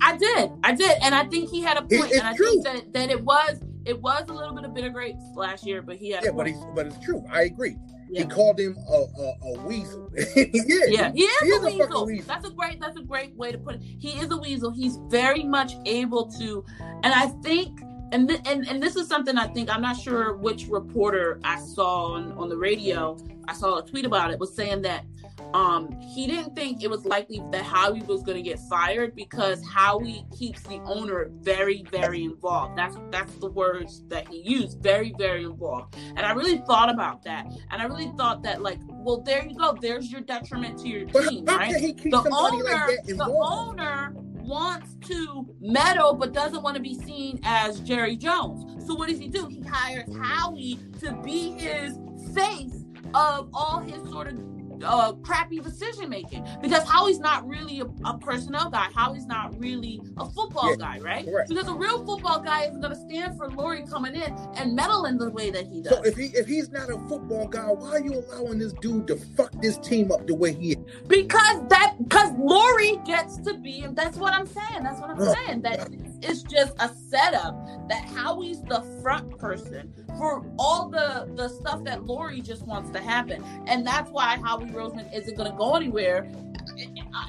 I 0.00 0.16
did, 0.16 0.50
I 0.62 0.72
did, 0.74 0.96
and 1.02 1.14
I 1.14 1.24
think 1.24 1.50
he 1.50 1.60
had 1.60 1.76
a 1.76 1.82
point, 1.82 2.12
and 2.12 2.22
I 2.22 2.34
true. 2.36 2.46
think 2.46 2.64
that, 2.64 2.92
that 2.92 3.10
it 3.10 3.22
was 3.22 3.60
it 3.84 4.00
was 4.00 4.24
a 4.28 4.32
little 4.32 4.54
bit 4.54 4.64
of 4.64 4.74
bitter 4.74 4.90
grapes 4.90 5.22
last 5.34 5.66
year, 5.66 5.82
but 5.82 5.96
he 5.96 6.10
had 6.10 6.24
yeah, 6.24 6.30
but 6.30 6.46
he's 6.46 6.58
but 6.74 6.86
it's 6.86 6.98
true. 6.98 7.24
I 7.30 7.42
agree. 7.42 7.76
Yeah. 8.10 8.22
He 8.22 8.26
called 8.28 8.60
him 8.60 8.76
a, 8.88 8.92
a, 8.92 9.54
a 9.54 9.66
weasel. 9.66 10.10
yeah, 10.36 10.44
yeah, 10.88 11.12
he 11.12 11.22
is, 11.22 11.40
he 11.40 11.48
is 11.48 11.62
a, 11.62 11.66
weasel. 11.66 12.02
a, 12.02 12.04
weasel. 12.04 12.26
That's 12.26 12.46
a 12.46 12.50
great 12.50 12.80
that's 12.80 12.96
a 12.96 13.02
great 13.02 13.34
way 13.36 13.52
to 13.52 13.58
put 13.58 13.76
it. 13.76 13.82
He 13.82 14.10
is 14.10 14.30
a 14.30 14.36
weasel. 14.36 14.70
He's 14.70 14.98
very 15.08 15.42
much 15.42 15.74
able 15.86 16.30
to, 16.32 16.64
and 17.02 17.12
I 17.12 17.26
think. 17.42 17.80
And, 18.14 18.28
th- 18.28 18.42
and 18.46 18.68
and 18.68 18.80
this 18.80 18.94
is 18.94 19.08
something 19.08 19.36
I 19.36 19.48
think 19.48 19.68
I'm 19.68 19.82
not 19.82 19.96
sure 19.96 20.36
which 20.36 20.68
reporter 20.68 21.40
I 21.42 21.58
saw 21.58 22.12
on, 22.12 22.30
on 22.38 22.48
the 22.48 22.56
radio. 22.56 23.18
I 23.48 23.54
saw 23.54 23.78
a 23.78 23.84
tweet 23.84 24.04
about 24.04 24.30
it 24.30 24.38
was 24.38 24.54
saying 24.54 24.82
that 24.82 25.04
um, 25.52 25.90
he 26.00 26.28
didn't 26.28 26.54
think 26.54 26.84
it 26.84 26.88
was 26.88 27.04
likely 27.04 27.42
that 27.50 27.64
Howie 27.64 28.02
was 28.02 28.22
going 28.22 28.36
to 28.36 28.42
get 28.42 28.60
fired 28.70 29.16
because 29.16 29.66
Howie 29.66 30.24
keeps 30.38 30.62
the 30.62 30.76
owner 30.84 31.28
very, 31.40 31.82
very 31.90 32.22
involved. 32.22 32.78
That's 32.78 32.96
that's 33.10 33.34
the 33.38 33.50
words 33.50 34.04
that 34.06 34.28
he 34.28 34.42
used, 34.42 34.80
very, 34.80 35.12
very 35.18 35.42
involved. 35.42 35.96
And 36.14 36.20
I 36.20 36.34
really 36.34 36.58
thought 36.58 36.90
about 36.90 37.24
that, 37.24 37.46
and 37.72 37.82
I 37.82 37.86
really 37.86 38.12
thought 38.16 38.44
that, 38.44 38.62
like, 38.62 38.78
well, 38.90 39.22
there 39.22 39.44
you 39.44 39.56
go. 39.56 39.76
There's 39.80 40.12
your 40.12 40.20
detriment 40.20 40.78
to 40.82 40.88
your 40.88 41.06
team, 41.06 41.46
right? 41.46 41.96
the 41.96 42.28
owner, 42.32 42.86
like 42.86 43.06
the 43.06 43.24
owner 43.24 44.14
wants 44.44 44.96
to 45.08 45.46
meddle 45.60 46.14
but 46.14 46.32
doesn't 46.32 46.62
want 46.62 46.76
to 46.76 46.82
be 46.82 46.94
seen 46.94 47.40
as 47.44 47.80
Jerry 47.80 48.16
Jones. 48.16 48.86
So 48.86 48.94
what 48.94 49.08
does 49.08 49.18
he 49.18 49.28
do? 49.28 49.46
He 49.48 49.62
hires 49.62 50.08
Howie 50.22 50.78
to 51.00 51.12
be 51.24 51.52
his 51.52 51.98
face 52.34 52.84
of 53.14 53.48
all 53.54 53.80
his 53.80 54.02
sort 54.10 54.28
of 54.28 54.38
uh, 54.84 55.12
crappy 55.14 55.60
decision 55.60 56.08
making 56.08 56.46
because 56.60 56.84
Howie's 56.84 57.18
not 57.18 57.46
really 57.46 57.80
a, 57.80 57.86
a, 58.04 58.18
personnel 58.18 58.70
guy. 58.70 58.88
Howie's 58.94 59.26
not 59.26 59.58
really 59.58 60.00
a 60.16 60.28
football 60.28 60.70
yeah, 60.70 60.76
guy, 60.76 60.98
right? 61.00 61.24
Correct. 61.24 61.48
Because 61.48 61.68
a 61.68 61.74
real 61.74 62.04
football 62.04 62.40
guy 62.40 62.64
isn't 62.64 62.80
going 62.80 62.94
to 62.94 63.00
stand 63.00 63.36
for 63.36 63.48
Lurie 63.50 63.88
coming 63.90 64.14
in 64.14 64.34
and 64.56 64.74
meddle 64.74 65.06
in 65.06 65.18
the 65.18 65.30
way 65.30 65.50
that 65.50 65.66
he 65.66 65.82
does. 65.82 65.94
So 65.94 66.02
if 66.02 66.16
he 66.16 66.26
if 66.26 66.46
he's 66.46 66.70
not 66.70 66.90
a 66.90 66.98
football 67.08 67.48
guy, 67.48 67.66
why 67.66 67.90
are 67.90 68.00
you 68.00 68.14
allowing 68.14 68.58
this 68.58 68.72
dude 68.74 69.06
to 69.08 69.16
fuck 69.16 69.52
this 69.60 69.78
team 69.78 70.12
up 70.12 70.26
the 70.26 70.34
way 70.34 70.52
he 70.52 70.72
is? 70.72 70.78
Because 71.06 71.68
that 71.68 71.94
because 71.98 72.30
Lurie 72.32 73.04
gets 73.06 73.38
to 73.38 73.54
be, 73.58 73.80
and 73.80 73.96
that's 73.96 74.16
what 74.16 74.32
I'm 74.32 74.46
saying. 74.46 74.82
That's 74.82 75.00
what 75.00 75.10
I'm 75.10 75.34
saying. 75.34 75.62
That 75.62 75.88
it's 76.22 76.42
just 76.42 76.74
a 76.78 76.88
setup 76.88 77.54
that 77.88 78.06
Howie's 78.06 78.62
the 78.62 78.80
front 79.02 79.38
person 79.38 79.92
for 80.18 80.44
all 80.58 80.88
the 80.88 81.30
the 81.34 81.48
stuff 81.48 81.84
that 81.84 82.00
Lurie 82.00 82.44
just 82.44 82.66
wants 82.66 82.90
to 82.90 83.00
happen, 83.00 83.44
and 83.66 83.86
that's 83.86 84.10
why 84.10 84.38
Howie 84.38 84.70
Roseman 84.74 85.12
isn't 85.14 85.36
going 85.36 85.50
to 85.50 85.56
go 85.56 85.74
anywhere. 85.74 86.28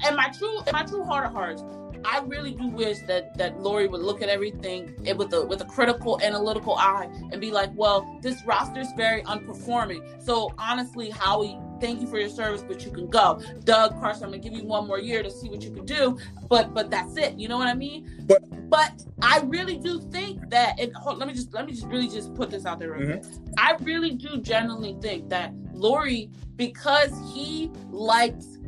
And 0.04 0.16
my 0.16 0.30
true, 0.36 0.60
my 0.72 0.82
true 0.82 1.04
heart 1.04 1.26
of 1.26 1.32
hearts, 1.32 1.62
I 2.04 2.20
really 2.20 2.52
do 2.52 2.68
wish 2.68 2.98
that 3.06 3.36
that 3.38 3.58
Lurie 3.58 3.90
would 3.90 4.00
look 4.00 4.22
at 4.22 4.28
everything 4.28 4.94
with 5.16 5.32
a 5.32 5.44
with 5.44 5.60
a 5.60 5.64
critical, 5.64 6.20
analytical 6.22 6.74
eye 6.76 7.08
and 7.32 7.40
be 7.40 7.50
like, 7.50 7.70
well, 7.74 8.18
this 8.22 8.44
roster 8.44 8.80
is 8.80 8.92
very 8.96 9.22
unperforming. 9.22 10.22
So 10.22 10.52
honestly, 10.58 11.10
Howie, 11.10 11.58
thank 11.80 12.00
you 12.00 12.06
for 12.06 12.18
your 12.18 12.28
service, 12.28 12.62
but 12.62 12.84
you 12.84 12.90
can 12.90 13.08
go. 13.08 13.40
Doug 13.64 13.98
Carson, 14.00 14.24
I'm 14.24 14.30
gonna 14.30 14.42
give 14.42 14.52
you 14.52 14.64
one 14.64 14.86
more 14.86 14.98
year 14.98 15.22
to 15.22 15.30
see 15.30 15.48
what 15.48 15.62
you 15.62 15.70
can 15.70 15.84
do, 15.84 16.18
but 16.48 16.74
but 16.74 16.90
that's 16.90 17.16
it. 17.16 17.38
You 17.38 17.48
know 17.48 17.56
what 17.56 17.68
I 17.68 17.74
mean? 17.74 18.10
But 18.26 18.42
but 18.70 19.04
I 19.22 19.40
really 19.46 19.76
do 19.76 20.00
think 20.00 20.50
that. 20.50 20.78
And 20.78 20.94
hold, 20.94 21.18
let 21.18 21.28
me 21.28 21.34
just 21.34 21.52
let 21.54 21.66
me 21.66 21.72
just 21.72 21.86
really 21.86 22.08
just 22.08 22.34
put 22.34 22.50
this 22.50 22.66
out 22.66 22.78
there. 22.78 22.94
Mm-hmm. 22.94 23.54
I 23.58 23.76
really 23.80 24.14
do 24.14 24.38
genuinely 24.38 24.96
think 25.00 25.28
that 25.30 25.54
Lurie, 25.74 26.30
because 26.56 27.12
he 27.32 27.70
likes 27.90 28.58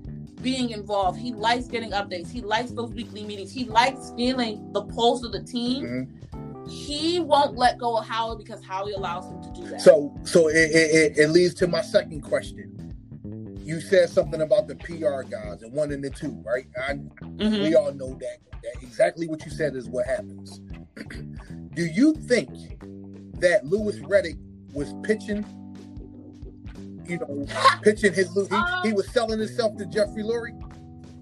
being 0.42 0.70
involved. 0.70 1.18
He 1.18 1.32
likes 1.32 1.66
getting 1.66 1.90
updates. 1.90 2.30
He 2.30 2.40
likes 2.40 2.70
those 2.70 2.92
weekly 2.92 3.24
meetings. 3.24 3.52
He 3.52 3.64
likes 3.64 4.12
feeling 4.16 4.72
the 4.72 4.82
pulse 4.82 5.24
of 5.24 5.32
the 5.32 5.42
team. 5.42 5.84
Mm-hmm. 5.84 6.68
He 6.68 7.18
won't 7.18 7.56
let 7.56 7.78
go 7.78 7.96
of 7.96 8.06
Howie 8.06 8.36
because 8.36 8.62
Howie 8.62 8.92
allows 8.92 9.24
him 9.30 9.42
to 9.42 9.60
do 9.60 9.68
that. 9.68 9.80
So, 9.80 10.14
so 10.24 10.48
it, 10.48 10.54
it, 10.54 11.18
it 11.18 11.30
leads 11.30 11.54
to 11.54 11.66
my 11.66 11.80
second 11.80 12.20
question. 12.20 12.87
You 13.68 13.82
said 13.82 14.08
something 14.08 14.40
about 14.40 14.66
the 14.66 14.76
PR 14.76 15.28
guys 15.28 15.60
and 15.60 15.70
one 15.74 15.92
and 15.92 16.02
the 16.02 16.08
two, 16.08 16.42
right? 16.42 16.66
I, 16.88 16.94
mm-hmm. 16.94 17.62
We 17.62 17.74
all 17.74 17.92
know 17.92 18.14
that, 18.14 18.38
that 18.50 18.82
exactly 18.82 19.28
what 19.28 19.44
you 19.44 19.50
said 19.50 19.76
is 19.76 19.90
what 19.90 20.06
happens. 20.06 20.62
do 21.74 21.84
you 21.84 22.14
think 22.14 22.48
that 23.40 23.66
Louis 23.66 23.98
Riddick 23.98 24.38
was 24.72 24.94
pitching 25.02 25.44
you 27.06 27.18
know, 27.18 27.46
pitching 27.82 28.14
his 28.14 28.32
he, 28.34 28.54
um, 28.54 28.82
he 28.84 28.94
was 28.94 29.06
selling 29.10 29.38
himself 29.38 29.76
to 29.76 29.84
Jeffrey 29.84 30.22
Lurie. 30.22 30.58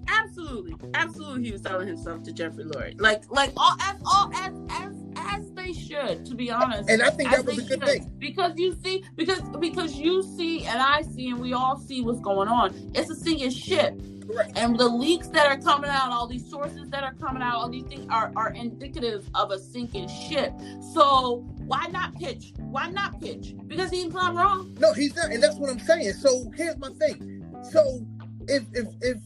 Absolutely, 0.06 0.76
absolutely, 0.94 1.46
he 1.46 1.50
was 1.50 1.62
selling 1.62 1.88
himself 1.88 2.22
to 2.22 2.32
Jeffrey 2.32 2.62
Lurie. 2.62 3.00
Like, 3.00 3.28
like 3.28 3.50
all 3.56 3.76
as 3.80 3.96
all 4.04 4.30
as 4.34 4.54
as 4.70 4.94
as 5.28 5.50
they 5.52 5.72
should, 5.72 6.24
to 6.26 6.34
be 6.34 6.50
honest. 6.50 6.88
And 6.88 7.02
I 7.02 7.10
think 7.10 7.30
that 7.30 7.44
was 7.44 7.58
a 7.58 7.62
good 7.62 7.80
should. 7.80 7.84
thing 7.84 8.12
because 8.18 8.52
you 8.56 8.76
see, 8.82 9.04
because 9.16 9.40
because 9.60 9.96
you 9.96 10.22
see, 10.36 10.64
and 10.64 10.80
I 10.80 11.02
see, 11.02 11.30
and 11.30 11.40
we 11.40 11.52
all 11.52 11.78
see 11.78 12.02
what's 12.02 12.20
going 12.20 12.48
on. 12.48 12.92
It's 12.94 13.10
a 13.10 13.16
sinking 13.16 13.50
ship. 13.50 14.00
Correct. 14.26 14.52
And 14.56 14.76
the 14.76 14.88
leaks 14.88 15.28
that 15.28 15.46
are 15.46 15.58
coming 15.58 15.90
out, 15.90 16.10
all 16.10 16.26
these 16.26 16.48
sources 16.48 16.88
that 16.90 17.04
are 17.04 17.14
coming 17.14 17.42
out, 17.42 17.56
all 17.56 17.68
these 17.68 17.84
things 17.84 18.06
are, 18.10 18.32
are 18.34 18.52
indicative 18.52 19.28
of 19.34 19.52
a 19.52 19.58
sinking 19.58 20.08
ship. 20.08 20.52
So 20.94 21.44
why 21.66 21.86
not 21.90 22.14
pitch? 22.16 22.52
Why 22.58 22.90
not 22.90 23.20
pitch? 23.20 23.54
Because 23.66 23.90
he's 23.90 24.12
not 24.12 24.34
wrong. 24.34 24.76
No, 24.80 24.92
he's 24.92 25.14
not, 25.14 25.30
and 25.30 25.42
that's 25.42 25.56
what 25.56 25.70
I'm 25.70 25.78
saying. 25.78 26.14
So 26.14 26.50
here's 26.56 26.76
my 26.78 26.90
thing. 26.90 27.44
So 27.70 28.04
if 28.48 28.64
if 28.72 28.88
if 29.00 29.18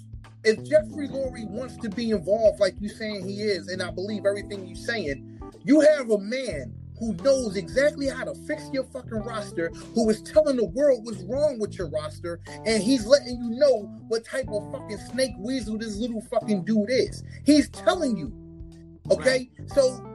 if 0.44 0.64
Jeffrey 0.64 1.08
Lurie 1.08 1.48
wants 1.48 1.76
to 1.78 1.88
be 1.88 2.10
involved 2.10 2.60
like 2.60 2.74
you're 2.80 2.94
saying 2.94 3.26
he 3.26 3.42
is, 3.42 3.68
and 3.68 3.82
I 3.82 3.90
believe 3.90 4.24
everything 4.26 4.66
you're 4.66 4.76
saying, 4.76 5.29
you 5.64 5.80
have 5.80 6.10
a 6.10 6.18
man 6.18 6.74
who 6.98 7.14
knows 7.14 7.56
exactly 7.56 8.08
how 8.08 8.24
to 8.24 8.34
fix 8.46 8.68
your 8.72 8.84
fucking 8.84 9.22
roster, 9.22 9.70
who 9.94 10.08
is 10.10 10.20
telling 10.20 10.56
the 10.56 10.66
world 10.66 11.04
what's 11.04 11.22
wrong 11.22 11.58
with 11.58 11.78
your 11.78 11.88
roster, 11.88 12.40
and 12.66 12.82
he's 12.82 13.06
letting 13.06 13.40
you 13.40 13.50
know 13.58 13.84
what 14.08 14.24
type 14.24 14.46
of 14.48 14.70
fucking 14.70 14.98
snake 14.98 15.32
weasel 15.38 15.78
this 15.78 15.96
little 15.96 16.20
fucking 16.20 16.62
dude 16.64 16.90
is. 16.90 17.24
He's 17.44 17.70
telling 17.70 18.18
you. 18.18 18.32
Okay? 19.10 19.50
Right. 19.58 19.70
So 19.70 20.06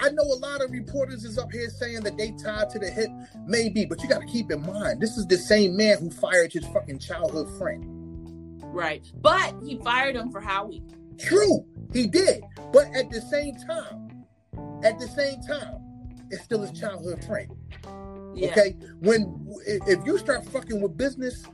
I 0.00 0.08
know 0.08 0.22
a 0.22 0.40
lot 0.40 0.62
of 0.62 0.70
reporters 0.70 1.24
is 1.24 1.36
up 1.36 1.52
here 1.52 1.68
saying 1.68 2.00
that 2.00 2.16
they 2.16 2.30
tied 2.30 2.70
to 2.70 2.78
the 2.78 2.90
hip, 2.90 3.10
maybe, 3.46 3.84
but 3.84 4.02
you 4.02 4.08
got 4.08 4.22
to 4.22 4.26
keep 4.26 4.50
in 4.50 4.62
mind 4.62 5.02
this 5.02 5.18
is 5.18 5.26
the 5.26 5.36
same 5.36 5.76
man 5.76 5.98
who 5.98 6.10
fired 6.10 6.50
his 6.50 6.64
fucking 6.68 6.98
childhood 6.98 7.46
friend. 7.58 7.84
Right, 8.64 9.04
but 9.20 9.54
he 9.62 9.78
fired 9.84 10.16
him 10.16 10.30
for 10.30 10.40
Howie. 10.40 10.82
True, 11.18 11.66
he 11.92 12.06
did, 12.06 12.42
but 12.72 12.86
at 12.94 13.10
the 13.10 13.20
same 13.20 13.56
time, 13.56 14.09
at 14.84 14.98
the 14.98 15.08
same 15.08 15.42
time, 15.42 15.76
it's 16.30 16.44
still 16.44 16.62
his 16.62 16.78
childhood 16.78 17.24
friend. 17.24 17.50
Yeah. 18.34 18.50
Okay, 18.50 18.76
when 19.00 19.46
if 19.66 20.04
you 20.06 20.18
start 20.18 20.46
fucking 20.46 20.80
with 20.80 20.96
business, 20.96 21.44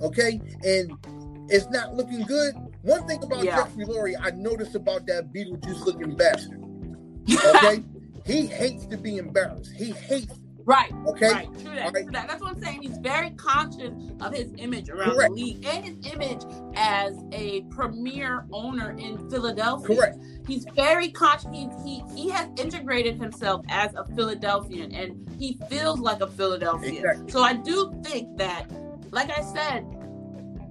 okay, 0.00 0.40
and 0.64 0.96
it's 1.50 1.68
not 1.70 1.94
looking 1.94 2.22
good. 2.22 2.54
One 2.82 3.06
thing 3.06 3.22
about 3.22 3.44
yeah. 3.44 3.56
Jeffrey 3.56 3.84
Lurie, 3.84 4.16
I 4.20 4.30
noticed 4.30 4.74
about 4.74 5.06
that 5.06 5.32
Beetlejuice 5.32 5.84
looking 5.84 6.16
bastard. 6.16 6.62
Okay, 7.30 7.82
he 8.26 8.46
hates 8.46 8.86
to 8.86 8.96
be 8.96 9.16
embarrassed. 9.16 9.72
He 9.72 9.92
hates. 9.92 10.38
Right. 10.64 10.92
Okay. 11.06 11.30
Right. 11.30 11.48
True 11.60 11.74
that. 11.74 11.92
Right. 11.92 12.02
True 12.02 12.12
that. 12.12 12.28
That's 12.28 12.40
what 12.40 12.54
I'm 12.54 12.62
saying. 12.62 12.82
He's 12.82 12.98
very 12.98 13.30
conscious 13.30 13.92
of 14.20 14.34
his 14.34 14.52
image 14.58 14.88
around 14.90 15.14
Correct. 15.14 15.34
the 15.34 15.42
league 15.42 15.64
and 15.66 15.84
his 15.84 16.12
image 16.12 16.42
as 16.74 17.18
a 17.32 17.62
premier 17.70 18.46
owner 18.52 18.92
in 18.98 19.28
Philadelphia. 19.30 19.96
Correct. 19.96 20.18
He's 20.46 20.64
very 20.74 21.08
conscious. 21.08 21.50
He, 21.52 21.68
he 21.84 22.02
he 22.14 22.30
has 22.30 22.48
integrated 22.58 23.16
himself 23.16 23.64
as 23.68 23.94
a 23.94 24.04
Philadelphian, 24.14 24.92
and 24.92 25.28
he 25.38 25.58
feels 25.68 26.00
like 26.00 26.20
a 26.20 26.26
Philadelphian. 26.26 26.96
Exactly. 26.96 27.30
So 27.30 27.42
I 27.42 27.54
do 27.54 27.92
think 28.04 28.36
that, 28.38 28.66
like 29.10 29.30
I 29.36 29.42
said, 29.42 29.80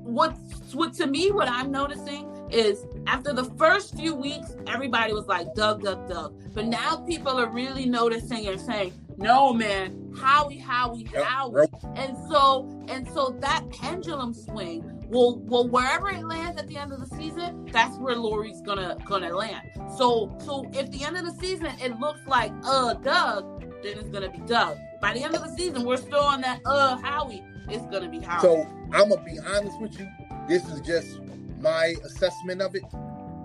what 0.04 0.36
what 0.74 0.94
to 0.96 1.08
me 1.08 1.32
what 1.32 1.48
I'm 1.48 1.72
noticing 1.72 2.28
is 2.52 2.86
after 3.08 3.34
the 3.34 3.46
first 3.46 3.96
few 3.96 4.14
weeks, 4.14 4.56
everybody 4.68 5.14
was 5.14 5.28
like, 5.28 5.54
Doug, 5.56 5.84
Doug, 5.84 6.10
Doug. 6.10 6.38
But 6.54 6.66
now 6.66 6.98
people 6.98 7.40
are 7.40 7.50
really 7.50 7.86
noticing 7.86 8.48
and 8.48 8.60
saying, 8.60 8.94
no, 9.22 9.54
man, 9.54 10.14
Howie, 10.18 10.58
Howie, 10.58 11.06
Howie. 11.14 11.68
And 11.96 12.18
so, 12.30 12.68
and 12.88 13.08
so 13.14 13.38
that 13.40 13.70
pendulum 13.72 14.34
swing 14.34 14.84
will 15.10 15.40
will 15.40 15.68
wherever 15.68 16.10
it 16.10 16.26
lands 16.26 16.60
at 16.60 16.68
the 16.68 16.78
end 16.78 16.92
of 16.92 17.00
the 17.00 17.16
season, 17.16 17.70
that's 17.72 17.98
where 17.98 18.16
Lurie's 18.16 18.62
gonna 18.62 18.98
gonna 19.06 19.36
land. 19.36 19.70
So, 19.98 20.36
so 20.40 20.66
if 20.74 20.90
the 20.92 21.04
end 21.04 21.18
of 21.18 21.26
the 21.26 21.34
season 21.40 21.68
it 21.82 22.00
looks 22.00 22.26
like 22.28 22.52
uh 22.64 22.96
Doug, 22.96 23.62
then 23.84 23.98
it's 23.98 24.10
gonna 24.10 24.30
be 24.30 24.40
Doug. 24.40 24.78
By 25.02 25.14
the 25.14 25.24
end 25.24 25.36
of 25.36 25.44
the 25.44 25.56
season, 25.56 25.86
we're 25.86 25.98
still 25.98 26.24
on 26.24 26.42
that 26.42 26.62
uh 26.66 26.98
Howie. 26.98 27.44
It's 27.70 27.86
gonna 27.88 28.10
be 28.10 28.20
Howie. 28.20 28.42
So 28.42 28.68
I'm 28.92 29.10
gonna 29.10 29.24
be 29.24 29.38
honest 29.40 29.80
with 29.80 30.00
you. 30.00 30.08
This 30.48 30.68
is 30.70 30.82
just 30.82 31.20
my 31.60 31.94
assessment 32.04 32.62
of 32.62 32.76
it. 32.76 32.84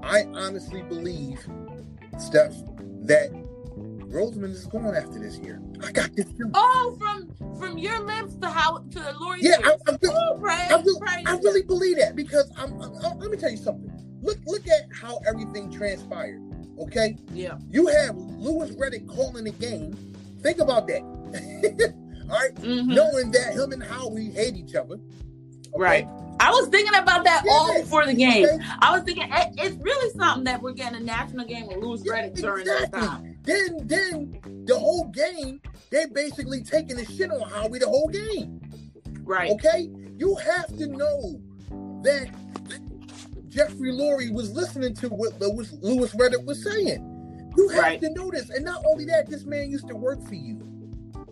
I 0.03 0.25
honestly 0.35 0.83
believe, 0.83 1.47
Steph, 2.19 2.55
that 3.03 3.31
Roseman 4.09 4.51
is 4.51 4.67
going 4.67 4.95
after 4.97 5.19
this 5.19 5.39
year. 5.39 5.61
I 5.83 5.93
got 5.93 6.15
this 6.15 6.27
feeling. 6.33 6.53
Oh, 6.55 6.97
from 6.99 7.31
from 7.59 7.79
your 7.79 7.99
lips 8.01 8.35
to 8.37 8.49
how 8.49 8.79
to 8.79 8.99
Lurie. 9.21 9.39
Yeah, 9.41 9.57
I, 9.65 9.77
I, 9.89 9.97
really, 10.03 10.15
oh, 10.17 10.39
praise, 10.41 10.71
I, 10.71 10.77
really, 10.81 11.01
praise. 11.01 11.25
I 11.27 11.37
really 11.39 11.63
believe 11.63 11.97
that 11.99 12.15
because 12.17 12.51
I'm, 12.57 12.73
I'm, 12.83 12.95
I'm- 13.05 13.19
Let 13.19 13.31
me 13.31 13.37
tell 13.37 13.51
you 13.51 13.57
something. 13.57 13.91
Look, 14.23 14.39
look 14.47 14.67
at 14.69 14.89
how 14.95 15.19
everything 15.29 15.71
transpired. 15.71 16.41
Okay, 16.79 17.17
Yeah. 17.33 17.57
you 17.71 17.87
have 17.87 18.17
Louis 18.17 18.71
Riddick 18.77 19.07
calling 19.09 19.45
the 19.45 19.51
game. 19.53 19.93
Think 20.41 20.59
about 20.59 20.87
that. 20.89 21.01
All 22.31 22.37
right, 22.37 22.55
Mhm. 22.57 22.87
knowing 22.89 23.31
that 23.33 23.55
him 23.55 23.73
and 23.73 23.83
Howie 23.83 24.31
hate 24.31 24.57
each 24.57 24.75
other. 24.75 24.95
okay? 24.95 25.77
Right. 25.77 26.09
I 26.39 26.51
was 26.51 26.69
thinking 26.69 26.95
about 26.95 27.25
that 27.25 27.45
all 27.51 27.75
before 27.81 28.05
the 28.07 28.15
game. 28.15 28.47
I 28.81 28.93
was 28.93 29.03
thinking 29.05 29.25
eh, 29.31 29.51
it's 29.59 29.77
really 29.77 30.11
something 30.19 30.45
that 30.45 30.61
we're 30.63 30.73
getting 30.73 30.99
a 31.01 31.05
national 31.05 31.47
game 31.47 31.67
with 31.67 31.79
Louis 31.79 32.03
Riddick 32.03 32.35
during 32.35 32.67
that 32.67 32.93
time. 32.93 33.39
Then, 33.43 33.79
then 33.87 34.41
the 34.67 34.79
whole 34.79 35.07
game, 35.09 35.61
they 35.91 36.07
basically 36.07 36.63
taking 36.63 36.97
the 36.97 37.05
shit 37.05 37.31
on 37.31 37.49
Howie 37.49 37.79
the 37.79 37.89
whole 37.89 38.09
game. 38.09 38.61
Right. 39.23 39.51
Okay, 39.53 39.89
you 40.19 40.37
have 40.37 40.67
to 40.79 40.87
know 40.87 41.41
that 42.03 42.29
Jeffrey 43.49 43.91
Lurie 43.93 44.33
was 44.33 44.51
listening 44.53 44.95
to 44.97 45.09
what 45.09 45.41
Louis, 45.41 45.73
Louis 45.81 46.13
Riddick 46.15 46.45
was 46.45 46.63
saying. 46.63 47.13
You 47.57 47.69
have 47.71 47.83
Right. 47.83 48.01
to 48.03 48.11
know 48.11 48.31
this, 48.31 48.51
and 48.51 48.65
not 48.65 48.85
only 48.87 49.07
that, 49.07 49.29
this 49.31 49.45
man 49.45 49.71
used 49.71 49.89
to 49.89 49.97
work 49.97 50.23
for 50.29 50.35
you. 50.35 50.61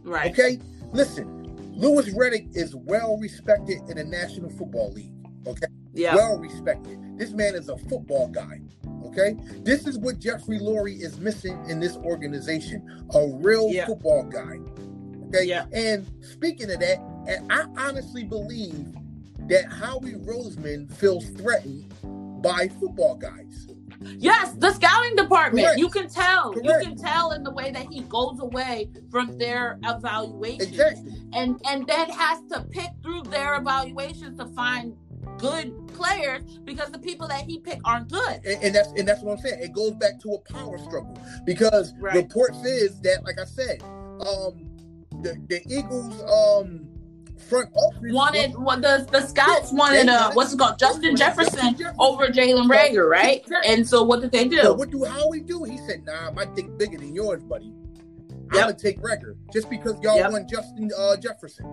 Right. 0.05 0.31
Okay, 0.33 0.59
listen, 0.93 1.44
Louis 1.77 2.11
Riddick 2.15 2.55
is 2.57 2.75
well 2.75 3.17
respected 3.19 3.79
in 3.89 3.97
the 3.97 4.05
National 4.05 4.51
Football 4.51 4.93
League. 4.93 5.13
Okay, 5.47 5.67
Yeah. 5.93 6.15
well 6.15 6.39
respected. 6.39 6.99
This 7.19 7.33
man 7.33 7.55
is 7.55 7.69
a 7.69 7.77
football 7.77 8.29
guy. 8.29 8.61
Okay, 9.07 9.37
this 9.63 9.87
is 9.87 9.99
what 9.99 10.19
Jeffrey 10.19 10.59
Lurie 10.59 11.01
is 11.01 11.19
missing 11.19 11.59
in 11.69 11.81
this 11.81 11.97
organization: 11.99 12.83
a 13.15 13.27
real 13.43 13.69
Yeah. 13.71 13.87
football 13.87 14.23
guy. 14.25 14.59
Okay, 15.29 15.45
Yeah. 15.47 15.67
and 15.73 16.07
speaking 16.23 16.71
of 16.71 16.81
that, 16.81 16.99
and 17.27 17.51
I 17.53 17.67
honestly 17.77 18.25
believe 18.25 18.87
that 19.49 19.67
Howie 19.67 20.15
Roseman 20.15 20.91
feels 20.93 21.27
threatened 21.31 21.93
by 22.43 22.69
football 22.81 23.17
guys. 23.17 23.67
Yes, 24.19 24.53
the 24.55 24.73
scouting 24.73 25.17
department. 25.17 25.67
Correct. 25.67 25.79
You 25.79 25.89
can 25.89 26.09
tell. 26.09 26.53
Correct. 26.53 26.67
You 26.67 26.89
can 26.89 26.97
tell 26.97 27.33
in 27.33 27.43
the 27.43 27.51
way 27.53 27.71
that 27.73 27.87
he 27.91 28.01
goes 28.03 28.39
away 28.41 28.91
from 29.11 29.37
their 29.39 29.79
evaluation. 29.85 30.63
Exactly. 30.69 31.13
And 31.33 31.61
and 31.69 31.87
then 31.87 32.09
has 32.11 32.41
to 32.53 32.63
pick 32.71 32.91
through 33.03 33.23
their 33.25 33.57
evaluations 33.57 34.37
to 34.39 34.47
find 34.47 34.97
good 35.39 35.75
players 35.89 36.43
because 36.65 36.91
the 36.91 36.99
people 36.99 37.27
that 37.29 37.43
he 37.43 37.59
picked 37.59 37.83
aren't 37.85 38.11
good. 38.11 38.41
and, 38.45 38.63
and 38.63 38.75
that's 38.75 38.89
and 38.93 39.07
that's 39.07 39.23
what 39.23 39.33
I'm 39.33 39.39
saying. 39.39 39.63
It 39.63 39.73
goes 39.73 39.93
back 39.93 40.21
to 40.21 40.31
a 40.35 40.39
power 40.53 40.79
struggle 40.79 41.17
because 41.45 41.93
Right. 41.99 42.15
reports 42.17 42.65
is 42.65 43.01
that, 43.03 43.25
like 43.25 43.39
I 43.39 43.45
said, 43.45 43.83
um, 44.21 44.71
the 45.23 45.35
the 45.49 45.63
Eagles 45.69 46.21
um 46.31 46.89
front 47.49 47.71
office 47.75 48.13
Wanted 48.13 48.53
what 48.57 48.83
the 48.83 49.07
the 49.11 49.21
scouts 49.27 49.73
wanted 49.73 50.09
uh 50.09 50.33
what's 50.33 50.53
it 50.53 50.59
called 50.59 50.79
Justin 50.79 51.17
Jefferson 51.17 51.53
Justin 51.55 51.77
Jefferson. 51.79 51.97
over 51.99 52.27
Jalen 52.29 52.69
Reagor, 52.71 53.09
right? 53.09 53.45
And 53.67 53.87
so 53.89 54.03
what 54.03 54.21
did 54.21 54.33
they 54.33 54.49
So 54.51 54.73
do? 54.73 54.75
what 54.75 54.91
do 54.91 55.05
Howie 55.05 55.41
do? 55.41 55.65
He 55.65 55.79
said, 55.79 56.05
"Nah, 56.07 56.31
my 56.33 56.45
dick 56.45 56.67
bigger 56.79 56.99
than 56.99 57.15
yours, 57.15 57.43
buddy. 57.43 57.73
I'm 58.53 58.61
gonna 58.61 58.75
take 58.75 59.03
record 59.03 59.37
just 59.53 59.69
because 59.71 59.95
y'all 60.03 60.17
Yep. 60.17 60.33
want 60.33 60.49
Justin 60.51 60.91
uh, 60.99 61.17
Jefferson." 61.17 61.67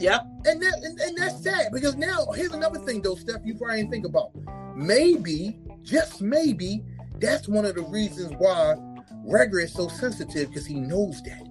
Yep. 0.00 0.22
And 0.46 0.60
that 0.62 0.74
and, 0.82 0.98
and 1.00 1.16
that's 1.16 1.42
sad 1.42 1.70
because 1.72 1.96
now 1.96 2.26
here's 2.34 2.52
another 2.52 2.78
thing 2.80 3.00
though, 3.02 3.14
Steph. 3.14 3.40
You 3.44 3.54
probably 3.54 3.78
didn't 3.78 3.90
think 3.92 4.06
about. 4.06 4.30
Maybe, 4.76 5.58
just 5.82 6.20
maybe, 6.20 6.82
that's 7.20 7.46
one 7.48 7.64
of 7.64 7.76
the 7.76 7.82
reasons 7.84 8.32
why 8.38 8.74
Reagor 9.26 9.62
is 9.62 9.72
so 9.72 9.86
sensitive 9.88 10.48
because 10.48 10.66
he 10.66 10.80
knows 10.80 11.22
that. 11.22 11.46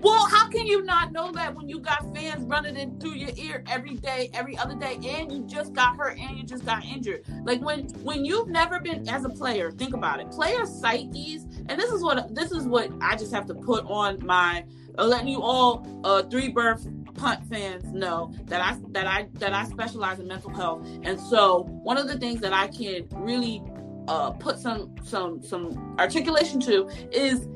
Well, 0.00 0.26
how 0.26 0.48
can 0.48 0.66
you 0.66 0.82
not 0.82 1.12
know 1.12 1.32
that 1.32 1.54
when 1.54 1.68
you 1.68 1.80
got 1.80 2.14
fans 2.14 2.44
running 2.46 2.76
in 2.76 2.98
through 2.98 3.14
your 3.14 3.30
ear 3.36 3.64
every 3.68 3.94
day, 3.94 4.30
every 4.34 4.56
other 4.58 4.74
day, 4.74 4.98
and 5.02 5.32
you 5.32 5.44
just 5.46 5.72
got 5.72 5.96
hurt 5.96 6.18
and 6.18 6.36
you 6.36 6.44
just 6.44 6.64
got 6.64 6.84
injured? 6.84 7.24
Like 7.44 7.60
when 7.60 7.88
when 8.02 8.24
you've 8.24 8.48
never 8.48 8.80
been 8.80 9.08
as 9.08 9.24
a 9.24 9.30
player, 9.30 9.70
think 9.70 9.94
about 9.94 10.20
it. 10.20 10.30
Player 10.30 10.66
psyches, 10.66 11.44
and 11.68 11.78
this 11.78 11.90
is 11.90 12.02
what 12.02 12.34
this 12.34 12.52
is 12.52 12.66
what 12.66 12.90
I 13.00 13.16
just 13.16 13.32
have 13.32 13.46
to 13.46 13.54
put 13.54 13.84
on 13.86 14.24
my 14.24 14.64
uh, 14.98 15.04
letting 15.04 15.28
you 15.28 15.42
all 15.42 15.86
uh 16.04 16.22
three 16.24 16.48
birth 16.48 16.86
punt 17.14 17.44
fans 17.48 17.84
know 17.92 18.32
that 18.46 18.60
I 18.60 18.78
that 18.90 19.06
I 19.06 19.28
that 19.34 19.52
I 19.52 19.64
specialize 19.64 20.18
in 20.20 20.26
mental 20.26 20.50
health. 20.50 20.86
And 21.02 21.18
so 21.18 21.62
one 21.82 21.96
of 21.96 22.08
the 22.08 22.18
things 22.18 22.40
that 22.40 22.52
I 22.52 22.68
can 22.68 23.06
really 23.12 23.62
uh 24.08 24.30
put 24.32 24.58
some 24.58 24.94
some 25.02 25.42
some 25.42 25.96
articulation 25.98 26.60
to 26.60 26.88
is 27.12 27.48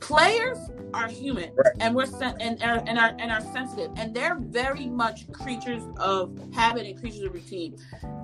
players 0.00 0.58
are 0.94 1.08
human 1.08 1.50
Right. 1.54 1.72
and 1.80 1.94
we're 1.94 2.06
sen- 2.06 2.36
and, 2.40 2.60
and, 2.62 2.88
and 2.88 2.98
are 2.98 3.14
and 3.18 3.30
are 3.30 3.40
sensitive 3.52 3.90
and 3.96 4.14
they're 4.14 4.36
very 4.40 4.86
much 4.86 5.30
creatures 5.32 5.82
of 5.98 6.38
habit 6.52 6.86
and 6.86 6.98
creatures 6.98 7.22
of 7.22 7.34
routine 7.34 7.76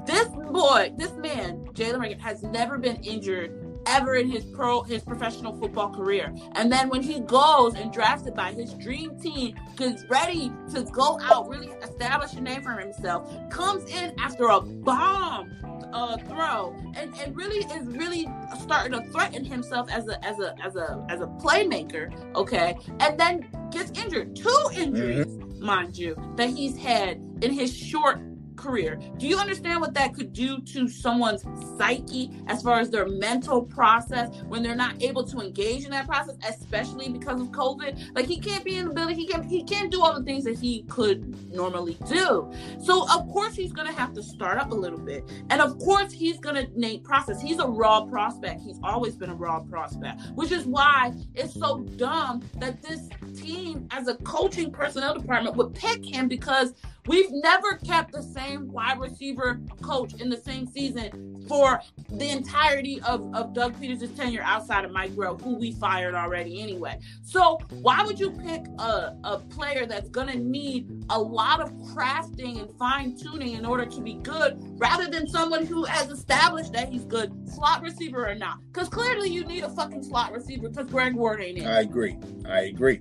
this 0.06 0.28
boy 0.28 0.92
this 0.96 1.12
man 1.12 1.66
jalen 1.74 1.98
Reagor, 2.00 2.20
has 2.20 2.42
never 2.42 2.78
been 2.78 2.96
injured 2.96 3.63
ever 3.86 4.14
in 4.14 4.28
his 4.28 4.44
pro 4.44 4.82
his 4.82 5.02
professional 5.02 5.58
football 5.58 5.94
career. 5.94 6.34
And 6.52 6.70
then 6.70 6.88
when 6.88 7.02
he 7.02 7.20
goes 7.20 7.74
and 7.74 7.92
drafted 7.92 8.34
by 8.34 8.52
his 8.52 8.74
dream 8.74 9.18
team 9.18 9.56
is 9.80 10.04
ready 10.08 10.52
to 10.72 10.82
go 10.84 11.18
out 11.22 11.48
really 11.48 11.68
establish 11.82 12.32
a 12.34 12.40
name 12.40 12.62
for 12.62 12.72
himself 12.72 13.30
comes 13.50 13.84
in 13.90 14.14
after 14.18 14.46
a 14.46 14.60
bomb 14.60 15.52
uh, 15.92 16.16
throw. 16.18 16.74
And, 16.96 17.14
and 17.20 17.36
really 17.36 17.64
is 17.72 17.86
really 17.86 18.28
starting 18.60 18.92
to 18.92 19.10
threaten 19.10 19.44
himself 19.44 19.90
as 19.90 20.08
a 20.08 20.24
as 20.24 20.38
a 20.40 20.54
as 20.62 20.76
a 20.76 21.04
as 21.08 21.20
a 21.20 21.26
playmaker 21.26 22.12
okay? 22.34 22.76
And 23.00 23.18
then 23.18 23.48
gets 23.70 23.90
injured. 23.98 24.36
Two 24.36 24.68
injuries 24.74 25.38
mind 25.58 25.96
you 25.96 26.14
that 26.36 26.50
he's 26.50 26.76
had 26.76 27.20
in 27.40 27.52
his 27.52 27.74
short 27.74 28.20
career. 28.64 28.98
Do 29.18 29.26
you 29.26 29.38
understand 29.38 29.80
what 29.80 29.94
that 29.94 30.14
could 30.14 30.32
do 30.32 30.60
to 30.60 30.88
someone's 30.88 31.44
psyche 31.76 32.30
as 32.46 32.62
far 32.62 32.80
as 32.80 32.90
their 32.90 33.06
mental 33.06 33.62
process 33.62 34.34
when 34.48 34.62
they're 34.62 34.74
not 34.74 35.02
able 35.02 35.24
to 35.24 35.38
engage 35.38 35.84
in 35.84 35.90
that 35.90 36.06
process 36.06 36.36
especially 36.48 37.10
because 37.10 37.40
of 37.40 37.48
covid? 37.48 38.14
Like 38.14 38.26
he 38.26 38.40
can't 38.40 38.64
be 38.64 38.76
in 38.76 38.88
the 38.88 38.94
building. 38.94 39.16
He 39.16 39.26
can't 39.26 39.44
he 39.44 39.62
can't 39.64 39.90
do 39.90 40.02
all 40.02 40.18
the 40.18 40.24
things 40.24 40.44
that 40.44 40.58
he 40.58 40.84
could 40.84 41.52
normally 41.52 41.98
do. 42.08 42.50
So 42.82 43.06
of 43.12 43.28
course 43.28 43.54
he's 43.54 43.72
to 43.72 43.92
have 43.92 44.14
to 44.14 44.22
start 44.22 44.58
up 44.58 44.72
a 44.72 44.74
little 44.74 44.98
bit. 44.98 45.28
And 45.50 45.60
of 45.60 45.78
course 45.78 46.12
he's 46.12 46.38
to 46.56 46.78
need 46.78 47.04
process. 47.04 47.40
He's 47.40 47.58
a 47.58 47.66
raw 47.66 48.04
prospect. 48.06 48.60
He's 48.60 48.78
always 48.82 49.16
been 49.16 49.30
a 49.30 49.34
raw 49.34 49.60
prospect 49.60 50.20
which 50.34 50.52
is 50.52 50.66
why 50.66 51.12
it's 51.34 51.54
so 51.54 51.80
dumb 51.96 52.42
that 52.58 52.82
this 52.82 53.08
team 53.36 53.86
as 53.90 54.08
a 54.08 54.14
coaching 54.16 54.70
personnel 54.70 55.14
department 55.18 55.56
would 55.56 55.74
pick 55.74 56.04
him 56.04 56.28
because 56.28 56.74
we've 57.06 57.30
never 57.30 57.76
kept 57.78 58.12
the 58.12 58.22
same 58.22 58.68
wide 58.68 58.98
receiver 58.98 59.60
coach 59.82 60.14
in 60.14 60.28
the 60.28 60.36
same 60.36 60.66
season 60.66 61.44
for 61.48 61.80
the 62.10 62.30
entirety 62.30 63.00
of, 63.06 63.34
of 63.34 63.52
Doug 63.52 63.78
Peters' 63.78 64.10
tenure 64.12 64.42
outside 64.42 64.84
of 64.84 64.92
Mike 64.92 65.12
Groh, 65.12 65.40
who 65.42 65.56
we 65.56 65.72
fired 65.72 66.14
already 66.14 66.62
anyway. 66.62 66.98
So 67.22 67.58
why 67.70 68.02
would 68.02 68.18
you 68.18 68.30
pick 68.30 68.64
a, 68.78 69.14
a 69.24 69.38
player 69.50 69.84
that's 69.86 70.08
gonna 70.08 70.36
need 70.36 71.04
a 71.10 71.20
lot 71.20 71.60
of 71.60 71.70
crafting 71.94 72.60
and 72.60 72.70
fine 72.78 73.16
tuning 73.16 73.54
in 73.54 73.66
order 73.66 73.84
to 73.84 74.00
be 74.00 74.14
good, 74.14 74.58
rather 74.78 75.08
than 75.08 75.28
someone 75.28 75.66
who 75.66 75.84
has 75.84 76.10
established 76.10 76.72
that 76.72 76.88
he's 76.88 77.04
good, 77.04 77.32
slot 77.48 77.82
receiver 77.82 78.26
or 78.28 78.34
not? 78.34 78.58
Because 78.72 78.88
clearly 78.88 79.28
you 79.28 79.44
need 79.44 79.64
a 79.64 79.70
fucking 79.70 80.02
slot 80.02 80.32
receiver 80.32 80.68
because 80.68 80.90
Greg 80.90 81.14
Ward 81.14 81.42
ain't 81.42 81.58
in. 81.58 81.66
I 81.66 81.80
agree. 81.80 82.16
I 82.46 82.60
agree. 82.62 83.00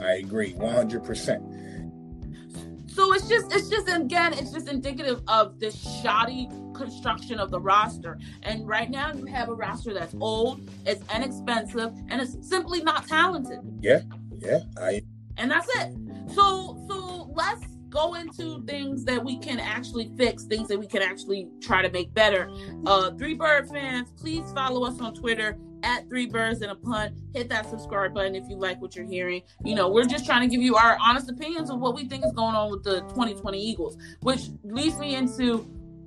I 0.00 0.14
agree. 0.14 0.52
One 0.54 0.74
hundred 0.74 1.04
percent. 1.04 1.42
So 2.92 3.12
it's 3.14 3.26
just 3.26 3.52
it's 3.52 3.68
just 3.68 3.88
again 3.88 4.34
it's 4.34 4.52
just 4.52 4.68
indicative 4.68 5.22
of 5.26 5.58
this 5.58 5.76
shoddy 6.02 6.48
construction 6.74 7.38
of 7.38 7.50
the 7.50 7.60
roster. 7.60 8.18
And 8.42 8.66
right 8.66 8.90
now 8.90 9.12
you 9.12 9.24
have 9.26 9.48
a 9.48 9.54
roster 9.54 9.94
that's 9.94 10.14
old, 10.20 10.68
it's 10.84 11.02
inexpensive, 11.14 11.92
and 12.08 12.20
it's 12.20 12.36
simply 12.46 12.82
not 12.82 13.08
talented. 13.08 13.60
Yeah. 13.80 14.00
Yeah, 14.38 14.60
I 14.76 15.02
And 15.36 15.50
that's 15.50 15.68
it. 15.76 15.94
So 16.34 16.84
so 16.88 17.30
let's 17.34 17.64
go 17.88 18.14
into 18.14 18.62
things 18.64 19.04
that 19.04 19.22
we 19.24 19.38
can 19.38 19.60
actually 19.60 20.10
fix, 20.16 20.44
things 20.44 20.68
that 20.68 20.78
we 20.78 20.86
can 20.86 21.02
actually 21.02 21.48
try 21.60 21.82
to 21.82 21.90
make 21.90 22.12
better. 22.12 22.50
Uh, 22.86 23.12
Three 23.12 23.34
Bird 23.34 23.68
fans, 23.68 24.10
please 24.18 24.50
follow 24.52 24.84
us 24.84 25.00
on 25.00 25.14
Twitter 25.14 25.56
at 25.82 26.08
Three 26.08 26.26
Birds 26.26 26.62
and 26.62 26.70
a 26.70 26.74
Punt. 26.74 27.14
Hit 27.34 27.48
that 27.48 27.68
subscribe 27.68 28.14
button 28.14 28.34
if 28.34 28.48
you 28.48 28.56
like 28.56 28.80
what 28.80 28.96
you're 28.96 29.06
hearing. 29.06 29.42
You 29.64 29.74
know, 29.74 29.88
we're 29.88 30.04
just 30.04 30.24
trying 30.26 30.48
to 30.48 30.54
give 30.54 30.62
you 30.62 30.76
our 30.76 30.96
honest 31.00 31.30
opinions 31.30 31.70
of 31.70 31.80
what 31.80 31.94
we 31.94 32.06
think 32.06 32.24
is 32.24 32.32
going 32.32 32.54
on 32.54 32.70
with 32.70 32.84
the 32.84 33.00
2020 33.00 33.60
Eagles, 33.60 33.96
which 34.20 34.42
leads 34.64 34.98
me 34.98 35.14
into 35.14 35.58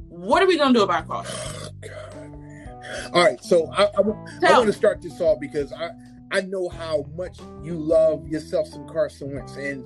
what 0.07 0.41
are 0.41 0.47
we 0.47 0.57
going 0.57 0.73
to 0.73 0.79
do 0.79 0.83
about 0.83 1.07
Carson? 1.07 1.69
All 3.13 3.23
right, 3.23 3.43
so 3.43 3.71
I, 3.71 3.85
I, 3.85 3.89
I 3.97 4.01
want 4.01 4.67
to 4.67 4.73
start 4.73 5.01
this 5.01 5.19
off 5.19 5.39
because 5.39 5.73
I 5.73 5.89
I 6.31 6.41
know 6.41 6.69
how 6.69 7.05
much 7.15 7.39
you 7.63 7.75
love 7.75 8.27
yourself 8.27 8.67
some 8.67 8.87
Carson 8.87 9.33
Wentz, 9.33 9.55
and 9.55 9.83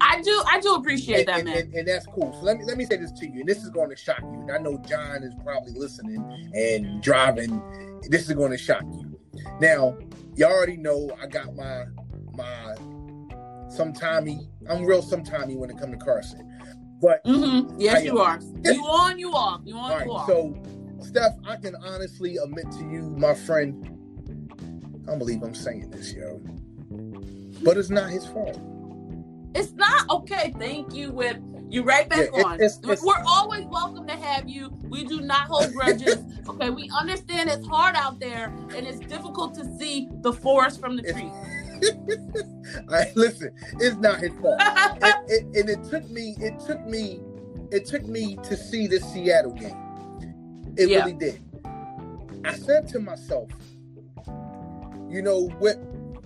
I 0.00 0.20
do 0.22 0.42
I 0.46 0.60
do 0.60 0.74
appreciate 0.74 1.20
and, 1.20 1.28
that, 1.28 1.38
and, 1.40 1.44
man. 1.44 1.58
And, 1.58 1.74
and, 1.74 1.88
that's 1.88 2.06
cool. 2.06 2.32
So 2.32 2.40
let 2.44 2.58
me 2.58 2.64
let 2.64 2.76
me 2.76 2.84
say 2.84 2.96
this 2.96 3.12
to 3.12 3.26
you, 3.26 3.40
and 3.40 3.48
this 3.48 3.62
is 3.62 3.70
going 3.70 3.90
to 3.90 3.96
shock 3.96 4.20
you. 4.20 4.40
And 4.40 4.50
I 4.50 4.58
know 4.58 4.78
John 4.78 5.22
is 5.22 5.34
probably 5.42 5.72
listening 5.72 6.50
and 6.54 7.02
driving. 7.02 7.62
This 8.08 8.28
is 8.28 8.34
going 8.34 8.50
to 8.50 8.58
shock 8.58 8.82
you. 8.82 9.09
Now, 9.60 9.98
y'all 10.36 10.52
already 10.52 10.76
know 10.76 11.10
I 11.20 11.26
got 11.26 11.54
my 11.54 11.84
my 12.34 12.74
sometimey. 13.68 14.48
I'm 14.68 14.84
real 14.84 15.02
sometimey 15.02 15.56
when 15.56 15.70
it 15.70 15.78
comes 15.78 15.98
to 15.98 16.04
Carson. 16.04 16.46
But 17.00 17.24
mm-hmm. 17.24 17.80
yes, 17.80 18.04
you 18.04 18.18
are. 18.18 18.40
You 18.64 18.82
on, 18.84 19.18
you 19.18 19.32
off. 19.32 19.62
You 19.64 19.76
on, 19.76 20.04
you 20.04 20.12
off. 20.12 20.26
So, 20.26 20.54
Steph, 21.00 21.32
I 21.46 21.56
can 21.56 21.74
honestly 21.76 22.36
admit 22.36 22.70
to 22.72 22.90
you, 22.90 23.14
my 23.16 23.34
friend. 23.34 23.86
I 25.04 25.06
don't 25.06 25.18
believe 25.18 25.42
I'm 25.42 25.54
saying 25.54 25.90
this, 25.90 26.12
yo. 26.12 26.40
But 27.62 27.78
it's 27.78 27.90
not 27.90 28.10
his 28.10 28.26
fault. 28.26 28.60
It's 29.54 29.72
not 29.72 30.08
okay. 30.10 30.54
Thank 30.58 30.94
you. 30.94 31.10
With 31.10 31.38
you 31.70 31.82
right 31.82 32.08
back 32.08 32.30
yeah, 32.34 32.42
on. 32.42 32.60
It's, 32.60 32.80
it's, 32.82 33.02
We're 33.02 33.22
always 33.26 33.64
welcome 33.66 34.06
to 34.08 34.16
have 34.16 34.48
you. 34.48 34.70
We 34.88 35.04
do 35.04 35.20
not 35.20 35.42
hold 35.42 35.72
grudges. 35.72 36.18
okay, 36.48 36.70
we 36.70 36.90
understand 36.98 37.48
it's 37.48 37.66
hard 37.66 37.94
out 37.94 38.18
there 38.18 38.52
and 38.74 38.86
it's 38.86 38.98
difficult 38.98 39.54
to 39.54 39.64
see 39.78 40.08
the 40.20 40.32
forest 40.32 40.80
from 40.80 40.96
the 40.96 41.02
trees. 41.02 41.32
right, 42.88 43.14
listen, 43.16 43.52
it's 43.78 43.96
not 43.96 44.20
his 44.20 44.32
fault, 44.40 44.60
and, 44.60 45.02
and, 45.30 45.56
and 45.56 45.70
it 45.70 45.82
took 45.84 46.08
me. 46.10 46.36
It 46.38 46.58
took 46.60 46.84
me. 46.86 47.20
It 47.70 47.86
took 47.86 48.04
me 48.04 48.36
to 48.42 48.56
see 48.56 48.86
this 48.86 49.02
Seattle 49.12 49.52
game. 49.52 49.76
It 50.76 50.90
yeah. 50.90 50.98
really 50.98 51.14
did. 51.14 51.40
I 52.44 52.54
said 52.54 52.88
to 52.88 52.98
myself, 52.98 53.48
you 55.08 55.22
know 55.22 55.48
what? 55.58 55.78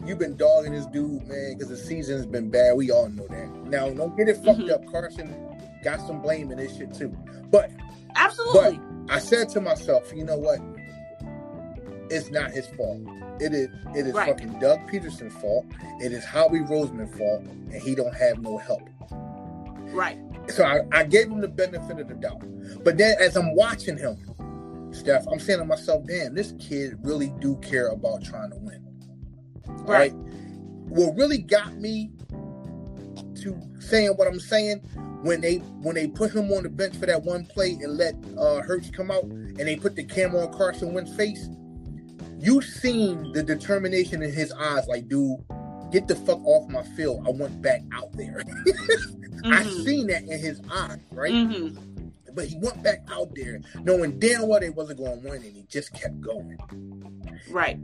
You've 0.07 0.19
been 0.19 0.37
dogging 0.37 0.73
this 0.73 0.87
dude, 0.87 1.27
man, 1.27 1.55
because 1.55 1.69
the 1.69 1.77
season's 1.77 2.27
been 2.27 2.51
bad. 2.51 2.77
We 2.77 2.90
all 2.90 3.09
know 3.09 3.27
that. 3.29 3.49
Now, 3.67 3.88
don't 3.90 4.17
get 4.17 4.29
it 4.29 4.37
fucked 4.37 4.61
mm-hmm. 4.61 4.75
up. 4.75 4.93
Carson 4.93 5.35
got 5.83 6.01
some 6.07 6.21
blame 6.21 6.51
in 6.51 6.59
this 6.59 6.77
shit 6.77 6.93
too. 6.95 7.17
But 7.51 7.71
absolutely, 8.17 8.81
but 9.07 9.14
I 9.14 9.19
said 9.19 9.49
to 9.51 9.61
myself, 9.61 10.12
you 10.14 10.25
know 10.25 10.37
what? 10.37 10.61
It's 12.11 12.31
not 12.31 12.51
his 12.51 12.67
fault. 12.69 13.01
It 13.40 13.53
is 13.53 13.69
it 13.95 14.07
is 14.07 14.14
right. 14.14 14.29
fucking 14.29 14.59
Doug 14.61 14.81
Pederson's 14.90 15.35
fault. 15.35 15.67
It 16.01 16.12
is 16.12 16.25
Howie 16.25 16.61
Roseman's 16.61 17.17
fault, 17.17 17.43
and 17.43 17.75
he 17.75 17.95
don't 17.95 18.14
have 18.14 18.40
no 18.40 18.59
help. 18.59 18.88
Right. 19.93 20.19
So 20.49 20.64
I, 20.64 20.81
I 20.93 21.05
gave 21.05 21.29
him 21.29 21.40
the 21.40 21.49
benefit 21.49 21.99
of 21.99 22.09
the 22.09 22.14
doubt. 22.14 22.43
But 22.85 22.99
then 22.99 23.17
as 23.21 23.37
I'm 23.37 23.55
watching 23.55 23.97
him, 23.97 24.17
Steph, 24.93 25.27
I'm 25.27 25.40
saying 25.40 25.61
to 25.61 25.64
myself, 25.64 26.07
damn, 26.07 26.35
this 26.35 26.55
kid 26.59 26.99
really 27.03 27.33
do 27.40 27.57
care 27.57 27.88
about 27.88 28.23
trying 28.23 28.51
to 28.51 28.57
win. 28.57 28.84
Right. 29.66 30.12
right. 30.12 30.14
What 30.88 31.16
really 31.16 31.38
got 31.38 31.74
me 31.77 32.11
to 33.37 33.61
saying 33.81 34.11
what 34.11 34.29
I'm 34.29 34.40
saying 34.40 34.79
when 35.22 35.40
they 35.40 35.57
when 35.57 35.94
they 35.94 36.09
put 36.09 36.33
him 36.33 36.50
on 36.53 36.62
the 36.62 36.68
bench 36.68 36.96
for 36.96 37.07
that 37.07 37.22
one 37.22 37.46
play 37.46 37.70
and 37.72 37.96
let 37.96 38.14
uh 38.38 38.61
Hurts 38.61 38.90
come 38.90 39.11
out 39.11 39.24
and 39.24 39.59
they 39.59 39.77
put 39.77 39.96
the 39.96 40.05
camera 40.05 40.46
on 40.46 40.53
Carson 40.53 40.92
Wentz's 40.92 41.16
face, 41.16 41.48
you 42.38 42.61
seen 42.61 43.33
the 43.33 43.42
determination 43.42 44.22
in 44.22 44.33
his 44.33 44.53
eyes, 44.53 44.87
like, 44.87 45.09
dude, 45.09 45.38
get 45.90 46.09
the 46.09 46.14
fuck 46.14 46.44
off 46.44 46.68
my 46.68 46.83
field. 46.83 47.27
I 47.27 47.31
want 47.31 47.62
back 47.62 47.83
out 47.92 48.12
there. 48.12 48.42
mm-hmm. 48.66 49.53
I 49.53 49.62
seen 49.85 50.09
that 50.09 50.24
in 50.24 50.38
his 50.38 50.61
eyes, 50.70 50.98
right? 51.11 51.33
Mm-hmm. 51.33 52.00
But 52.35 52.46
he 52.46 52.57
went 52.59 52.83
back 52.83 53.07
out 53.11 53.35
there 53.35 53.61
knowing 53.81 54.18
damn 54.18 54.48
well 54.48 54.61
they 54.61 54.70
wasn't 54.70 54.98
going 54.98 55.22
to 55.22 55.29
win, 55.29 55.42
and 55.42 55.55
he 55.55 55.64
just 55.68 55.94
kept 55.94 56.20
going. 56.20 56.59
Right. 57.48 57.77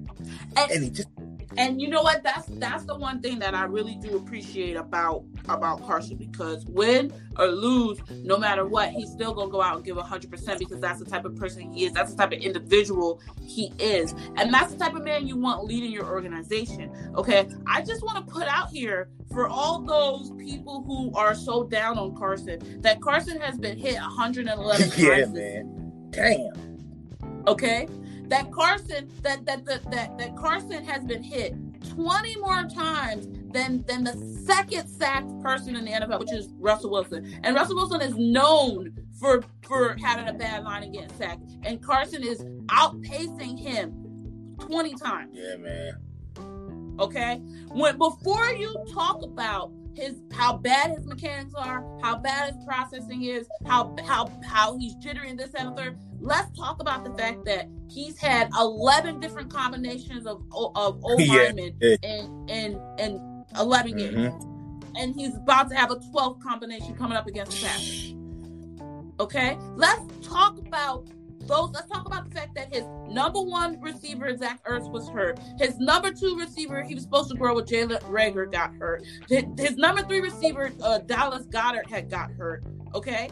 And, 0.57 0.71
and 0.71 0.85
he 0.85 0.90
just 0.90 1.09
and 1.57 1.81
you 1.81 1.89
know 1.89 2.03
what? 2.03 2.23
That's 2.23 2.49
mm. 2.49 2.61
that's 2.61 2.85
the 2.85 2.97
one 2.97 3.21
thing 3.21 3.39
that 3.39 3.55
i 3.55 3.65
really 3.65 3.97
do 3.97 4.17
appreciate 4.17 4.77
about 4.77 5.25
about 5.49 5.85
carson 5.87 6.17
because 6.17 6.65
win 6.67 7.13
or 7.39 7.47
lose 7.47 7.99
no 8.23 8.37
matter 8.37 8.67
what 8.67 8.91
he's 8.91 9.11
still 9.11 9.33
gonna 9.33 9.51
go 9.51 9.63
out 9.63 9.77
and 9.77 9.85
give 9.85 9.97
100% 9.97 10.59
because 10.59 10.81
that's 10.81 10.99
the 10.99 11.05
type 11.05 11.25
of 11.25 11.35
person 11.37 11.73
he 11.73 11.85
is. 11.85 11.93
That's 11.93 12.13
the 12.13 12.19
type 12.19 12.33
of 12.33 12.39
individual 12.39 13.21
he 13.45 13.73
is. 13.79 14.15
And 14.37 14.53
that's 14.53 14.73
the 14.73 14.79
type 14.79 14.95
of 14.95 15.03
man 15.03 15.27
you 15.27 15.37
want 15.37 15.65
leading 15.65 15.91
your 15.91 16.07
organization 16.07 16.91
okay? 17.17 17.49
I 17.67 17.83
just 17.83 18.03
want 18.05 18.25
to 18.25 18.33
put 18.33 18.47
out 18.47 18.71
here 18.71 19.11
for 19.33 19.49
all 19.49 19.81
those 19.81 20.33
people 20.33 20.83
who 20.83 21.13
are 21.15 21.35
so 21.35 21.65
down 21.65 21.99
on 21.99 22.17
carson 22.17 22.81
that 22.83 23.01
carson 23.01 23.41
has 23.41 23.59
been 23.59 23.79
hit 23.79 23.95
111 23.95 24.91
yeah, 24.97 25.17
times 25.17 25.33
man. 25.33 26.11
damn 26.11 27.45
okay 27.47 27.89
that 28.31 28.51
Carson 28.53 29.11
that 29.23 29.45
that 29.45 29.64
that 29.66 29.90
that, 29.90 30.19
that 30.19 30.37
Carson 30.37 30.85
has 30.85 31.05
been 31.05 31.23
hit 31.23 31.55
20 31.90 32.37
more 32.37 32.64
times 32.64 33.27
than 33.53 33.85
than 33.87 34.05
the 34.05 34.16
second 34.47 34.88
sacked 34.88 35.29
person 35.43 35.77
in 35.77 35.85
the 35.85 35.90
NFL, 35.90 36.21
which 36.21 36.33
is 36.33 36.49
Russell 36.59 36.90
Wilson. 36.90 37.40
And 37.43 37.55
Russell 37.55 37.77
Wilson 37.77 38.01
is 38.01 38.16
known 38.16 38.97
for 39.19 39.43
for 39.66 39.97
having 40.01 40.29
a 40.29 40.33
bad 40.33 40.64
line 40.64 40.85
and 40.85 40.93
getting 40.93 41.16
sacked. 41.16 41.43
And 41.64 41.83
Carson 41.83 42.23
is 42.23 42.40
outpacing 42.66 43.59
him 43.59 44.57
20 44.61 44.95
times. 44.95 45.37
Yeah, 45.37 45.57
man. 45.57 46.97
Okay? 47.01 47.37
When 47.69 47.99
before 47.99 48.47
you 48.51 48.75
talk 48.93 49.23
about 49.23 49.73
his 49.95 50.23
how 50.33 50.57
bad 50.57 50.93
his 50.97 51.07
mechanics 51.07 51.53
are, 51.55 51.85
how 52.03 52.16
bad 52.16 52.55
his 52.55 52.64
processing 52.64 53.25
is, 53.25 53.49
how 53.66 53.97
how 54.07 54.31
how 54.45 54.79
he's 54.79 54.95
jittering 54.97 55.37
this 55.37 55.53
and 55.55 55.69
the 55.69 55.83
third. 55.83 55.99
Let's 56.21 56.57
talk 56.57 56.81
about 56.81 57.05
the 57.05 57.13
fact 57.15 57.45
that 57.47 57.69
he's 57.89 58.19
had 58.19 58.51
eleven 58.59 59.21
different 59.21 59.51
combinations 59.51 60.27
of 60.27 60.43
of 60.53 61.01
O 61.05 61.17
linemen 61.17 61.77
yeah. 61.81 61.97
in 62.03 62.49
in 62.49 62.81
in 62.99 63.45
11 63.59 63.93
mm-hmm. 63.93 64.23
games, 64.23 64.45
and 64.97 65.15
he's 65.15 65.35
about 65.37 65.69
to 65.71 65.77
have 65.77 65.91
a 65.91 65.97
12th 65.97 66.43
combination 66.43 66.95
coming 66.95 67.17
up 67.17 67.27
against 67.27 67.53
the 67.53 67.67
Packers. 67.67 68.15
Okay, 69.19 69.59
let's 69.77 70.03
talk 70.27 70.59
about 70.59 71.07
those. 71.41 71.71
Let's 71.73 71.89
talk 71.89 72.07
about 72.07 72.29
the 72.29 72.35
fact 72.35 72.55
that 72.55 72.73
his 72.73 72.85
number 73.09 73.43
one 73.43 73.81
receiver, 73.81 74.35
Zach 74.37 74.65
Ertz, 74.65 74.91
was 74.91 75.09
hurt. 75.09 75.39
His 75.59 75.79
number 75.79 76.13
two 76.13 76.37
receiver, 76.39 76.83
he 76.83 76.95
was 76.95 77.05
supposed 77.05 77.31
to 77.31 77.37
grow 77.37 77.55
with 77.55 77.67
Jalen 77.67 78.03
Reagor 78.05 78.51
got 78.51 78.75
hurt. 78.77 79.05
His, 79.29 79.77
number 79.77 80.03
three 80.03 80.21
receiver, 80.21 80.73
uh, 80.83 80.99
Dallas 80.99 81.47
Goedert 81.47 81.89
had 81.91 82.09
got 82.09 82.31
hurt. 82.33 82.65
Okay, 82.95 83.31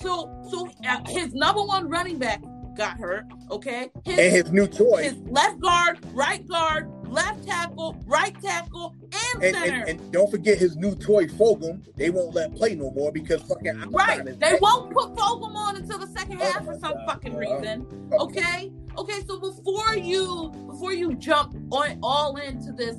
so 0.00 0.46
so 0.50 0.68
uh, 0.88 0.98
his 1.06 1.34
number 1.34 1.62
one 1.62 1.88
running 1.88 2.18
back 2.18 2.42
got 2.78 2.98
hurt. 2.98 3.26
Okay, 3.50 3.90
his, 4.04 4.18
and 4.18 4.34
his 4.34 4.52
new 4.52 4.66
toy, 4.66 5.02
his 5.02 5.18
left 5.28 5.60
guard, 5.60 5.98
right 6.12 6.46
guard, 6.48 6.88
left 7.06 7.46
tackle, 7.46 7.96
right 8.06 8.40
tackle, 8.40 8.94
and, 9.02 9.44
and 9.44 9.56
center. 9.56 9.80
And, 9.80 10.00
and, 10.00 10.12
don't 10.12 10.30
forget 10.30 10.56
his 10.56 10.76
new 10.76 10.94
toy, 10.94 11.26
Fulgham. 11.26 11.84
They 11.96 12.10
won't 12.10 12.34
let 12.34 12.54
play 12.54 12.74
no 12.74 12.90
more 12.92 13.12
because 13.12 13.42
fucking 13.42 13.90
right. 13.90 14.24
They 14.24 14.32
back. 14.32 14.60
won't 14.60 14.92
put 14.92 15.14
Fulgham 15.14 15.54
on 15.54 15.76
until 15.76 15.98
the 15.98 16.06
second 16.06 16.40
half 16.40 16.64
for 16.64 16.78
some 16.78 16.92
God. 16.92 17.04
fucking 17.06 17.36
reason. 17.36 17.86
Okay, 18.12 18.72
okay. 18.96 19.20
So 19.26 19.38
before 19.38 19.96
you 19.96 20.50
before 20.68 20.92
you 20.92 21.14
jump 21.14 21.56
on 21.72 21.98
all 22.02 22.36
into 22.36 22.72
this 22.72 22.96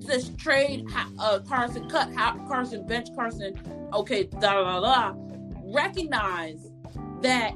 this 0.00 0.30
trade, 0.30 0.86
uh, 1.18 1.38
Carson 1.40 1.88
cut 1.88 2.12
Carson 2.48 2.86
bench 2.86 3.08
Carson. 3.14 3.54
Okay, 3.92 4.24
da 4.24 4.54
da 4.54 4.80
da. 4.80 5.29
Recognize 5.72 6.70
that 7.22 7.54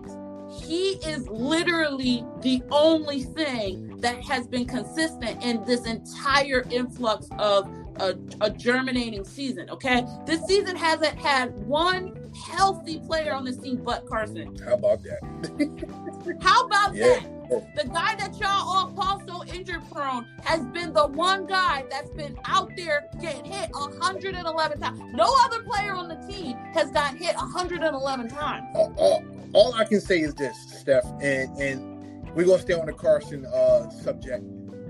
he 0.62 0.92
is 1.04 1.26
literally 1.28 2.24
the 2.40 2.62
only 2.70 3.22
thing 3.24 3.96
that 4.00 4.22
has 4.24 4.46
been 4.46 4.66
consistent 4.66 5.42
in 5.42 5.64
this 5.64 5.86
entire 5.86 6.64
influx 6.70 7.26
of 7.38 7.68
a, 7.96 8.14
a, 8.40 8.50
germinating 8.50 9.24
season. 9.24 9.70
Okay, 9.70 10.04
this 10.26 10.42
season 10.46 10.76
hasn't 10.76 11.18
had 11.18 11.54
one 11.66 12.32
healthy 12.34 13.00
player 13.00 13.34
on 13.34 13.44
this 13.44 13.56
team 13.56 13.82
but 13.84 14.06
Carson. 14.06 14.56
How 14.64 14.74
about 14.74 15.02
that? 15.02 16.38
How 16.42 16.66
about 16.66 16.94
yeah. 16.94 17.20
that? 17.20 17.30
The 17.76 17.84
guy 17.88 18.14
that 18.16 18.38
y'all 18.40 18.48
all 18.50 18.92
call 18.92 19.22
so 19.26 19.44
injured 19.52 19.82
prone 19.92 20.26
has 20.44 20.64
been 20.66 20.92
the 20.92 21.06
one 21.06 21.46
guy 21.46 21.84
that's 21.90 22.10
been 22.10 22.36
out 22.46 22.70
there 22.76 23.08
getting 23.20 23.44
hit 23.44 23.70
111 23.72 24.80
times. 24.80 25.00
No 25.12 25.32
other 25.42 25.62
player 25.62 25.94
on 25.94 26.08
the 26.08 26.16
team 26.26 26.56
has 26.72 26.90
gotten 26.90 27.18
hit 27.18 27.36
111 27.36 28.28
times. 28.28 28.66
All, 28.74 28.94
all, 28.96 29.24
all 29.52 29.74
I 29.74 29.84
can 29.84 30.00
say 30.00 30.20
is 30.20 30.34
this, 30.34 30.56
Steph, 30.80 31.04
and 31.20 31.56
and 31.58 31.94
we're 32.34 32.46
gonna 32.46 32.60
stay 32.60 32.74
on 32.74 32.86
the 32.86 32.92
Carson 32.92 33.46
uh, 33.46 33.88
subject. 33.90 34.44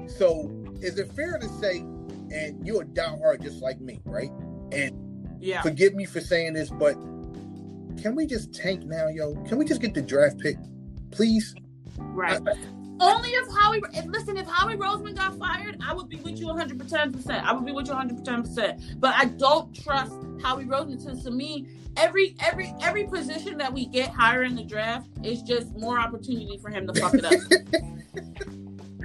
So, 0.07 0.51
is 0.81 0.99
it 0.99 1.13
fair 1.13 1.39
to 1.39 1.49
say, 1.49 1.85
and 2.35 2.67
you're 2.67 2.83
a 2.83 2.85
diehard 2.85 3.43
just 3.43 3.63
like 3.63 3.81
me, 3.81 4.01
right? 4.05 4.31
And 4.73 5.37
yeah, 5.41 5.63
forgive 5.63 5.95
me 5.95 6.05
for 6.05 6.21
saying 6.21 6.55
this, 6.55 6.71
but 6.71 6.95
can 8.03 8.15
we 8.15 8.27
just 8.27 8.53
tank 8.53 8.85
now, 8.85 9.09
yo? 9.09 9.35
Can 9.47 9.59
we 9.59 9.65
just 9.65 9.81
get 9.81 9.95
the 9.95 10.03
draft 10.03 10.39
pick, 10.39 10.57
please? 11.11 11.55
Right. 11.99 12.41
I, 12.47 12.53
only 13.01 13.29
if 13.31 13.49
Howie, 13.57 13.83
if, 13.93 14.05
listen, 14.07 14.37
if 14.37 14.47
Howie 14.47 14.77
Roseman 14.77 15.17
got 15.17 15.37
fired, 15.39 15.79
I 15.85 15.95
would 15.95 16.09
be 16.09 16.17
with 16.17 16.39
you 16.39 16.47
110%. 16.47 17.45
I 17.45 17.53
would 17.53 17.65
be 17.65 17.73
with 17.73 17.89
you 17.89 17.95
110%. 17.95 19.01
But 19.01 19.15
I 19.17 19.27
don't 19.27 19.75
trust 19.75 20.13
Howie 20.43 20.65
Roseman. 20.65 21.23
to 21.25 21.31
me, 21.31 21.67
every 21.97 22.37
every 22.41 22.75
every 22.83 23.05
position 23.05 23.59
that 23.59 23.73
we 23.73 23.87
get 23.87 24.11
higher 24.11 24.43
in 24.43 24.55
the 24.55 24.65
draft 24.65 25.09
is 25.23 25.43
just 25.43 25.73
more 25.77 25.99
opportunity 25.99 26.59
for 26.59 26.71
him 26.71 26.87
to 26.87 27.01
fuck 27.01 27.15
it 27.15 27.25
up. 27.25 28.55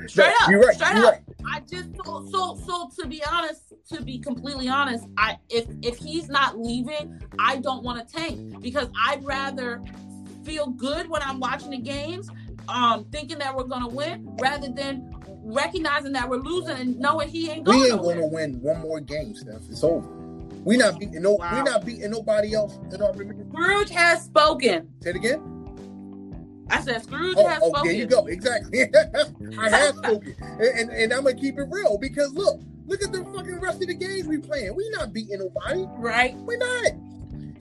straight 0.09 0.33
up, 0.41 0.49
you're 0.49 0.59
right, 0.59 0.75
straight 0.75 0.95
you're 0.95 1.05
up. 1.05 1.13
Right. 1.13 1.23
I 1.51 1.59
just 1.61 1.89
so 2.05 2.25
so 2.31 2.59
so 2.65 2.89
to 3.01 3.07
be 3.07 3.23
honest, 3.23 3.73
to 3.91 4.01
be 4.01 4.19
completely 4.19 4.67
honest, 4.67 5.05
I 5.17 5.37
if 5.49 5.67
if 5.81 5.97
he's 5.97 6.29
not 6.29 6.59
leaving, 6.59 7.21
I 7.39 7.57
don't 7.57 7.83
want 7.83 8.05
to 8.05 8.13
tank 8.13 8.61
because 8.61 8.89
I'd 9.07 9.23
rather 9.23 9.81
feel 10.43 10.67
good 10.67 11.09
when 11.09 11.21
I'm 11.21 11.39
watching 11.39 11.71
the 11.71 11.77
games 11.77 12.29
um, 12.67 13.05
thinking 13.05 13.39
that 13.39 13.55
we're 13.55 13.63
gonna 13.63 13.87
win 13.87 14.35
rather 14.39 14.69
than 14.69 15.13
recognizing 15.43 16.11
that 16.13 16.29
we're 16.29 16.37
losing 16.37 16.77
and 16.77 16.99
knowing 16.99 17.29
he 17.29 17.49
ain't 17.49 17.65
going. 17.65 17.79
We 17.79 17.91
ain't 17.91 18.01
gonna 18.01 18.27
win 18.27 18.61
one 18.61 18.81
more 18.81 18.99
game, 18.99 19.35
Steph. 19.35 19.61
It's 19.69 19.83
over. 19.83 20.07
We 20.65 20.77
not 20.77 20.99
beating 20.99 21.21
no. 21.21 21.33
Wow. 21.33 21.55
We 21.55 21.63
not 21.63 21.85
beating 21.85 22.11
nobody 22.11 22.53
else 22.53 22.77
in 22.91 23.01
our 23.01 23.13
Scrooge 23.13 23.89
has 23.89 24.23
spoken. 24.23 24.89
Say 25.01 25.11
it 25.11 25.15
again. 25.15 25.58
I 26.69 26.81
said 26.81 27.03
Scrooge 27.03 27.35
oh, 27.37 27.47
has 27.47 27.59
oh, 27.61 27.69
spoken. 27.69 27.87
There 27.87 27.95
you 27.95 28.05
go. 28.05 28.25
Exactly. 28.27 28.81
I 29.59 29.69
have 29.69 29.95
spoken, 29.95 30.35
and, 30.39 30.61
and, 30.61 30.89
and 30.91 31.13
I'm 31.13 31.23
gonna 31.23 31.35
keep 31.35 31.57
it 31.57 31.67
real 31.69 31.97
because 31.97 32.33
look, 32.33 32.61
look 32.85 33.03
at 33.03 33.11
the 33.11 33.23
fucking 33.25 33.59
rest 33.59 33.81
of 33.81 33.87
the 33.87 33.93
games 33.93 34.27
we 34.27 34.37
playing. 34.37 34.75
We 34.75 34.89
not 34.91 35.13
beating 35.13 35.39
nobody. 35.39 35.85
Right. 35.97 36.35
We 36.35 36.57
not. 36.57 36.91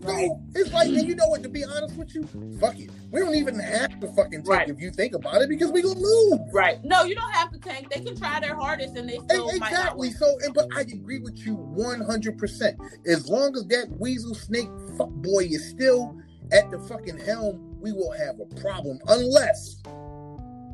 So 0.00 0.40
it's 0.54 0.72
like, 0.72 0.88
and 0.88 1.08
you 1.08 1.16
know 1.16 1.26
what? 1.26 1.42
To 1.42 1.48
be 1.48 1.64
honest 1.64 1.96
with 1.96 2.14
you, 2.14 2.28
fuck 2.60 2.78
it. 2.78 2.90
We 3.10 3.20
don't 3.20 3.34
even 3.34 3.58
have 3.58 3.98
to 4.00 4.06
fucking 4.08 4.44
tank 4.44 4.48
right. 4.48 4.68
if 4.68 4.80
you 4.80 4.90
think 4.90 5.14
about 5.14 5.42
it 5.42 5.48
because 5.48 5.72
we 5.72 5.82
gonna 5.82 5.98
lose. 5.98 6.38
Right. 6.52 6.82
No, 6.84 7.02
you 7.02 7.14
don't 7.14 7.32
have 7.32 7.50
to 7.52 7.58
tank. 7.58 7.90
They 7.90 8.00
can 8.00 8.16
try 8.16 8.38
their 8.38 8.54
hardest 8.54 8.96
and 8.96 9.08
they 9.08 9.18
still 9.18 9.48
exactly. 9.50 10.10
So, 10.12 10.38
and, 10.44 10.54
but 10.54 10.68
I 10.74 10.82
agree 10.82 11.18
with 11.18 11.38
you 11.38 11.54
one 11.54 12.00
hundred 12.00 12.38
percent. 12.38 12.78
As 13.06 13.28
long 13.28 13.56
as 13.56 13.66
that 13.66 13.88
weasel 13.98 14.34
snake 14.34 14.68
fuck 14.96 15.10
boy 15.10 15.48
is 15.50 15.68
still 15.68 16.16
at 16.52 16.70
the 16.70 16.78
fucking 16.78 17.18
helm, 17.18 17.67
we 17.80 17.92
will 17.92 18.12
have 18.12 18.40
a 18.40 18.46
problem. 18.60 18.98
Unless, 19.08 19.82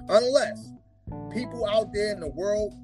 unless 0.09 0.73
people 1.31 1.67
out 1.67 1.93
there 1.93 2.13
in 2.13 2.21
the 2.21 2.29
world, 2.29 2.75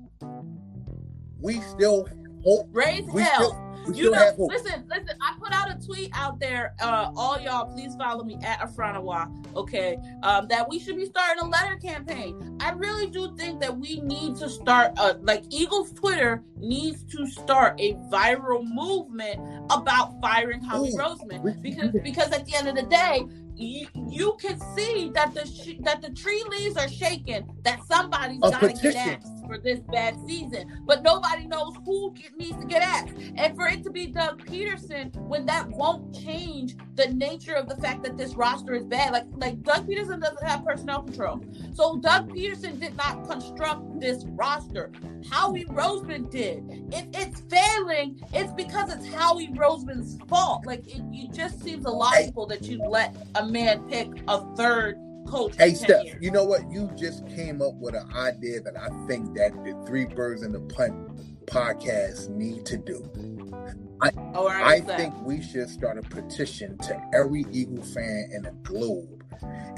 we 1.41 1.61
still 1.61 2.09
hope. 2.45 2.69
Raise 2.73 3.05
we 3.07 3.23
hell. 3.23 3.51
Still, 3.51 3.71
you 3.95 4.11
know, 4.11 4.35
listen, 4.39 4.85
listen. 4.89 5.17
I 5.21 5.35
put 5.39 5.53
out 5.53 5.71
a 5.71 5.85
tweet 5.85 6.11
out 6.13 6.39
there. 6.39 6.75
Uh, 6.81 7.11
all 7.17 7.41
y'all, 7.41 7.73
please 7.73 7.95
follow 7.97 8.23
me 8.25 8.37
at 8.43 8.61
Afranawa. 8.61 9.31
Okay, 9.57 9.97
um, 10.23 10.47
that 10.49 10.69
we 10.69 10.79
should 10.79 10.97
be 10.97 11.07
starting 11.07 11.43
a 11.43 11.47
letter 11.47 11.77
campaign. 11.77 12.59
I 12.61 12.73
really 12.73 13.07
do 13.07 13.35
think 13.37 13.61
that 13.61 13.77
we 13.77 14.01
need 14.01 14.37
to 14.37 14.49
start, 14.49 14.93
uh, 14.99 15.15
like 15.23 15.45
Eagles 15.51 15.93
Twitter 15.93 16.43
needs 16.57 17.03
to 17.05 17.27
start 17.27 17.81
a 17.81 17.95
viral 18.13 18.65
movement 18.65 19.41
about 19.71 20.21
firing 20.21 20.61
Howie 20.61 20.91
Ooh, 20.91 20.99
Roseman 20.99 21.63
because 21.63 21.91
because 22.03 22.33
at 22.33 22.47
the 22.47 22.55
end 22.55 22.69
of 22.69 22.77
the 22.77 22.83
day, 22.83 23.25
you, 23.57 23.87
you 24.09 24.37
can 24.41 24.59
see 24.77 25.11
that 25.15 25.35
the 25.35 25.47
sh- 25.47 25.81
that 25.81 26.03
the 26.03 26.11
tree 26.11 26.45
leaves 26.51 26.77
are 26.77 26.89
shaking. 26.89 27.51
That 27.63 27.81
somebody's 27.85 28.41
got 28.41 28.61
to 28.61 28.73
get 28.73 28.97
axed 28.97 29.40
for 29.51 29.59
this 29.59 29.81
bad 29.81 30.17
season, 30.27 30.81
but 30.87 31.03
nobody 31.03 31.47
knows 31.47 31.75
who 31.85 32.15
needs 32.39 32.57
to 32.59 32.67
get 32.67 32.83
axed. 32.83 33.15
And 33.35 33.57
for 33.57 33.67
it 33.67 33.83
to 33.83 33.91
be 33.91 34.07
Doug 34.07 34.47
Pederson, 34.47 35.15
when 35.27 35.45
that 35.47 35.69
won't 35.69 36.15
change 36.15 36.77
the 36.95 37.09
nature 37.09 37.55
of 37.55 37.69
the 37.69 37.77
fact 37.77 38.05
that 38.05 38.17
this 38.17 38.35
roster 38.35 38.75
is 38.75 38.85
bad. 38.85 39.13
Like 39.13 39.27
like 39.37 39.63
Doug 39.63 39.89
Pederson 39.89 40.21
doesn't 40.21 40.45
have 40.45 40.65
personnel 40.65 41.03
control, 41.03 41.43
so 41.75 41.97
Doug 41.99 42.31
Pederson 42.31 42.79
did 42.79 42.97
not 42.97 43.29
construct 43.29 44.01
this 44.01 44.25
roster. 44.29 44.93
Howie 45.29 45.65
Roseman 45.65 46.31
did. 46.31 46.63
If 46.93 47.07
it's 47.13 47.41
failing, 47.43 48.23
it's 48.33 48.53
because 48.53 48.93
it's 48.93 49.13
Howie 49.13 49.49
Roseman's 49.49 50.19
fault. 50.29 50.65
Like 50.65 50.87
it, 50.87 51.03
it 51.13 51.33
just 51.33 51.63
seems 51.63 51.85
illogical 51.87 52.47
that 52.47 52.63
you 52.63 52.79
let 52.79 53.17
a 53.35 53.47
man 53.47 53.83
pick 53.89 54.09
a 54.29 54.55
third 54.55 54.97
coach. 55.31 55.55
Hey, 55.57 55.75
Steph, 55.75 56.05
years. 56.05 56.19
you 56.21 56.31
know 56.31 56.45
what? 56.45 56.71
You 56.71 56.91
just 56.97 57.27
came 57.29 57.63
up 57.63 57.75
with 57.75 57.95
an 57.95 58.11
idea 58.15 58.61
that 58.61 58.77
I 58.77 58.89
think 59.07 59.37
that 59.37 59.53
the 59.65 59.81
Three 59.87 60.07
Birds 60.07 60.43
and 60.43 60.55
the 60.55 60.61
Punt 60.61 61.47
podcast 61.47 62.29
need 62.29 62.67
to 62.67 62.77
do. 62.77 63.09
I, 64.03 64.11
oh, 64.35 64.49
I 64.49 64.81
think 64.81 65.15
we 65.23 65.43
should 65.43 65.69
start 65.69 65.99
a 65.99 66.03
petition 66.03 66.79
to 66.79 67.01
every 67.15 67.45
Eagle 67.51 67.83
fan 67.83 68.31
in 68.33 68.43
the 68.43 68.53
globe 68.63 69.25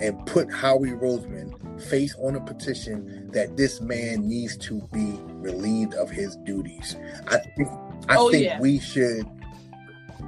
and 0.00 0.24
put 0.26 0.52
Howie 0.52 0.90
Roseman 0.90 1.80
face 1.80 2.14
on 2.18 2.36
a 2.36 2.40
petition 2.40 3.30
that 3.32 3.56
this 3.56 3.80
man 3.80 4.28
needs 4.28 4.56
to 4.58 4.80
be 4.92 5.18
relieved 5.26 5.94
of 5.94 6.10
his 6.10 6.36
duties. 6.36 6.96
I 7.28 7.38
think 7.38 7.68
I 8.08 8.16
oh, 8.16 8.30
think 8.30 8.44
yeah. 8.44 8.60
we 8.60 8.78
should 8.78 9.26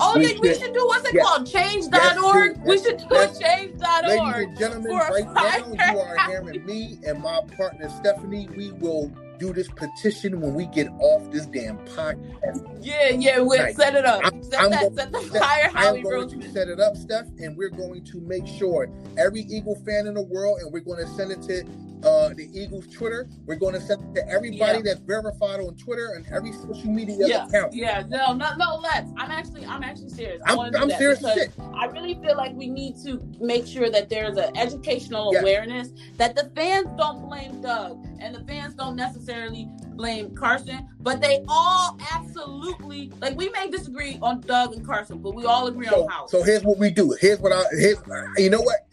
Oh, 0.01 0.19
we, 0.19 0.29
should, 0.29 0.41
we 0.41 0.55
should 0.55 0.73
do 0.73 0.87
what's 0.87 1.09
it 1.09 1.15
yes, 1.15 1.27
called? 1.27 1.47
Change.org. 1.47 2.61
we 2.65 2.79
should 2.79 2.99
do 2.99 3.07
yes, 3.11 3.39
change.org. 3.39 4.05
Ladies 4.05 4.49
and 4.49 4.59
gentlemen, 4.59 4.97
right 4.97 5.33
now 5.33 5.93
you 5.93 5.99
are 6.01 6.19
hearing 6.29 6.65
me 6.67 6.99
and 7.07 7.23
my 7.23 7.41
partner 7.57 7.89
Stephanie. 7.89 8.49
We 8.57 8.73
will 8.73 9.13
do 9.39 9.53
this 9.53 9.69
petition 9.69 10.41
when 10.41 10.55
we 10.55 10.67
get 10.67 10.89
off 11.01 11.31
this 11.31 11.47
damn 11.47 11.79
podcast. 11.79 12.67
Yeah, 12.81 13.11
yeah, 13.11 13.41
we'll 13.41 13.63
right. 13.63 13.75
set 13.75 13.95
it 13.95 14.05
up. 14.05 14.21
I'm, 14.25 14.43
set, 14.43 14.61
I'm 14.61 14.71
that, 14.71 14.95
set 14.95 15.13
the 15.13 15.21
fire 15.21 15.71
I'm 15.75 16.03
going 16.03 16.29
to 16.29 16.53
set 16.53 16.69
it 16.69 16.81
up, 16.81 16.97
Steph, 16.97 17.27
and 17.39 17.57
we're 17.57 17.71
going 17.71 18.05
to 18.05 18.21
make 18.21 18.47
sure 18.47 18.89
every 19.19 19.43
Eagle 19.43 19.77
fan 19.85 20.07
in 20.07 20.15
the 20.15 20.23
world, 20.23 20.61
and 20.61 20.73
we're 20.73 20.81
going 20.81 21.05
to 21.05 21.11
send 21.15 21.33
it 21.33 21.43
to 21.43 21.65
uh, 22.05 22.29
the 22.31 22.49
Eagles 22.53 22.87
Twitter. 22.89 23.29
We're 23.47 23.57
going 23.57 23.75
to 23.75 23.81
send 23.81 24.03
it 24.17 24.21
to 24.21 24.29
everybody 24.29 24.79
yeah. 24.79 24.83
that's 24.85 25.01
verified 25.01 25.61
on 25.61 25.77
Twitter 25.77 26.13
and 26.15 26.27
every 26.29 26.53
social 26.53 26.91
media 26.91 27.17
yeah. 27.19 27.47
account. 27.47 27.73
Yeah, 27.73 28.05
no, 28.09 28.33
no, 28.33 28.55
no, 28.57 28.77
let's. 28.77 29.11
I'm 29.17 29.31
actually, 29.31 29.65
I'm 29.67 29.83
actually 29.83 30.11
serious. 30.11 30.43
I 30.47 30.55
I'm, 30.55 30.75
I'm 30.77 30.91
serious 30.91 31.21
shit. 31.21 31.53
I 31.75 31.87
really 31.87 32.15
feel 32.15 32.37
like 32.37 32.55
we 32.55 32.69
need 32.69 32.97
to 33.05 33.21
make 33.41 33.67
sure 33.67 33.91
that 33.91 34.09
there's 34.09 34.37
an 34.37 34.57
educational 34.57 35.33
yes. 35.33 35.43
awareness 35.43 35.89
that 36.17 36.37
the 36.37 36.51
fans 36.55 36.89
don't 36.97 37.27
blame 37.29 37.61
Doug 37.61 38.05
and 38.21 38.35
the 38.35 38.45
fans 38.45 38.75
don't 38.75 38.97
necessarily 38.97 39.69
blame 39.97 40.35
Carson, 40.35 40.89
but 41.01 41.21
they 41.21 41.45
all 41.49 41.99
absolutely 42.13 43.13
like 43.21 43.37
we 43.37 43.49
may 43.51 43.69
disagree 43.71 44.19
on 44.23 44.41
Doug 44.41 44.75
and 44.75 44.85
Carson, 44.85 45.19
but 45.19 45.35
we 45.35 45.45
all 45.45 45.67
agree 45.67 45.87
so, 45.87 46.05
on 46.05 46.09
how. 46.09 46.27
So 46.27 46.43
here's 46.43 46.63
what 46.63 46.79
we 46.79 46.91
do. 46.91 47.17
Here's 47.21 47.41
what 47.41 47.53
I 47.53 47.65
here's 47.73 47.99
you 48.37 48.51
know 48.51 48.61
what? 48.61 48.87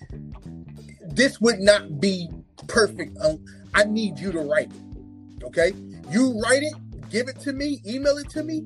This 1.13 1.41
would 1.41 1.59
not 1.59 1.99
be 1.99 2.29
perfect. 2.71 3.17
Um, 3.21 3.43
I 3.73 3.83
need 3.83 4.19
you 4.19 4.31
to 4.31 4.39
write 4.41 4.71
it. 4.71 5.43
Okay? 5.43 5.73
You 6.09 6.39
write 6.41 6.63
it, 6.63 6.73
give 7.09 7.27
it 7.27 7.39
to 7.41 7.53
me, 7.53 7.81
email 7.85 8.17
it 8.17 8.29
to 8.31 8.43
me. 8.43 8.63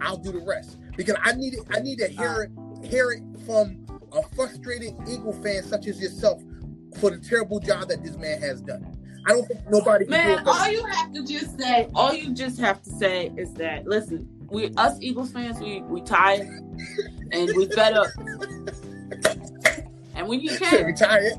I'll 0.00 0.16
do 0.16 0.32
the 0.32 0.40
rest 0.40 0.78
because 0.96 1.16
I 1.22 1.32
need 1.32 1.54
it. 1.54 1.60
I 1.70 1.80
need 1.80 1.98
to 1.98 2.08
hear 2.08 2.42
it, 2.42 2.86
hear 2.86 3.10
it 3.12 3.22
from 3.44 3.84
a 4.12 4.22
frustrated 4.34 4.94
Eagle 5.08 5.32
fan 5.42 5.62
such 5.62 5.86
as 5.86 6.00
yourself 6.00 6.42
for 6.98 7.10
the 7.10 7.18
terrible 7.18 7.60
job 7.60 7.88
that 7.88 8.02
this 8.02 8.16
man 8.16 8.40
has 8.40 8.60
done. 8.60 8.96
I 9.26 9.32
don't 9.32 9.46
think 9.46 9.60
nobody. 9.68 10.06
Can. 10.06 10.12
Man, 10.12 10.42
all 10.46 10.68
you 10.70 10.84
have 10.86 11.12
to 11.12 11.24
just 11.26 11.58
say, 11.58 11.88
all 11.94 12.14
you 12.14 12.32
just 12.34 12.58
have 12.58 12.82
to 12.82 12.90
say 12.90 13.30
is 13.36 13.52
that 13.54 13.86
listen, 13.86 14.26
we 14.48 14.72
us 14.76 14.96
Eagles 15.00 15.30
fans, 15.30 15.60
we 15.60 15.82
we 15.82 16.00
tired 16.00 16.48
and 17.30 17.50
we 17.54 17.66
fed 17.66 17.92
up, 17.92 18.08
and 20.14 20.26
we 20.26 20.38
need 20.38 20.58
change. 20.58 20.98
Tired. 20.98 21.34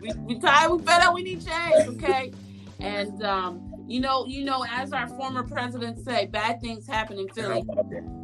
We, 0.00 0.12
we 0.24 0.40
tired. 0.40 0.72
We 0.72 0.82
fed 0.82 1.02
up. 1.02 1.14
We 1.14 1.22
need 1.22 1.44
change. 1.44 1.88
Okay, 1.88 2.32
and 2.78 3.22
um. 3.22 3.66
You 3.90 3.98
know, 3.98 4.24
you 4.24 4.44
know, 4.44 4.64
as 4.70 4.92
our 4.92 5.08
former 5.08 5.42
president 5.42 6.04
say, 6.04 6.26
bad 6.26 6.60
things 6.60 6.86
happen 6.86 7.18
in 7.18 7.28
Philly, 7.30 7.64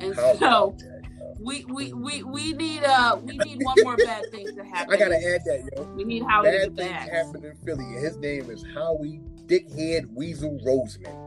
and 0.01 0.15
so 0.15 0.77
we 1.41 1.65
we 1.67 1.93
we 1.93 2.23
we 2.23 2.53
need 2.53 2.85
uh 2.85 3.19
we 3.23 3.37
need 3.39 3.63
one 3.63 3.77
more 3.83 3.97
bad 3.97 4.25
thing 4.31 4.47
to 4.57 4.65
happen. 4.73 4.95
I 4.95 4.97
gotta 4.97 5.17
add 5.17 5.43
that, 5.45 5.71
yo. 5.77 5.83
We 5.95 6.05
need 6.05 6.23
Howie 6.23 6.45
bad 6.45 6.77
things 6.77 7.11
happen 7.11 7.45
in 7.45 7.57
Philly. 7.65 7.85
His 8.01 8.17
name 8.17 8.51
is 8.51 8.65
Howie 8.75 9.21
Dickhead 9.47 10.07
Weasel 10.15 10.59
Roseman. 10.65 11.27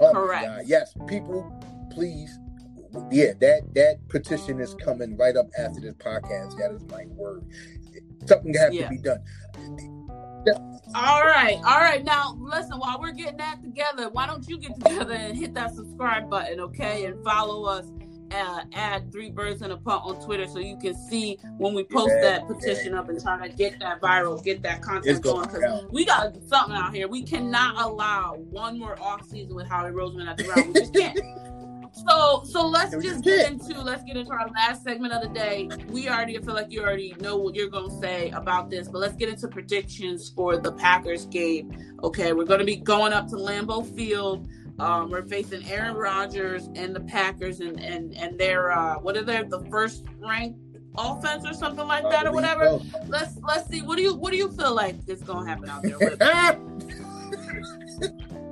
Oh 0.00 0.12
Correct. 0.12 0.62
Yes, 0.66 0.94
people, 1.06 1.52
please. 1.92 2.38
Yeah, 3.10 3.32
that 3.40 3.72
that 3.74 3.98
petition 4.08 4.58
is 4.58 4.74
coming 4.74 5.16
right 5.16 5.36
up 5.36 5.46
after 5.58 5.80
this 5.80 5.94
podcast. 5.94 6.58
That 6.58 6.72
is 6.72 6.82
my 6.90 7.04
word. 7.08 7.44
Something 8.26 8.54
has 8.54 8.74
yeah. 8.74 8.84
to 8.84 8.90
be 8.90 8.98
done. 8.98 9.20
All 10.94 11.22
right, 11.22 11.56
all 11.64 11.80
right. 11.80 12.02
Now, 12.02 12.36
listen, 12.40 12.78
while 12.78 13.00
we're 13.00 13.12
getting 13.12 13.36
that 13.36 13.62
together, 13.62 14.08
why 14.10 14.26
don't 14.26 14.48
you 14.48 14.58
get 14.58 14.74
together 14.74 15.14
and 15.14 15.38
hit 15.38 15.54
that 15.54 15.74
subscribe 15.74 16.28
button, 16.28 16.58
okay? 16.60 17.04
And 17.04 17.22
follow 17.24 17.64
us 17.64 17.86
uh, 18.32 18.62
add 18.74 19.10
three 19.12 19.30
birds 19.30 19.62
in 19.62 19.70
a 19.70 19.76
punt 19.76 20.02
on 20.04 20.24
Twitter 20.24 20.46
so 20.46 20.58
you 20.58 20.76
can 20.76 20.94
see 20.94 21.38
when 21.58 21.74
we 21.74 21.84
post 21.84 22.12
yeah, 22.16 22.38
that 22.38 22.48
petition 22.48 22.92
yeah. 22.92 23.00
up 23.00 23.08
and 23.08 23.20
try 23.20 23.48
to 23.48 23.54
get 23.54 23.78
that 23.80 24.00
viral, 24.00 24.42
get 24.42 24.62
that 24.62 24.82
content 24.82 25.22
going. 25.22 25.46
Because 25.46 25.84
we 25.90 26.04
got 26.04 26.34
something 26.46 26.76
out 26.76 26.94
here. 26.94 27.08
We 27.08 27.22
cannot 27.22 27.80
allow 27.80 28.36
one 28.50 28.78
more 28.78 29.00
off 29.00 29.28
season 29.28 29.54
with 29.54 29.68
Howie 29.68 29.90
Roseman 29.90 30.28
at 30.28 30.36
the 30.36 30.44
ground. 30.44 30.68
We 30.68 30.80
just 30.80 30.94
can't. 30.94 31.18
So 31.92 32.42
so 32.44 32.66
let's 32.66 32.94
just 32.96 33.24
get 33.24 33.50
into 33.50 33.80
let's 33.80 34.02
get 34.04 34.16
into 34.16 34.30
our 34.32 34.48
last 34.50 34.84
segment 34.84 35.12
of 35.12 35.22
the 35.22 35.28
day. 35.28 35.68
We 35.88 36.08
already 36.08 36.38
feel 36.38 36.54
like 36.54 36.70
you 36.70 36.82
already 36.82 37.14
know 37.20 37.36
what 37.36 37.54
you're 37.54 37.68
gonna 37.68 37.98
say 38.00 38.30
about 38.30 38.70
this, 38.70 38.88
but 38.88 38.98
let's 38.98 39.16
get 39.16 39.28
into 39.28 39.48
predictions 39.48 40.30
for 40.30 40.56
the 40.56 40.72
Packers 40.72 41.26
game. 41.26 41.96
Okay, 42.02 42.32
we're 42.32 42.44
gonna 42.44 42.64
be 42.64 42.76
going 42.76 43.12
up 43.12 43.28
to 43.28 43.36
Lambeau 43.36 43.84
Field. 43.96 44.48
Um, 44.78 45.10
we're 45.10 45.26
facing 45.26 45.68
Aaron 45.68 45.94
Rodgers 45.94 46.68
and 46.74 46.94
the 46.94 47.00
Packers 47.00 47.60
and 47.60 47.80
and 47.80 48.16
and 48.16 48.38
their 48.38 48.72
uh 48.72 48.94
what 48.94 49.16
are 49.16 49.24
they 49.24 49.42
the 49.42 49.60
first 49.70 50.04
ranked 50.18 50.58
offense 50.96 51.44
or 51.46 51.54
something 51.54 51.86
like 51.86 52.04
that 52.04 52.26
or 52.26 52.32
whatever. 52.32 52.64
Oh. 52.64 52.82
Let's 53.08 53.36
let's 53.42 53.68
see. 53.68 53.82
What 53.82 53.96
do 53.96 54.02
you 54.02 54.14
what 54.14 54.30
do 54.30 54.38
you 54.38 54.50
feel 54.52 54.74
like 54.74 54.96
is 55.06 55.22
gonna 55.22 55.48
happen 55.48 55.68
out 55.68 55.82
there? 55.82 56.56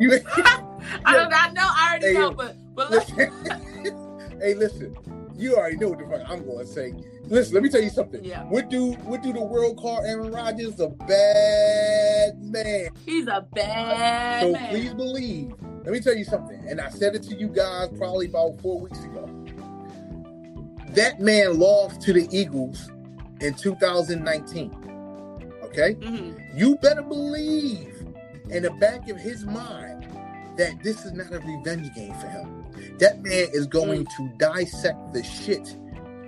You, 0.00 0.12
I 0.36 0.62
don't 1.12 1.32
I 1.34 1.50
know 1.52 1.62
I 1.64 1.88
already 1.90 2.06
Hey, 2.08 2.12
know, 2.14 2.30
but 2.30 2.56
but 2.78 2.90
let's 2.92 3.10
hey, 4.40 4.54
listen. 4.54 4.96
You 5.36 5.54
already 5.56 5.76
know 5.76 5.90
what 5.90 5.98
the 6.00 6.06
fuck 6.06 6.28
I'm 6.28 6.44
going 6.44 6.66
to 6.66 6.66
say. 6.66 6.92
Listen, 7.26 7.54
let 7.54 7.62
me 7.62 7.68
tell 7.68 7.80
you 7.82 7.90
something. 7.90 8.24
Yeah. 8.24 8.42
What 8.44 8.68
do 8.70 8.92
what 9.04 9.22
do 9.22 9.32
the 9.32 9.42
world 9.44 9.76
call 9.76 10.02
Aaron 10.04 10.32
Rodgers? 10.32 10.80
A 10.80 10.88
bad 10.88 12.42
man. 12.42 12.88
he's 13.06 13.26
a 13.28 13.46
bad 13.52 14.42
So 14.42 14.52
man. 14.52 14.70
please 14.70 14.94
believe. 14.94 15.52
Let 15.84 15.92
me 15.92 16.00
tell 16.00 16.16
you 16.16 16.24
something, 16.24 16.60
and 16.68 16.80
I 16.80 16.88
said 16.90 17.14
it 17.14 17.22
to 17.24 17.34
you 17.36 17.48
guys 17.48 17.88
probably 17.96 18.26
about 18.26 18.60
four 18.60 18.80
weeks 18.80 19.02
ago. 19.04 19.24
That 20.90 21.20
man 21.20 21.58
lost 21.58 22.00
to 22.02 22.12
the 22.12 22.26
Eagles 22.36 22.90
in 23.40 23.54
2019. 23.54 24.74
Okay, 25.64 25.94
Mhm. 25.94 26.58
you 26.58 26.76
better 26.76 27.02
believe 27.02 27.94
in 28.50 28.62
the 28.64 28.70
back 28.80 29.08
of 29.08 29.18
his 29.18 29.44
mind 29.44 29.97
that 30.58 30.82
this 30.82 31.04
is 31.04 31.12
not 31.12 31.32
a 31.32 31.38
revenge 31.38 31.94
game 31.94 32.12
for 32.14 32.26
him. 32.28 32.64
That 32.98 33.22
man 33.22 33.48
is 33.52 33.66
going 33.66 34.04
to 34.06 34.28
dissect 34.38 35.12
the 35.14 35.22
shit. 35.22 35.76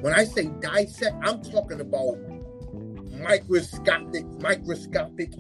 When 0.01 0.15
I 0.15 0.25
say 0.25 0.47
dissect, 0.61 1.15
I'm 1.23 1.43
talking 1.43 1.81
about 1.81 2.17
microscopic, 3.21 4.25
microscopic. 4.41 5.33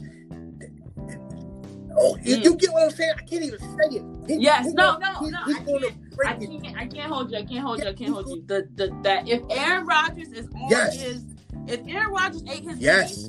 Oh, 1.96 2.16
you, 2.22 2.36
Mm. 2.36 2.44
you 2.44 2.56
get 2.56 2.72
what 2.72 2.84
I'm 2.84 2.90
saying? 2.90 3.12
I 3.18 3.22
can't 3.22 3.42
even 3.44 3.58
say 3.58 3.96
it. 3.96 4.04
He- 4.26 4.42
Yes, 4.42 4.66
he 4.66 4.72
no, 4.74 4.98
gonna- 4.98 5.12
no, 5.12 5.20
he- 5.26 5.30
no, 5.30 5.38
I 5.46 5.62
to 5.64 5.90
I 6.26 6.34
can't, 6.34 6.76
I 6.78 6.86
can't 6.86 7.12
hold 7.12 7.30
you. 7.30 7.38
I 7.38 7.44
can't 7.44 7.60
hold 7.64 7.80
you. 7.80 7.88
I 7.88 7.92
can't 7.94 8.12
hold 8.12 8.28
you. 8.28 8.42
The, 8.46 8.68
the, 8.74 8.96
that 9.02 9.28
if 9.28 9.42
Aaron 9.50 9.86
Rodgers 9.86 10.32
is 10.32 10.46
on 10.54 10.70
Yes. 10.70 11.00
his, 11.00 11.24
if 11.66 11.80
Aaron 11.88 12.12
Rodgers 12.12 12.42
ate 12.48 12.64
his 12.64 12.78
Yes, 12.78 13.28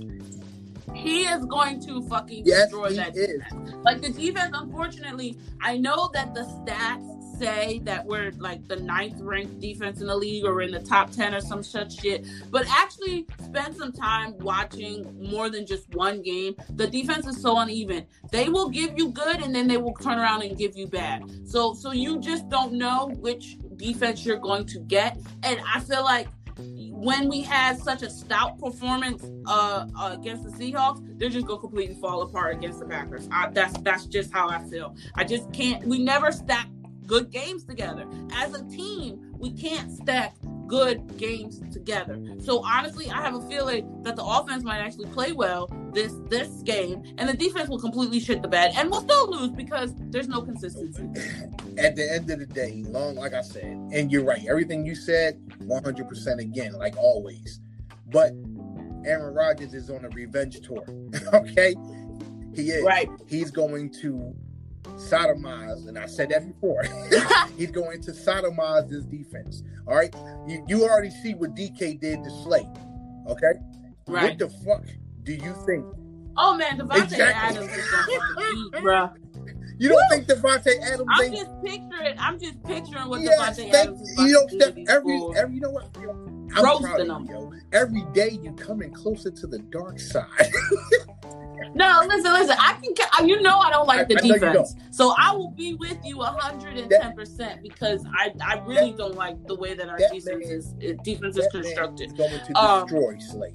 he 0.94 1.24
is 1.24 1.46
going 1.46 1.80
to 1.82 2.02
fucking 2.08 2.44
Yes, 2.46 2.64
destroy 2.66 2.94
that 2.96 3.16
is. 3.16 3.28
defense. 3.42 3.72
Like 3.84 4.02
the 4.02 4.10
defense, 4.12 4.52
unfortunately, 4.58 5.38
I 5.62 5.78
know 5.78 6.10
that 6.14 6.34
the 6.34 6.42
stats 6.42 7.18
say 7.40 7.80
that 7.86 8.06
we're 8.06 8.32
like 8.38 8.68
the 8.68 8.76
ninth 8.76 9.20
ranked 9.20 9.60
defense 9.60 10.00
in 10.00 10.06
the 10.08 10.16
league 10.16 10.46
or 10.46 10.62
in 10.62 10.70
the 10.72 10.80
top 10.80 11.10
10 11.10 11.34
or 11.34 11.42
some 11.42 11.64
such 11.64 12.00
shit, 12.00 12.28
but 12.52 12.68
actually 12.70 13.26
spend 13.44 13.76
some 13.76 13.92
time 13.92 14.36
watching 14.40 15.18
more 15.32 15.50
than 15.50 15.66
just 15.66 15.90
one 15.96 16.22
game. 16.22 16.56
The 16.76 16.86
defense 16.86 17.26
is 17.26 17.42
so 17.42 17.58
uneven. 17.58 18.06
They 18.32 18.50
will 18.50 18.70
give 18.70 18.94
you 18.96 19.10
good 19.10 19.42
and 19.42 19.56
then 19.56 19.68
they 19.68 19.78
will 19.78 19.96
turn 19.96 20.20
around 20.20 20.44
and 20.44 20.56
give 20.56 20.78
you 20.78 20.86
bad. 20.88 21.24
So 21.48 21.74
so 21.74 21.92
you 21.92 22.20
just 22.20 22.48
don't 22.50 22.74
know 22.74 23.08
which 23.20 23.58
defense 23.76 24.24
you're 24.24 24.38
going 24.38 24.66
to 24.68 24.80
get. 24.80 25.18
And 25.42 25.60
I 25.74 25.80
feel 25.80 26.04
like 26.04 26.28
when 27.02 27.28
we 27.28 27.42
had 27.42 27.80
such 27.80 28.04
a 28.04 28.10
stout 28.10 28.60
performance 28.60 29.26
uh, 29.48 29.88
uh, 29.98 30.16
against 30.20 30.44
the 30.44 30.52
Seahawks, 30.52 31.02
they're 31.18 31.30
just 31.30 31.48
gonna 31.48 31.60
completely 31.60 31.96
fall 31.96 32.22
apart 32.22 32.56
against 32.56 32.80
the 32.80 32.86
Packers. 32.86 33.28
I, 33.32 33.50
that's 33.50 33.76
that's 33.80 34.06
just 34.06 34.32
how 34.32 34.48
I 34.48 34.60
feel. 34.70 34.96
I 35.16 35.24
just 35.24 35.52
can't. 35.52 35.84
We 35.86 36.04
never 36.04 36.32
stack 36.32 36.68
good 37.08 37.32
games 37.32 37.64
together 37.64 38.08
as 38.34 38.54
a 38.54 38.64
team. 38.66 39.34
We 39.40 39.52
can't 39.52 39.92
stack 39.92 40.36
good 40.72 41.18
games 41.18 41.62
together. 41.74 42.18
So 42.40 42.64
honestly, 42.64 43.10
I 43.10 43.22
have 43.22 43.36
a 43.36 43.42
feeling 43.50 44.04
that 44.04 44.16
the 44.16 44.24
offense 44.24 44.64
might 44.64 44.80
actually 44.80 45.10
play 45.10 45.34
well 45.34 45.70
this 45.94 46.14
this 46.30 46.48
game, 46.64 47.04
and 47.18 47.28
the 47.28 47.36
defense 47.36 47.68
will 47.68 47.78
completely 47.78 48.22
shit 48.22 48.42
the 48.42 48.48
bed, 48.48 48.72
and 48.78 48.90
we'll 48.90 49.02
still 49.02 49.30
lose 49.30 49.52
because 49.52 49.94
there's 49.98 50.30
no 50.30 50.42
consistency. 50.42 51.04
at 51.78 51.98
the 51.98 52.10
end 52.10 52.32
of 52.32 52.40
the 52.40 52.46
day, 52.46 52.86
long 52.88 53.16
like 53.16 53.34
I 53.34 53.42
said, 53.42 53.66
and 53.66 54.10
you're 54.10 54.24
right, 54.24 54.46
everything 54.48 54.86
you 54.86 54.96
said, 54.96 55.38
100% 55.60 56.40
again, 56.40 56.72
like 56.74 56.96
always. 56.96 57.60
But 58.08 58.32
Aaron 59.04 59.34
Rodgers 59.34 59.74
is 59.74 59.90
on 59.90 60.06
a 60.06 60.10
revenge 60.10 60.62
tour. 60.62 60.86
okay, 61.34 61.76
he 62.56 62.70
is. 62.70 62.86
Right. 62.86 63.10
He's 63.28 63.52
going 63.52 63.90
to 64.02 64.34
sodomize, 64.84 65.88
and 65.88 65.98
I 65.98 66.06
said 66.06 66.30
that 66.30 66.48
before. 66.48 66.84
He's 67.58 67.72
going 67.72 68.02
to 68.04 68.12
sodomize 68.12 68.90
this 68.90 69.06
defense. 69.06 69.64
All 69.88 69.96
right, 69.96 70.14
you 70.48 70.64
you 70.68 70.84
already 70.84 71.10
see 71.10 71.34
what 71.34 71.56
DK 71.56 72.00
did 72.00 72.24
to 72.24 72.30
Slay. 72.44 72.68
Okay, 73.28 73.54
Right. 74.08 74.30
what 74.30 74.38
the 74.40 74.50
fuck 74.66 74.84
do 75.24 75.34
you 75.34 75.54
think? 75.66 75.86
Oh 76.38 76.56
man, 76.56 76.78
Davante 76.80 77.04
Exactly. 77.04 77.66
Adams 77.66 77.78
is 77.78 77.86
eat, 78.56 78.72
bruh. 78.84 79.14
You 79.78 79.90
don't 79.90 80.08
think 80.12 80.28
Davante 80.28 80.80
Adams? 80.84 81.10
I'm 81.10 81.24
ain't- 81.26 81.36
just 81.36 81.52
picturing. 81.66 82.16
I'm 82.20 82.40
just 82.40 82.64
picturing 82.64 83.10
what 83.10 83.22
Yes, 83.22 83.58
Davante 83.60 83.74
Adams 83.74 84.14
you 84.20 84.32
know, 84.34 84.46
to 84.46 84.52
do 84.52 84.60
to 84.60 84.66
Steph, 84.74 84.78
every, 84.90 85.18
fools. 85.18 85.36
every, 85.36 85.56
you 85.56 85.62
know 85.62 85.72
what? 85.72 85.88
You 86.00 86.06
know, 86.06 86.48
I'm 86.56 86.64
Roasting 86.66 86.86
proud 86.88 87.00
of 87.10 87.22
you, 87.28 87.34
yo. 87.34 87.52
Every 87.74 88.04
day 88.14 88.38
you 88.44 88.52
coming 88.54 88.92
closer 88.92 89.32
to 89.32 89.48
the 89.48 89.58
dark 89.58 90.00
side. 90.00 90.52
No, 91.74 92.04
listen, 92.08 92.34
listen. 92.34 92.56
I 92.60 92.74
can. 92.82 93.28
You 93.28 93.42
know, 93.42 93.60
I 93.60 93.70
don't 93.70 93.88
like 93.88 94.08
the 94.08 94.16
I- 94.16 94.20
I 94.20 94.34
defense, 94.34 94.76
so 94.92 95.14
I 95.18 95.32
will 95.36 95.52
be 95.52 95.76
with 95.76 95.98
you 96.04 96.22
hundred 96.22 96.78
and 96.78 96.90
ten 96.90 97.14
percent 97.14 97.62
because 97.64 98.04
I, 98.14 98.34
I 98.46 98.60
really 98.66 98.92
don't 98.94 99.16
like 99.16 99.46
the 99.48 99.56
way 99.56 99.74
that 99.74 99.88
our 99.88 99.98
That 99.98 100.12
defense 100.12 100.48
man- 100.48 100.58
is 100.58 100.74
defense 101.04 101.38
is 101.38 101.48
constructed. 101.52 102.08
is 102.08 102.14
going 102.14 102.32
to 102.40 102.58
Um, 102.60 102.82
destroy 102.88 103.18
Slay. 103.20 103.54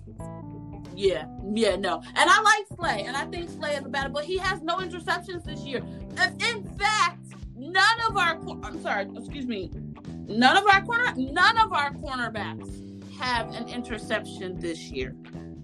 Yeah, 0.95 1.27
yeah, 1.53 1.77
no. 1.77 1.97
And 2.14 2.31
I 2.31 2.41
like 2.41 2.67
Slay, 2.79 3.05
and 3.05 3.17
I 3.17 3.27
think 3.27 3.51
Slay 3.51 3.75
is 3.77 3.85
a 3.85 3.89
better, 3.89 4.09
but 4.09 4.25
he 4.25 4.39
has 4.39 4.62
no 4.62 4.77
interceptions 4.79 5.45
this 5.45 5.61
year. 5.61 5.83
And 6.17 6.43
in 6.43 6.64
fact, 6.79 7.23
none 7.55 8.01
of 8.09 8.17
our 8.17 8.39
I'm 8.62 8.81
sorry, 8.81 9.09
excuse 9.14 9.47
me, 9.47 9.71
none 10.27 10.57
of 10.57 10.64
our 10.73 10.83
corner 10.85 11.12
none 11.17 11.59
of 11.59 11.73
our 11.73 11.91
cornerbacks 11.93 12.83
have 13.19 13.55
an 13.55 13.69
interception 13.69 14.59
this 14.59 14.91
year. 14.91 15.14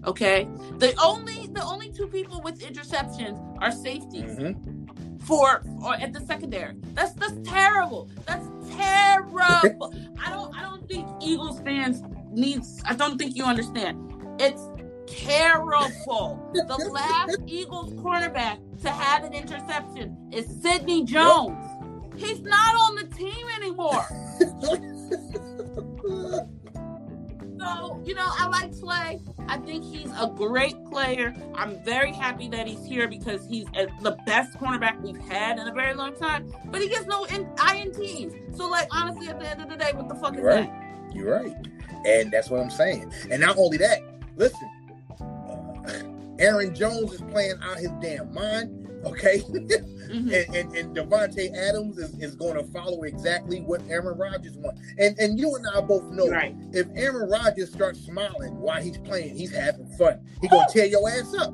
Okay, 0.05 0.47
the 0.79 0.93
only 1.01 1.47
the 1.47 1.63
only 1.63 1.89
two 1.91 2.07
people 2.07 2.41
with 2.41 2.59
interceptions 2.59 3.37
are 3.61 3.71
safeties 3.71 4.35
Mhm. 4.37 5.21
for 5.23 5.63
or 5.83 5.95
at 5.95 6.11
the 6.13 6.19
secondary. 6.21 6.75
That's 6.93 7.13
that's 7.13 7.35
terrible. 7.47 8.09
That's 8.27 8.45
terrible. 8.75 9.93
I 10.25 10.29
don't 10.29 10.53
I 10.57 10.61
don't 10.63 10.87
think 10.89 11.07
Eagles 11.21 11.59
fans 11.61 12.01
needs 12.31 12.81
I 12.85 12.95
don't 12.95 13.17
think 13.17 13.35
you 13.37 13.45
understand. 13.45 13.97
It's 14.39 14.61
terrible. 15.07 16.51
The 16.53 16.89
last 16.91 17.37
Eagles 17.47 17.93
cornerback 17.93 18.57
to 18.81 18.89
have 18.89 19.23
an 19.23 19.33
interception 19.33 20.17
is 20.33 20.45
Sidney 20.61 21.05
Jones. 21.05 21.57
He's 22.17 22.41
not 22.41 22.75
on 22.75 22.95
the 22.95 23.05
team 23.15 23.45
anymore. 23.57 24.05
So, 27.63 28.01
you 28.05 28.13
know, 28.13 28.25
I 28.27 28.47
like 28.47 28.73
Slay. 28.73 29.21
I 29.47 29.57
think 29.57 29.85
he's 29.85 30.11
a 30.19 30.27
great 30.35 30.75
player. 30.87 31.33
I'm 31.55 31.81
very 31.85 32.11
happy 32.11 32.49
that 32.49 32.67
he's 32.67 32.85
here 32.85 33.07
because 33.07 33.47
he's 33.47 33.65
uh, 33.77 33.85
the 34.01 34.17
best 34.25 34.57
cornerback 34.59 34.99
we've 35.01 35.17
had 35.29 35.57
in 35.59 35.67
a 35.69 35.71
very 35.71 35.93
long 35.93 36.13
time. 36.15 36.51
But 36.65 36.81
he 36.81 36.89
gets 36.89 37.05
no 37.05 37.23
in- 37.25 37.45
INTs. 37.55 38.57
So, 38.57 38.67
like, 38.67 38.87
honestly, 38.91 39.29
at 39.29 39.39
the 39.39 39.49
end 39.49 39.61
of 39.61 39.69
the 39.69 39.77
day, 39.77 39.91
what 39.93 40.09
the 40.09 40.15
fuck 40.15 40.33
is 40.33 40.39
You're 40.39 40.47
right. 40.47 40.69
that? 40.69 41.15
You're 41.15 41.41
right, 41.41 41.55
and 42.05 42.31
that's 42.31 42.49
what 42.49 42.59
I'm 42.59 42.69
saying. 42.71 43.13
And 43.31 43.39
not 43.39 43.57
only 43.57 43.77
that, 43.77 43.99
listen, 44.35 44.69
uh, 45.21 46.03
Aaron 46.39 46.75
Jones 46.75 47.13
is 47.13 47.21
playing 47.21 47.55
out 47.61 47.77
his 47.77 47.91
damn 48.01 48.33
mind. 48.33 48.82
Okay, 49.05 49.39
Mhm. 49.39 50.11
and, 50.11 50.55
and, 50.55 50.75
and 50.77 50.95
Davante 50.95 51.53
Adams 51.55 51.97
is, 51.97 52.13
is 52.19 52.35
going 52.35 52.55
to 52.55 52.63
follow 52.71 53.03
exactly 53.03 53.61
what 53.61 53.81
Aaron 53.89 54.17
Rodgers 54.17 54.55
wants. 54.57 54.79
And 54.97 55.17
and 55.19 55.39
you 55.39 55.55
and 55.55 55.65
I 55.73 55.81
both 55.81 56.09
know 56.11 56.27
Right. 56.29 56.55
if 56.71 56.87
Aaron 56.95 57.29
Rodgers 57.29 57.71
starts 57.71 57.99
smiling 57.99 58.55
while 58.59 58.81
he's 58.81 58.97
playing, 58.99 59.35
he's 59.35 59.51
having 59.53 59.87
fun. 59.97 60.19
He 60.41 60.47
gonna 60.47 60.65
tear 60.69 60.85
your 60.85 61.09
ass 61.09 61.33
up. 61.35 61.53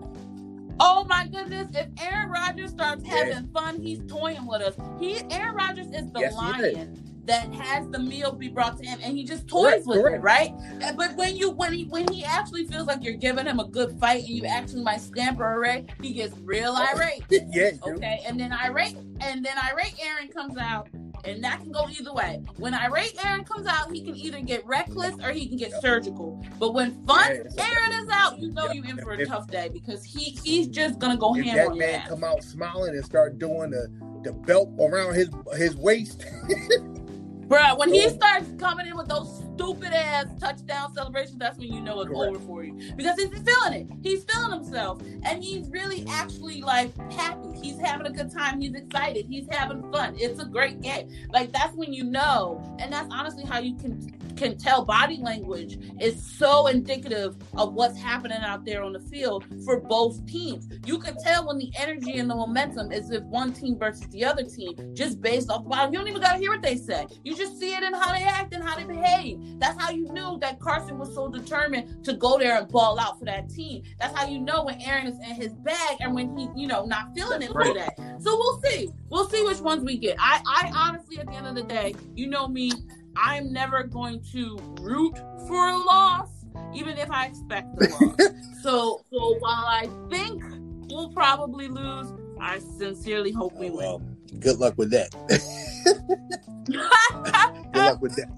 Oh 0.82 1.04
my 1.10 1.28
goodness! 1.28 1.68
If 1.76 1.88
Aaron 2.02 2.30
Rodgers 2.30 2.72
starts 2.72 3.04
Yeah. 3.04 3.26
having 3.26 3.48
fun, 3.50 3.82
he's 3.82 4.00
toying 4.08 4.46
with 4.46 4.62
us. 4.62 4.76
He 5.00 5.22
Aaron 5.32 5.56
Rodgers 5.56 5.88
is 5.88 6.12
the 6.12 6.20
Yes, 6.20 6.34
lion 6.36 6.96
that 7.30 7.54
has 7.54 7.88
the 7.90 8.00
meal 8.00 8.32
be 8.32 8.48
brought 8.48 8.78
to 8.80 8.86
him, 8.86 9.00
and 9.04 9.16
he 9.16 9.24
just 9.24 9.48
toys 9.48 9.86
with 9.86 10.06
it, 10.06 10.20
right? 10.22 10.52
But 10.98 11.16
when 11.16 11.38
you 11.38 11.52
when 11.52 11.72
he 11.74 11.86
when 11.86 12.12
he 12.12 12.24
actually 12.24 12.66
feels 12.66 12.88
like 12.88 13.04
you're 13.04 13.14
giving 13.14 13.46
him 13.46 13.60
a 13.60 13.68
good 13.68 13.98
fight, 14.00 14.22
and 14.22 14.30
you 14.30 14.46
actually 14.46 14.82
might 14.82 15.02
stamp 15.02 15.40
or 15.40 15.54
array, 15.54 15.86
he 16.02 16.14
gets 16.14 16.36
real 16.40 16.74
oh, 16.76 16.88
irate. 16.96 17.24
yeah. 17.30 17.72
Okay, 17.86 18.22
and 18.26 18.40
then 18.40 18.52
irate, 18.52 18.98
and 19.22 19.46
then 19.46 19.56
irate 19.72 19.94
Aaron 20.04 20.28
comes 20.30 20.58
out, 20.58 20.90
and 21.24 21.44
that 21.44 21.62
can 21.62 21.72
go 21.72 21.88
either 21.90 22.12
way. 22.12 22.42
When 22.58 22.74
irate 22.74 23.14
Aaron 23.24 23.44
comes 23.44 23.68
out, 23.68 23.92
he 23.92 24.04
can 24.04 24.16
either 24.16 24.42
get 24.42 24.66
reckless 24.66 25.16
or 25.24 25.32
he 25.32 25.48
can 25.48 25.58
get 25.58 25.72
surgical. 25.82 26.44
But 26.58 26.74
when 26.74 27.06
fun 27.06 27.44
Yeah, 27.56 27.64
Aaron 27.64 28.04
is 28.04 28.10
out, 28.12 28.40
you 28.40 28.52
know 28.52 28.72
you're 28.72 28.86
in 28.86 28.98
for 28.98 29.14
a 29.14 29.20
If- 29.20 29.28
tough 29.28 29.48
day 29.48 29.70
because 29.72 30.04
he 30.04 30.38
he's 30.44 30.68
just 30.68 30.98
gonna 30.98 31.18
go 31.18 31.34
ham 31.34 31.56
that 31.56 31.76
man 31.76 32.08
come 32.08 32.24
out 32.24 32.44
smiling 32.44 32.96
and 32.96 33.06
start 33.06 33.38
doing 33.38 33.70
the, 33.70 33.88
the 34.24 34.34
belt 34.34 34.72
around 34.80 35.14
his 35.14 35.30
his 35.58 35.76
waist, 35.76 36.26
Bruh, 37.50 37.80
when 37.80 37.92
he 37.92 38.08
starts 38.10 38.48
coming 38.60 38.86
in 38.86 38.96
with 38.96 39.08
those 39.08 39.44
stupid 39.56 39.92
ass 39.92 40.28
touchdown 40.40 40.94
celebrations, 40.94 41.40
that's 41.40 41.58
when 41.58 41.74
you 41.74 41.82
know 41.82 42.02
it's 42.02 42.12
Correct. 42.12 42.36
over 42.36 42.40
for 42.46 42.64
you. 42.64 42.94
Because 42.96 43.20
he's 43.20 43.30
feeling 43.30 43.74
it. 43.74 43.88
He's 44.04 44.24
feeling 44.26 44.52
himself. 44.52 45.02
And 45.24 45.44
he's 45.44 45.68
really 45.70 46.06
actually 46.08 46.62
like 46.62 46.96
happy. 47.12 47.50
He's 47.60 47.80
having 47.80 48.06
a 48.06 48.12
good 48.12 48.32
time. 48.32 48.62
He's 48.62 48.76
excited. 48.76 49.26
He's 49.28 49.48
having 49.50 49.92
fun. 49.92 50.16
It's 50.20 50.40
a 50.40 50.46
great 50.46 50.80
game. 50.82 51.10
Like 51.34 51.52
that's 51.52 51.76
when 51.76 51.92
you 51.92 52.04
know. 52.04 52.62
And 52.78 52.94
that's 52.94 53.10
honestly 53.12 53.44
how 53.44 53.60
you 53.60 53.76
can 53.76 54.00
can 54.40 54.58
tell 54.58 54.86
body 54.86 55.18
language 55.18 55.78
is 56.00 56.26
so 56.38 56.68
indicative 56.68 57.36
of 57.58 57.74
what's 57.74 57.98
happening 57.98 58.40
out 58.40 58.64
there 58.66 58.82
on 58.84 58.94
the 58.94 59.00
field 59.00 59.46
for 59.66 59.82
both 59.82 60.26
teams. 60.26 60.68
You 60.86 60.98
can 60.98 61.18
tell 61.18 61.48
when 61.48 61.58
the 61.58 61.72
energy 61.78 62.18
and 62.18 62.30
the 62.30 62.36
momentum 62.36 62.92
is 62.92 63.12
if 63.12 63.22
one 63.24 63.52
team 63.52 63.78
versus 63.78 64.08
the 64.08 64.24
other 64.24 64.44
team, 64.44 64.76
just 64.94 65.22
based 65.22 65.50
off 65.50 65.64
the 65.64 65.70
body. 65.70 65.92
You 65.92 66.00
don't 66.00 66.08
even 66.08 66.22
gotta 66.22 66.38
hear 66.38 66.52
what 66.52 66.62
they 66.62 66.78
say. 66.78 67.06
You 67.24 67.36
just 67.36 67.60
see 67.60 67.74
it 67.74 67.84
in 67.84 67.94
how 67.94 68.14
they 68.14 68.24
act 68.24 68.54
and 68.54 68.64
how 68.64 68.78
they 68.78 68.86
behave. 68.86 69.60
That's 69.60 69.80
how 69.82 69.92
you 69.92 70.12
knew 70.14 70.38
that 70.40 70.60
Carson 70.60 70.98
was 70.98 71.14
so 71.14 71.28
determined 71.28 72.06
to 72.06 72.14
go 72.14 72.40
there 72.40 72.58
and 72.58 72.68
ball 72.70 72.98
out 72.98 73.20
for 73.20 73.26
that 73.26 73.50
team. 73.50 73.84
That's 74.00 74.18
how 74.18 74.26
you 74.26 74.40
know 74.40 74.64
when 74.64 74.80
Aaron 74.82 75.08
is 75.08 75.16
in 75.16 75.36
his 75.36 75.52
bag 75.54 75.98
and 76.00 76.16
when 76.16 76.38
he, 76.38 76.48
you 76.56 76.68
know, 76.68 76.86
not 76.86 77.14
feeling 77.14 77.42
it 77.42 77.52
for 77.52 77.74
that. 77.74 77.98
So 78.22 78.38
we'll 78.38 78.62
see. 78.62 78.90
We'll 79.10 79.30
see 79.30 79.44
which 79.44 79.60
ones 79.60 79.84
we 79.84 79.98
get. 79.98 80.16
I, 80.20 80.42
I 80.46 80.72
honestly, 80.74 81.18
at 81.20 81.28
the 81.28 81.34
end 81.34 81.48
of 81.48 81.56
the 81.56 81.64
day, 81.64 81.96
you 82.16 82.28
know 82.28 82.48
me, 82.48 82.72
I'm 83.16 83.52
never 83.52 83.84
going 83.84 84.22
to 84.32 84.58
root 84.82 85.18
for 85.48 85.70
a 85.70 85.78
loss, 85.78 86.30
even 86.74 86.98
if 86.98 87.10
I 87.12 87.26
expect 87.28 87.76
the 87.78 87.90
loss. 87.90 88.32
so, 88.64 89.04
so 89.12 89.36
while 89.40 89.66
I 89.66 89.88
think 90.10 90.44
we'll 90.90 91.10
probably 91.10 91.68
lose, 91.68 92.08
I 92.40 92.60
sincerely 92.60 93.32
hope 93.32 93.54
we 93.58 93.68
Oh, 93.70 93.76
win. 93.76 93.78
well, 93.78 94.02
good 94.40 94.58
luck 94.60 94.76
with 94.78 94.92
that. 94.92 95.10
good 96.66 97.76
luck 97.76 98.02
with 98.02 98.16
that. 98.16 98.30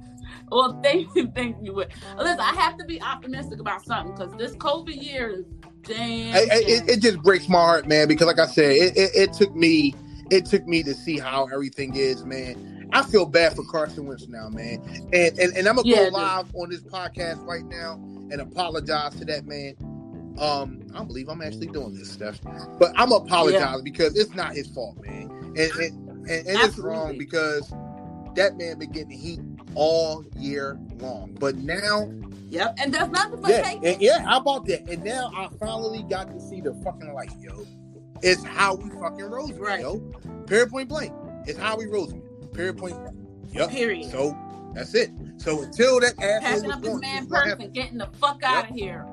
well, 0.51 0.79
thank 0.81 1.13
you, 1.15 1.27
thank 1.35 1.57
you. 1.61 1.73
Listen, 1.73 2.39
I 2.39 2.53
have 2.55 2.77
to 2.77 2.85
be 2.85 3.01
optimistic 3.01 3.59
about 3.59 3.83
something 3.85 4.13
because 4.15 4.35
this 4.37 4.53
COVID 4.55 5.01
year 5.01 5.29
is 5.29 5.45
damn. 5.83 6.35
I- 6.35 6.39
I- 6.39 6.63
it, 6.65 6.89
it 6.89 7.01
just 7.01 7.21
breaks 7.21 7.47
my 7.47 7.59
heart, 7.59 7.87
man, 7.87 8.07
because 8.07 8.27
like 8.27 8.39
I 8.39 8.47
said, 8.47 8.71
it, 8.71 8.97
it, 8.97 9.11
it 9.15 9.33
took 9.33 9.55
me 9.55 9.93
it 10.31 10.45
took 10.45 10.65
me 10.65 10.81
to 10.83 10.93
see 10.93 11.19
how 11.19 11.45
everything 11.53 11.93
is, 11.95 12.23
man. 12.23 12.80
I 12.93 13.03
feel 13.03 13.25
bad 13.25 13.55
for 13.55 13.63
Carson 13.65 14.05
Wentz 14.05 14.27
now, 14.27 14.49
man. 14.49 14.81
And 15.13 15.37
and, 15.39 15.55
and 15.55 15.67
I'm 15.67 15.75
gonna 15.75 15.87
Yeah, 15.87 16.09
go 16.09 16.17
live 16.17 16.55
on 16.55 16.69
this 16.69 16.81
podcast 16.81 17.45
right 17.45 17.65
now 17.65 17.93
and 18.31 18.41
apologize 18.41 19.15
to 19.15 19.25
that 19.25 19.45
man. 19.45 19.75
Um, 20.39 20.81
I 20.93 20.97
don't 20.97 21.07
believe 21.07 21.29
I'm 21.29 21.41
actually 21.41 21.67
doing 21.67 21.93
this 21.93 22.09
stuff, 22.09 22.39
but 22.79 22.91
I'm 22.95 23.11
apologize 23.11 23.81
because 23.81 24.17
it's 24.17 24.33
not 24.33 24.53
his 24.53 24.67
fault, 24.67 24.97
man. 25.05 25.29
And 25.31 25.57
and, 25.57 26.09
and, 26.29 26.47
and 26.47 26.59
it's 26.61 26.77
wrong 26.77 27.17
because 27.17 27.69
that 28.35 28.57
man 28.57 28.79
been 28.79 28.91
getting 28.91 29.11
heat 29.11 29.39
all 29.75 30.25
year 30.37 30.79
long. 30.99 31.35
But 31.39 31.57
now 31.57 32.09
yep, 32.49 32.75
and 32.77 32.93
that's 32.93 33.11
nothing 33.11 33.41
but 33.41 33.51
yeah, 33.51 33.71
and, 33.83 34.01
yeah. 34.01 34.21
How 34.23 34.39
about 34.39 34.65
that? 34.67 34.89
And 34.89 35.03
now 35.03 35.31
I 35.35 35.49
finally 35.59 36.03
got 36.03 36.33
to 36.33 36.39
see 36.39 36.61
the 36.61 36.73
fucking 36.83 37.13
light, 37.13 37.31
yo. 37.39 37.65
It's 38.21 38.43
how 38.43 38.75
we 38.75 38.89
fucking 38.91 39.25
rose, 39.25 39.53
Right. 39.53 39.81
yo. 39.81 39.99
Period 40.45 40.69
point 40.69 40.89
blank. 40.89 41.13
It's 41.45 41.57
how 41.57 41.75
we 41.77 41.87
rose. 41.87 42.13
Period 42.53 42.77
point. 42.77 42.97
Yep. 43.53 43.69
Period. 43.69 44.09
So 44.09 44.37
that's 44.73 44.93
it. 44.95 45.11
So 45.37 45.63
until 45.63 45.99
that 45.99 46.19
asshole 46.21 46.69
Packing 46.69 46.71
up 46.71 46.83
his 46.83 47.01
man 47.01 47.27
purse 47.27 47.55
and 47.59 47.73
getting 47.73 47.97
the 47.97 48.07
fuck 48.19 48.43
out 48.43 48.69
of 48.69 48.75
here. 48.75 49.05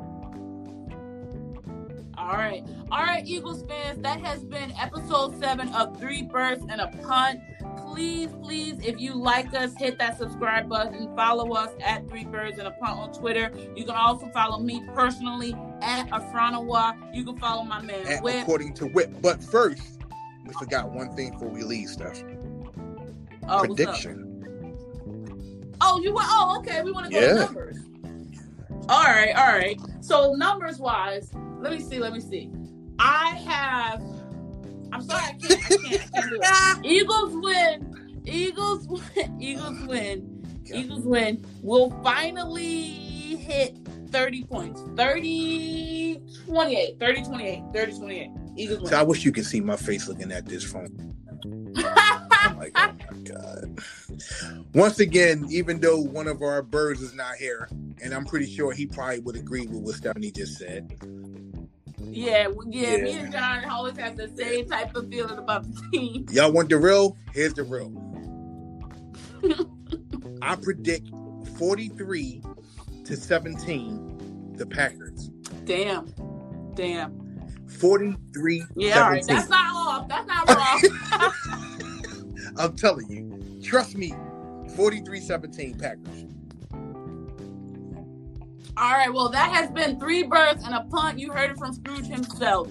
All 2.16 2.34
right. 2.34 2.64
All 2.90 3.04
right, 3.04 3.24
Eagles 3.24 3.64
fans, 3.68 4.02
that 4.02 4.20
has 4.20 4.42
been 4.42 4.72
episode 4.72 5.38
seven 5.38 5.68
of 5.68 5.98
Three 6.00 6.22
Birds 6.22 6.64
and 6.68 6.80
a 6.80 6.88
Punt. 7.06 7.40
Please, 7.76 8.28
please, 8.42 8.78
if 8.84 8.98
you 9.00 9.14
like 9.14 9.54
us, 9.54 9.72
hit 9.78 9.98
that 9.98 10.18
subscribe 10.18 10.68
button. 10.68 11.14
Follow 11.14 11.52
us 11.54 11.70
at 11.80 12.08
Three 12.08 12.24
Birds 12.24 12.58
and 12.58 12.66
a 12.66 12.72
Punt 12.72 12.98
on 12.98 13.12
Twitter. 13.12 13.52
You 13.76 13.84
can 13.84 13.94
also 13.94 14.28
follow 14.30 14.58
me 14.58 14.82
personally 14.94 15.54
at 15.80 16.08
Afranawa. 16.10 17.14
You 17.14 17.24
can 17.24 17.36
follow 17.38 17.62
my 17.62 17.80
man 17.82 18.04
And 18.06 18.22
Whip. 18.22 18.42
according 18.42 18.74
to 18.74 18.86
Whip. 18.86 19.10
But 19.22 19.42
first, 19.42 20.00
we 20.44 20.52
forgot 20.54 20.90
one 20.90 21.14
thing 21.14 21.32
before 21.32 21.48
we 21.48 21.62
leave 21.62 21.88
stuff. 21.88 22.20
Oh. 23.48 23.64
Prediction. 23.64 24.24
Oh, 25.80 26.00
you 26.02 26.12
want? 26.12 26.26
Oh, 26.30 26.56
okay. 26.58 26.82
We 26.82 26.92
want 26.92 27.06
to 27.06 27.12
go 27.12 27.20
Yeah. 27.20 27.28
to 27.34 27.38
numbers. 27.40 27.76
All 28.88 29.04
right, 29.04 29.32
all 29.36 29.46
right. 29.56 29.78
So 30.00 30.32
numbers 30.34 30.78
wise, 30.78 31.30
let 31.60 31.72
me 31.72 31.80
see. 31.80 31.98
Let 31.98 32.12
me 32.12 32.20
see. 32.20 32.50
I 32.98 33.30
have. 33.46 34.02
I'm 34.92 35.02
sorry, 35.02 35.22
I 35.24 35.32
can't. 35.32 35.52
I 35.52 35.66
can't. 35.68 35.84
I 36.14 36.20
can't 36.20 36.30
do 36.30 36.40
it. 36.40 36.84
Eagles 36.90 37.34
win. 37.36 38.22
Eagles 38.24 38.86
win. 38.88 39.36
Eagles 39.40 39.80
win. 39.86 40.62
Eagles 40.72 41.04
win. 41.04 41.44
We'll 41.62 41.90
finally 42.02 43.36
hit 43.36 43.76
30 44.10 44.44
points. 44.44 44.82
30 44.96 46.22
28. 46.46 46.98
30 46.98 47.22
28. 47.24 47.62
30 47.74 47.92
28. 47.98 48.30
Eagles 48.56 48.78
win. 48.80 48.88
So 48.90 48.98
I 48.98 49.02
wish 49.02 49.24
you 49.24 49.32
could 49.32 49.46
see 49.46 49.60
my 49.60 49.76
face 49.76 50.08
looking 50.08 50.32
at 50.32 50.46
this 50.46 50.64
phone. 50.64 51.07
Once 54.74 55.00
again, 55.00 55.46
even 55.50 55.80
though 55.80 55.98
one 55.98 56.28
of 56.28 56.42
our 56.42 56.62
birds 56.62 57.00
is 57.00 57.14
not 57.14 57.34
here, 57.36 57.68
and 58.02 58.12
I'm 58.12 58.24
pretty 58.24 58.46
sure 58.46 58.72
he 58.72 58.86
probably 58.86 59.20
would 59.20 59.36
agree 59.36 59.66
with 59.66 59.80
what 59.80 59.94
Stephanie 59.94 60.30
just 60.30 60.58
said. 60.58 60.94
yeah, 62.10 62.46
well, 62.48 62.66
yeah, 62.68 62.96
Me 62.98 63.12
and 63.12 63.32
John 63.32 63.64
always 63.64 63.96
have 63.96 64.16
the 64.16 64.28
same 64.36 64.68
type 64.68 64.94
of 64.94 65.08
feeling 65.08 65.38
about 65.38 65.64
the 65.64 65.80
team. 65.90 66.26
Y'all 66.30 66.52
want 66.52 66.68
the 66.68 66.76
real? 66.76 67.16
Here's 67.32 67.54
the 67.54 67.64
real. 67.64 67.92
I 70.42 70.56
predict 70.56 71.08
43 71.56 72.42
to 73.04 73.16
17 73.16 74.54
the 74.56 74.66
Packers. 74.66 75.30
Damn. 75.64 76.12
Damn. 76.74 77.28
43 77.68 78.64
Yeah, 78.76 79.02
all 79.02 79.10
right. 79.10 79.24
That's 79.26 79.48
not 79.48 79.74
off. 79.74 80.08
That's 80.08 80.26
not 80.26 80.48
wrong. 80.48 81.32
I'm 82.58 82.76
telling 82.76 83.08
you. 83.10 83.62
Trust 83.62 83.96
me. 83.96 84.12
43 84.78 85.18
17 85.20 85.74
Packers. 85.76 86.24
all 88.76 88.92
right. 88.92 89.12
Well, 89.12 89.28
that 89.30 89.50
has 89.50 89.68
been 89.72 89.98
three 89.98 90.22
birds 90.22 90.64
and 90.64 90.72
a 90.72 90.82
punt. 90.84 91.18
You 91.18 91.32
heard 91.32 91.50
it 91.50 91.58
from 91.58 91.72
Scrooge 91.72 92.06
himself. 92.06 92.68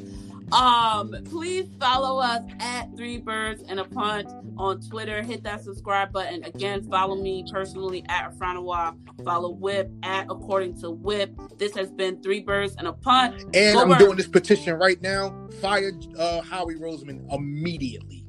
Um, 0.53 1.13
please 1.25 1.67
follow 1.77 2.19
us 2.21 2.41
at 2.61 2.95
Three 2.95 3.17
Birds 3.17 3.61
and 3.67 3.81
a 3.81 3.83
Punt 3.83 4.29
on 4.57 4.79
Twitter. 4.79 5.21
Hit 5.21 5.43
that 5.43 5.61
subscribe 5.65 6.13
button. 6.13 6.45
Again, 6.45 6.89
follow 6.89 7.17
me 7.21 7.43
personally 7.51 8.05
at 8.07 8.31
Afranawa. 8.31 8.95
Follow 9.25 9.49
Whip 9.49 9.91
at 10.03 10.27
According 10.29 10.79
to 10.79 10.89
Whip. 10.91 11.37
This 11.57 11.75
has 11.75 11.91
been 11.91 12.23
Three 12.23 12.39
Birds 12.39 12.77
and 12.77 12.87
a 12.87 12.93
Punt. 12.93 13.41
And 13.53 13.73
Go 13.75 13.81
I'm 13.81 13.89
Birds. 13.89 13.99
doing 14.05 14.15
this 14.15 14.27
petition 14.29 14.75
right 14.75 15.01
now. 15.01 15.49
Fire 15.61 15.91
uh, 16.17 16.39
Howie 16.39 16.75
Roseman 16.75 17.29
immediately. 17.33 18.23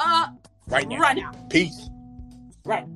Uh, 0.00 0.26
Right 0.66 0.88
now. 0.88 0.98
right 0.98 1.16
now. 1.16 1.30
Peace. 1.50 1.88
Right. 2.66 2.86